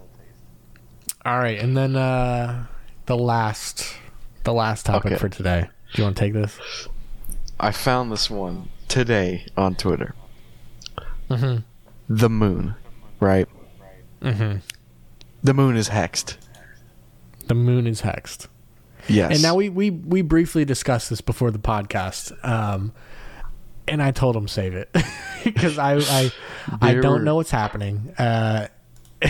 All 1.24 1.38
right, 1.38 1.58
and 1.58 1.76
then 1.76 1.96
uh 1.96 2.66
the 3.06 3.16
last 3.16 3.94
the 4.44 4.52
last 4.52 4.86
topic 4.86 5.12
Okay. 5.12 5.18
for 5.20 5.28
today. 5.28 5.68
Do 5.94 6.02
you 6.02 6.04
want 6.04 6.16
to 6.16 6.20
take 6.20 6.32
this? 6.32 6.58
I 7.58 7.72
found 7.72 8.12
this 8.12 8.30
one 8.30 8.68
today 8.88 9.46
on 9.56 9.74
Twitter. 9.74 10.14
Mm-hmm. 11.30 11.62
The 12.08 12.30
moon, 12.30 12.74
right? 13.20 13.48
Mm-hmm. 14.22 14.58
The 15.42 15.54
moon 15.54 15.76
is 15.76 15.88
hexed. 15.90 16.36
The 17.46 17.54
moon 17.54 17.86
is 17.86 18.02
hexed. 18.02 18.48
Yes. 19.08 19.32
And 19.32 19.42
now 19.42 19.54
we, 19.54 19.68
we 19.70 19.90
we 19.90 20.22
briefly 20.22 20.64
discussed 20.64 21.10
this 21.10 21.20
before 21.20 21.50
the 21.50 21.58
podcast. 21.58 22.32
Um 22.46 22.92
and 23.86 24.02
I 24.02 24.10
told 24.10 24.36
him 24.36 24.46
save 24.48 24.74
it 24.74 24.90
because 25.44 25.78
I 25.78 25.96
I 25.96 26.32
I 26.80 26.94
don't 26.94 27.24
know 27.24 27.36
what's 27.36 27.50
happening. 27.50 28.12
Uh 28.18 28.68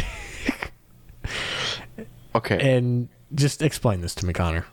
okay. 2.34 2.58
and 2.58 3.08
just 3.34 3.62
explain 3.62 4.00
this 4.00 4.14
to 4.16 4.26
me, 4.26 4.32
Connor. 4.32 4.66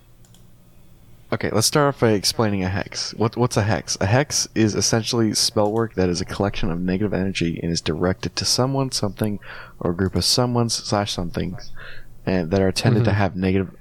Okay, 1.33 1.49
let's 1.51 1.67
start 1.67 1.93
off 1.95 1.99
by 1.99 2.11
explaining 2.11 2.63
a 2.63 2.69
hex. 2.69 3.13
What 3.15 3.35
what's 3.35 3.57
a 3.57 3.63
hex? 3.63 3.97
A 3.99 4.05
hex 4.05 4.47
is 4.55 4.75
essentially 4.75 5.33
spell 5.33 5.71
work 5.71 5.95
that 5.95 6.07
is 6.07 6.21
a 6.21 6.25
collection 6.25 6.69
of 6.71 6.79
negative 6.79 7.13
energy 7.13 7.59
and 7.61 7.71
is 7.71 7.81
directed 7.81 8.35
to 8.37 8.45
someone, 8.45 8.91
something, 8.91 9.39
or 9.79 9.91
a 9.91 9.95
group 9.95 10.15
of 10.15 10.23
someone's 10.23 10.73
slash 10.75 11.11
somethings, 11.11 11.71
and 12.25 12.51
that 12.51 12.61
are 12.61 12.67
intended 12.67 13.03
to 13.05 13.11
Mhm. 13.11 13.15
have 13.15 13.35
negative 13.35 13.75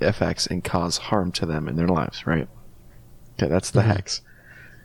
effects 0.00 0.46
and 0.46 0.64
cause 0.64 0.96
harm 0.96 1.30
to 1.32 1.46
them 1.46 1.68
in 1.68 1.76
their 1.76 1.88
lives. 1.88 2.26
Right. 2.26 2.48
Okay, 3.38 3.48
that's 3.48 3.70
the 3.70 3.82
Mhm. 3.82 3.86
hex. 3.86 4.22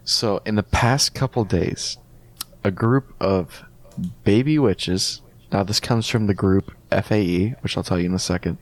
So 0.04 0.42
in 0.46 0.56
the 0.56 0.64
past 0.64 1.16
couple 1.16 1.46
days, 1.46 1.98
a 2.66 2.70
group 2.72 3.14
of 3.20 3.64
baby 4.26 4.60
witches. 4.60 5.22
Now 5.54 5.64
this 5.64 5.80
comes 5.80 6.08
from 6.10 6.26
the 6.26 6.34
group 6.34 6.74
FAE, 6.92 7.56
which 7.62 7.78
I'll 7.78 7.84
tell 7.84 8.00
you 8.00 8.08
in 8.08 8.14
a 8.16 8.20
second 8.20 8.58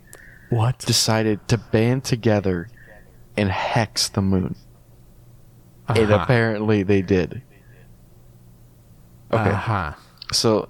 What? 0.49 0.79
decided 0.79 1.47
to 1.47 1.57
band 1.57 2.03
together 2.03 2.67
and 3.37 3.49
hex 3.49 4.09
the 4.09 4.21
moon. 4.21 4.55
And 5.87 6.11
Uh-huh. 6.11 6.21
apparently 6.23 6.83
they 6.83 7.01
did. 7.01 7.41
Okay. 9.31 9.49
Uh-huh. 9.51 9.93
So 10.33 10.67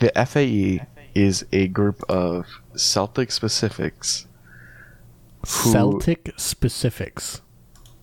the 0.00 0.10
FAE 0.26 0.80
is 1.14 1.46
a 1.52 1.68
group 1.68 2.02
of 2.08 2.46
Celtic 2.74 3.30
specifics. 3.30 4.26
Who- 5.46 5.72
Celtic 5.72 6.32
specifics. 6.36 7.40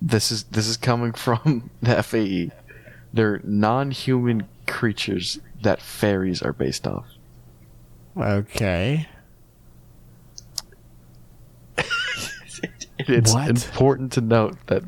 This 0.01 0.31
is 0.31 0.43
this 0.45 0.67
is 0.67 0.77
coming 0.77 1.11
from 1.25 1.69
the 1.81 2.01
FAE. 2.01 2.51
They're 3.13 3.41
non-human 3.43 4.47
creatures 4.67 5.39
that 5.63 5.81
fairies 5.81 6.41
are 6.41 6.53
based 6.53 6.87
off. 6.87 7.05
Okay. 8.17 9.07
It's 12.99 13.33
What? 13.33 13.49
important 13.49 14.11
to 14.13 14.21
note 14.21 14.57
that 14.67 14.83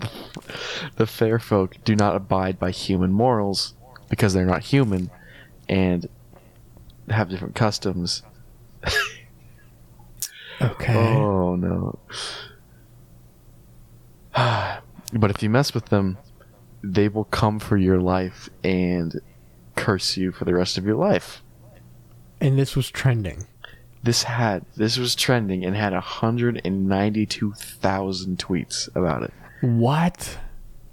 the 0.95 1.05
fair 1.05 1.37
folk 1.37 1.75
do 1.83 1.95
not 1.95 2.15
abide 2.15 2.57
by 2.57 2.71
human 2.71 3.11
morals 3.11 3.75
because 4.09 4.33
they're 4.33 4.47
not 4.47 4.63
human 4.63 5.11
and 5.69 6.09
have 7.09 7.29
different 7.29 7.55
customs. 7.55 8.23
Okay. 10.61 10.93
Oh 10.93 11.55
no. 11.55 11.99
but 15.13 15.31
if 15.31 15.41
you 15.41 15.49
mess 15.49 15.73
with 15.73 15.85
them, 15.85 16.17
they 16.83 17.07
will 17.07 17.23
come 17.23 17.59
for 17.59 17.77
your 17.77 17.97
life 18.01 18.49
and 18.61 19.21
curse 19.77 20.17
you 20.17 20.33
for 20.33 20.43
the 20.43 20.53
rest 20.53 20.77
of 20.77 20.85
your 20.85 20.97
life. 20.97 21.41
And 22.41 22.57
this 22.57 22.75
was 22.75 22.89
trending. 22.89 23.45
This 24.01 24.23
had 24.23 24.65
this 24.77 24.97
was 24.97 25.13
trending 25.15 25.65
and 25.65 25.75
had 25.75 25.91
192,000 25.93 28.37
tweets 28.37 28.87
about 28.95 29.23
it 29.23 29.33
What? 29.61 30.37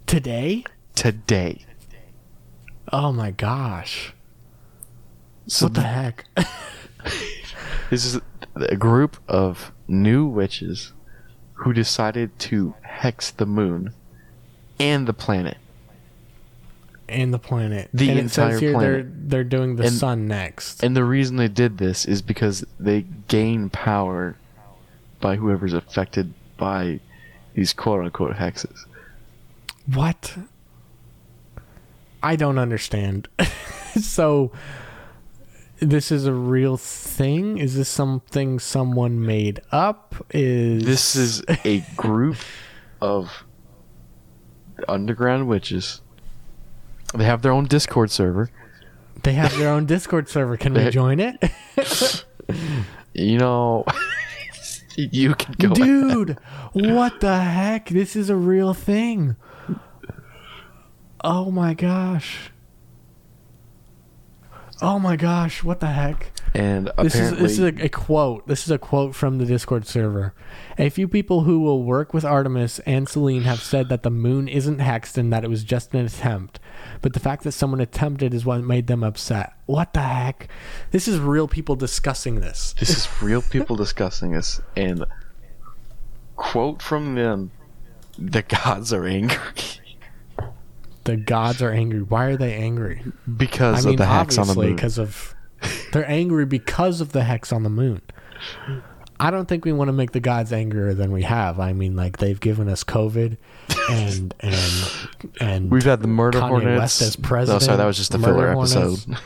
Today? 0.06 0.64
today. 0.96 1.64
Oh 2.92 3.12
my 3.12 3.30
gosh. 3.30 4.12
So 5.46 5.66
what 5.66 5.74
the 5.74 5.82
heck? 5.82 6.24
This 7.88 8.04
is 8.04 8.20
a 8.56 8.74
group 8.74 9.16
of 9.28 9.70
new 9.86 10.26
witches 10.26 10.92
who 11.54 11.72
decided 11.72 12.36
to 12.40 12.74
hex 12.82 13.30
the 13.30 13.46
moon 13.46 13.94
and 14.80 15.06
the 15.06 15.12
planet. 15.12 15.58
And 17.08 17.32
the 17.32 17.38
planet. 17.38 17.88
The 17.94 18.10
and 18.10 18.18
entire 18.18 18.58
here 18.58 18.72
planet. 18.72 19.06
they're 19.06 19.42
they're 19.42 19.44
doing 19.44 19.76
the 19.76 19.84
And- 19.84 19.92
sun 19.92 20.26
next. 20.28 20.82
And 20.82 20.96
the 20.96 21.04
reason 21.04 21.36
they 21.36 21.48
did 21.48 21.78
this 21.78 22.04
is 22.04 22.22
because 22.22 22.64
they 22.80 23.02
gain 23.28 23.70
power 23.70 24.36
by 25.20 25.36
whoever's 25.36 25.72
affected 25.72 26.34
by 26.56 27.00
these 27.54 27.72
quote 27.72 28.04
unquote 28.04 28.34
hexes. 28.36 28.84
what? 29.92 30.36
I 32.22 32.34
don't 32.36 32.58
understand. 32.58 33.28
so 34.00 34.50
this 35.78 36.10
is 36.10 36.26
a 36.26 36.32
real 36.32 36.76
thing? 36.76 37.58
Is 37.58 37.76
this 37.76 37.88
something 37.88 38.58
someone 38.58 39.24
made 39.24 39.60
up? 39.70 40.14
Is 40.30 40.84
This 40.84 41.14
is 41.16 41.42
a 41.64 41.84
group 41.96 42.36
of 43.00 43.44
underground 44.88 45.46
witches. 45.48 46.00
They 47.14 47.24
have 47.24 47.42
their 47.42 47.52
own 47.52 47.64
Discord 47.66 48.10
server. 48.10 48.50
they 49.22 49.32
have 49.32 49.56
their 49.58 49.70
own 49.70 49.86
Discord 49.86 50.28
server. 50.28 50.56
Can 50.56 50.74
we 50.74 50.90
join 50.90 51.20
it? 51.20 51.42
You 53.18 53.38
know, 53.38 53.86
you 54.96 55.34
can 55.34 55.54
go. 55.54 55.74
Dude, 55.74 56.36
what 56.74 57.20
the 57.20 57.38
heck? 57.38 57.88
This 57.88 58.14
is 58.14 58.28
a 58.28 58.36
real 58.36 58.74
thing. 58.74 59.36
Oh 61.24 61.50
my 61.50 61.72
gosh. 61.72 62.50
Oh 64.82 64.98
my 64.98 65.16
gosh, 65.16 65.64
what 65.64 65.80
the 65.80 65.86
heck? 65.86 66.30
And 66.56 66.90
This 67.02 67.14
is 67.14 67.32
this 67.32 67.52
is 67.52 67.60
a, 67.60 67.84
a 67.84 67.88
quote. 67.90 68.46
This 68.48 68.64
is 68.64 68.70
a 68.70 68.78
quote 68.78 69.14
from 69.14 69.36
the 69.36 69.44
Discord 69.44 69.86
server. 69.86 70.32
A 70.78 70.88
few 70.88 71.06
people 71.06 71.42
who 71.42 71.60
will 71.60 71.82
work 71.82 72.14
with 72.14 72.24
Artemis 72.24 72.78
and 72.86 73.06
Selene 73.06 73.42
have 73.42 73.60
said 73.60 73.90
that 73.90 74.02
the 74.04 74.10
moon 74.10 74.48
isn't 74.48 74.78
hexed 74.78 75.18
and 75.18 75.30
that 75.34 75.44
it 75.44 75.50
was 75.50 75.64
just 75.64 75.92
an 75.92 76.06
attempt. 76.06 76.58
But 77.02 77.12
the 77.12 77.20
fact 77.20 77.44
that 77.44 77.52
someone 77.52 77.80
attempted 77.82 78.32
is 78.32 78.46
what 78.46 78.62
made 78.64 78.86
them 78.86 79.04
upset. 79.04 79.52
What 79.66 79.92
the 79.92 80.00
heck? 80.00 80.48
This 80.92 81.06
is 81.06 81.18
real 81.18 81.46
people 81.46 81.76
discussing 81.76 82.36
this. 82.36 82.74
this 82.80 82.88
is 82.88 83.22
real 83.22 83.42
people 83.42 83.76
discussing 83.84 84.32
this. 84.32 84.58
And 84.74 85.04
quote 86.36 86.80
from 86.80 87.16
them: 87.16 87.50
"The 88.18 88.40
gods 88.40 88.94
are 88.94 89.04
angry 89.04 89.36
The 91.04 91.18
gods 91.18 91.60
are 91.60 91.70
angry. 91.70 92.00
Why 92.00 92.24
are 92.24 92.36
they 92.38 92.54
angry? 92.54 93.02
because 93.36 93.84
I 93.84 93.90
mean, 93.90 93.96
of 93.96 93.98
the 93.98 94.06
hex 94.06 94.38
on 94.38 94.46
the 94.46 94.54
moon." 94.54 94.74
because 94.74 94.96
of 94.96 95.34
they're 95.92 96.08
angry 96.10 96.44
because 96.46 97.00
of 97.00 97.12
the 97.12 97.24
hex 97.24 97.52
on 97.52 97.62
the 97.62 97.70
moon. 97.70 98.02
I 99.18 99.30
don't 99.30 99.46
think 99.48 99.64
we 99.64 99.72
want 99.72 99.88
to 99.88 99.92
make 99.92 100.12
the 100.12 100.20
gods 100.20 100.52
angrier 100.52 100.92
than 100.92 101.10
we 101.10 101.22
have. 101.22 101.58
I 101.58 101.72
mean, 101.72 101.96
like 101.96 102.18
they've 102.18 102.38
given 102.38 102.68
us 102.68 102.84
COVID, 102.84 103.38
and 103.90 104.34
and 104.40 105.08
and 105.40 105.70
We've 105.70 105.84
had 105.84 106.02
the 106.02 106.08
murder 106.08 106.38
Kanye 106.40 106.48
hornets. 106.48 106.78
West 106.80 107.02
as 107.02 107.16
Oh, 107.16 107.22
president. 107.22 107.62
sorry, 107.62 107.76
that 107.78 107.86
was 107.86 107.96
just 107.96 108.14
a 108.14 108.18
murder 108.18 108.34
filler 108.34 108.52
hornets, 108.52 108.76
episode. 108.76 109.16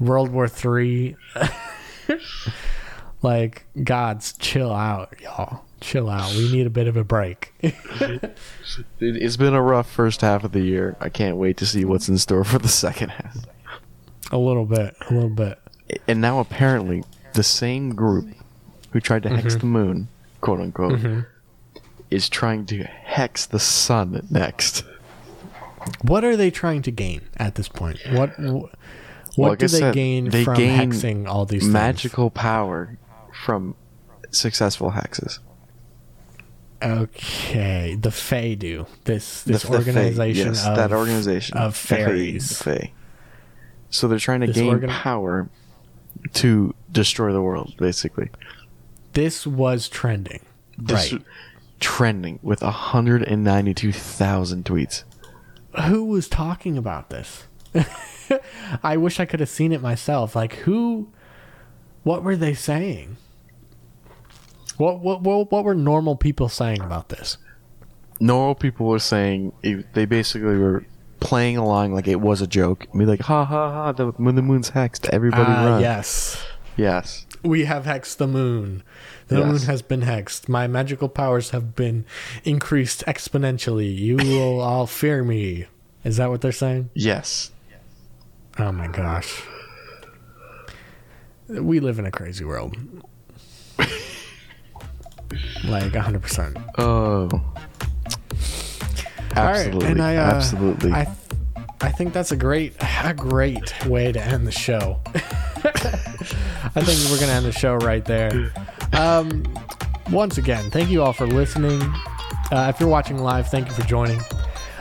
World 0.00 0.30
War 0.30 0.48
Three. 0.48 1.16
like 3.22 3.66
gods, 3.82 4.34
chill 4.38 4.72
out, 4.72 5.14
y'all. 5.20 5.64
chill 5.80 6.08
out. 6.08 6.32
We 6.34 6.50
need 6.50 6.66
a 6.66 6.70
bit 6.70 6.88
of 6.88 6.96
a 6.96 7.04
break. 7.04 7.52
It's 8.98 9.36
been 9.36 9.54
a 9.54 9.62
rough 9.62 9.88
first 9.90 10.20
half 10.22 10.42
of 10.42 10.52
the 10.52 10.60
year. 10.60 10.96
I 10.98 11.08
can't 11.10 11.36
wait 11.36 11.56
to 11.58 11.66
see 11.66 11.84
what's 11.84 12.08
in 12.08 12.18
store 12.18 12.42
for 12.42 12.58
the 12.58 12.68
second 12.68 13.10
half. 13.10 13.36
A 14.34 14.38
little 14.38 14.66
bit, 14.66 14.94
a 15.08 15.14
little 15.14 15.30
bit. 15.30 15.58
And 16.06 16.20
now 16.20 16.40
apparently 16.40 17.04
the 17.32 17.42
same 17.42 17.94
group 17.94 18.26
who 18.90 19.00
tried 19.00 19.22
to 19.22 19.28
Mm-hmm. 19.30 19.38
hex 19.38 19.56
the 19.56 19.66
moon, 19.66 20.08
quote 20.42 20.60
unquote, 20.60 21.00
is 22.10 22.28
trying 22.28 22.66
to 22.66 22.82
hex 22.84 23.46
the 23.46 23.58
sun 23.58 24.26
next. 24.30 24.84
What 26.02 26.24
are 26.24 26.36
they 26.36 26.50
trying 26.50 26.82
to 26.82 26.90
gain 26.90 27.22
at 27.36 27.54
this 27.56 27.68
point? 27.68 27.98
What 28.12 28.30
wh- 28.30 28.64
what 29.38 29.50
Like 29.50 29.58
do 29.58 29.68
they 29.68 29.78
said, 29.80 29.94
gain 29.94 30.30
they 30.30 30.44
from 30.44 30.54
gain 30.56 30.90
hexing 30.92 31.26
all 31.28 31.44
these 31.44 31.62
things? 31.62 31.72
Magical 31.72 32.30
power 32.30 32.98
from 33.44 33.74
successful 34.30 34.92
hexes. 34.92 35.38
Okay, 36.82 37.96
the 37.98 38.10
Fae 38.10 38.54
do 38.54 38.86
this 39.04 39.42
this 39.42 39.62
the 39.62 39.68
Fae, 39.68 39.74
organization 39.76 40.48
yes, 40.48 40.66
of 40.66 40.76
that 40.76 40.92
organization 40.92 41.56
of 41.56 41.72
the 41.72 41.78
Fae, 41.78 41.96
fairies. 41.96 42.48
the 42.50 42.54
Fae. 42.64 42.92
So 43.94 44.08
they're 44.08 44.18
trying 44.18 44.40
to 44.40 44.48
This 44.48 44.56
gain 44.56 44.70
organ- 44.70 44.90
power 44.90 45.48
to 46.32 46.74
destroy 46.90 47.32
the 47.32 47.40
world, 47.40 47.74
basically. 47.78 48.28
This 49.12 49.46
was 49.46 49.88
trending, 49.88 50.40
This 50.76 51.12
right? 51.12 51.22
trending 51.78 52.40
with 52.42 52.60
192,000 52.60 54.64
tweets. 54.64 55.04
Who 55.86 56.06
was 56.06 56.28
talking 56.28 56.76
about 56.76 57.10
this? 57.10 57.44
I 58.82 58.96
wish 58.96 59.20
I 59.20 59.26
could 59.26 59.38
have 59.38 59.48
seen 59.48 59.70
it 59.72 59.80
myself. 59.80 60.34
Like 60.34 60.54
who? 60.54 61.12
What 62.02 62.24
were 62.24 62.34
they 62.36 62.54
saying? 62.54 63.16
What 64.76 64.98
what 65.00 65.22
what, 65.22 65.52
what 65.52 65.64
were 65.64 65.74
normal 65.76 66.16
people 66.16 66.48
saying 66.48 66.80
about 66.80 67.10
this? 67.10 67.38
Normal 68.18 68.56
people 68.56 68.86
were 68.86 68.98
saying 68.98 69.52
they 69.92 70.04
basically 70.04 70.56
were 70.56 70.84
playing 71.24 71.56
along 71.56 71.92
like 71.92 72.06
it 72.06 72.20
was 72.20 72.40
a 72.40 72.46
joke. 72.46 72.86
Be 72.96 73.04
like, 73.04 73.20
ha 73.22 73.44
ha 73.44 73.70
ha! 73.72 73.92
The, 73.92 74.08
when 74.12 74.36
the 74.36 74.42
moon's 74.42 74.70
hexed, 74.70 75.08
everybody 75.08 75.42
Ah, 75.50 75.64
run. 75.66 75.80
yes. 75.80 76.44
yes. 76.76 77.26
We 77.42 77.64
have 77.64 77.84
hexed 77.84 78.18
the 78.18 78.26
moon. 78.28 78.82
The 79.28 79.38
Yes. 79.38 79.46
moon 79.46 79.58
has 79.62 79.82
been 79.82 80.02
hexed. 80.02 80.48
My 80.48 80.66
magical 80.66 81.08
powers 81.08 81.50
have 81.50 81.74
been 81.74 82.04
increased 82.44 83.04
exponentially. 83.06 83.94
You 83.96 84.16
will 84.16 84.60
all 84.70 84.86
fear 84.86 85.24
me. 85.24 85.66
Is 86.04 86.16
that 86.18 86.28
what 86.30 86.40
they're 86.42 86.52
saying? 86.52 86.90
Yes. 86.94 87.50
Oh 88.58 88.70
my 88.70 88.86
gosh. 88.86 89.42
We 91.48 91.80
live 91.80 91.98
in 91.98 92.06
a 92.06 92.10
crazy 92.10 92.44
world. 92.44 92.76
like 95.64 95.92
100%. 95.92 96.72
Oh. 96.78 97.28
Absolutely. 99.36 99.88
and 99.88 100.02
I, 100.02 100.16
uh, 100.16 100.34
absolutely. 100.34 100.92
I, 100.92 101.06
I 101.80 101.90
think 101.90 102.12
that's 102.12 102.32
a 102.32 102.36
great, 102.36 102.74
a 103.02 103.14
great 103.14 103.86
way 103.86 104.12
to 104.12 104.22
end 104.22 104.46
the 104.46 104.52
show. 104.52 105.00
I 105.14 106.80
think 106.80 107.10
we're 107.10 107.20
gonna 107.20 107.32
end 107.32 107.46
the 107.46 107.52
show 107.52 107.74
right 107.76 108.04
there. 108.04 108.52
Um, 108.92 109.44
once 110.10 110.38
again, 110.38 110.70
thank 110.70 110.90
you 110.90 111.02
all 111.02 111.12
for 111.12 111.26
listening. 111.26 111.80
Uh, 112.50 112.70
if 112.72 112.78
you're 112.80 112.88
watching 112.88 113.18
live, 113.18 113.48
thank 113.48 113.68
you 113.68 113.74
for 113.74 113.82
joining. 113.82 114.20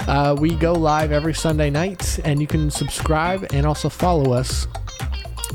Uh, 0.07 0.35
we 0.37 0.55
go 0.55 0.73
live 0.73 1.11
every 1.11 1.33
Sunday 1.33 1.69
night, 1.69 2.19
and 2.25 2.41
you 2.41 2.47
can 2.47 2.69
subscribe 2.69 3.47
and 3.53 3.65
also 3.65 3.89
follow 3.89 4.33
us 4.33 4.67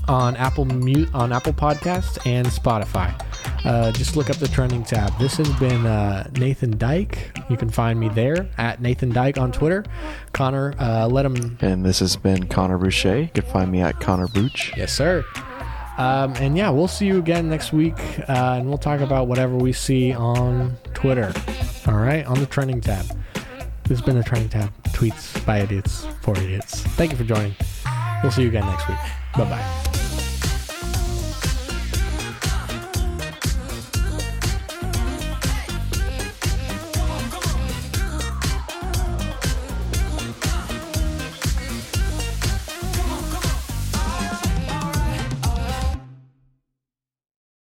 on 0.09 0.37
Apple 0.37 0.65
Mute 0.65 1.09
on 1.13 1.33
Apple 1.33 1.53
Podcasts 1.53 2.19
and 2.27 2.47
Spotify. 2.47 3.15
Uh, 3.65 3.93
just 3.93 4.17
look 4.17 4.31
up 4.31 4.37
the 4.37 4.49
trending 4.49 4.85
tab. 4.85 5.17
This 5.19 5.37
has 5.37 5.49
been 5.59 5.85
uh, 5.85 6.29
Nathan 6.39 6.79
Dyke. 6.79 7.31
You 7.51 7.57
can 7.57 7.69
find 7.71 7.99
me 7.99 8.09
there 8.09 8.49
at 8.57 8.81
Nathan 8.81 9.11
Dyke 9.11 9.39
on 9.39 9.53
Twitter. 9.53 9.85
Connor, 10.33 10.75
uh, 10.79 11.07
let 11.09 11.27
him. 11.27 11.59
and 11.61 11.85
this 11.85 11.99
has 11.99 12.17
been 12.17 12.47
Connor 12.49 12.79
Boucher. 12.79 13.21
You 13.21 13.29
can 13.29 13.45
find 13.45 13.71
me 13.71 13.81
at 13.81 14.01
Connor 14.01 14.29
Booch. 14.29 14.73
Yes, 14.77 14.93
sir. 14.93 15.25
Um, 15.99 16.33
and 16.37 16.57
yeah, 16.57 16.71
we'll 16.71 16.87
see 16.87 17.07
you 17.07 17.19
again 17.19 17.49
next 17.49 17.73
week, 17.73 17.99
uh, 18.29 18.57
and 18.59 18.69
we'll 18.69 18.79
talk 18.79 19.01
about 19.01 19.27
whatever 19.27 19.57
we 19.57 19.73
see 19.73 20.13
on 20.13 20.77
Twitter. 20.95 21.33
All 21.89 21.97
right, 21.99 22.25
on 22.25 22.39
the 22.39 22.47
trending 22.47 22.81
tab. 22.81 23.05
This 23.83 23.99
has 23.99 24.03
been 24.03 24.17
the 24.17 24.23
trending 24.23 24.49
tab. 24.49 24.73
Tweets 24.91 25.45
by 25.45 25.59
idiots 25.61 26.07
for 26.23 26.37
idiots. 26.39 26.83
Thank 26.83 27.11
you 27.11 27.17
for 27.17 27.25
joining. 27.25 27.55
We'll 28.23 28.31
see 28.31 28.43
you 28.43 28.49
again 28.49 28.67
next 28.67 28.89
week. 28.89 28.99
Bye 29.35 29.45
bye. 29.45 30.08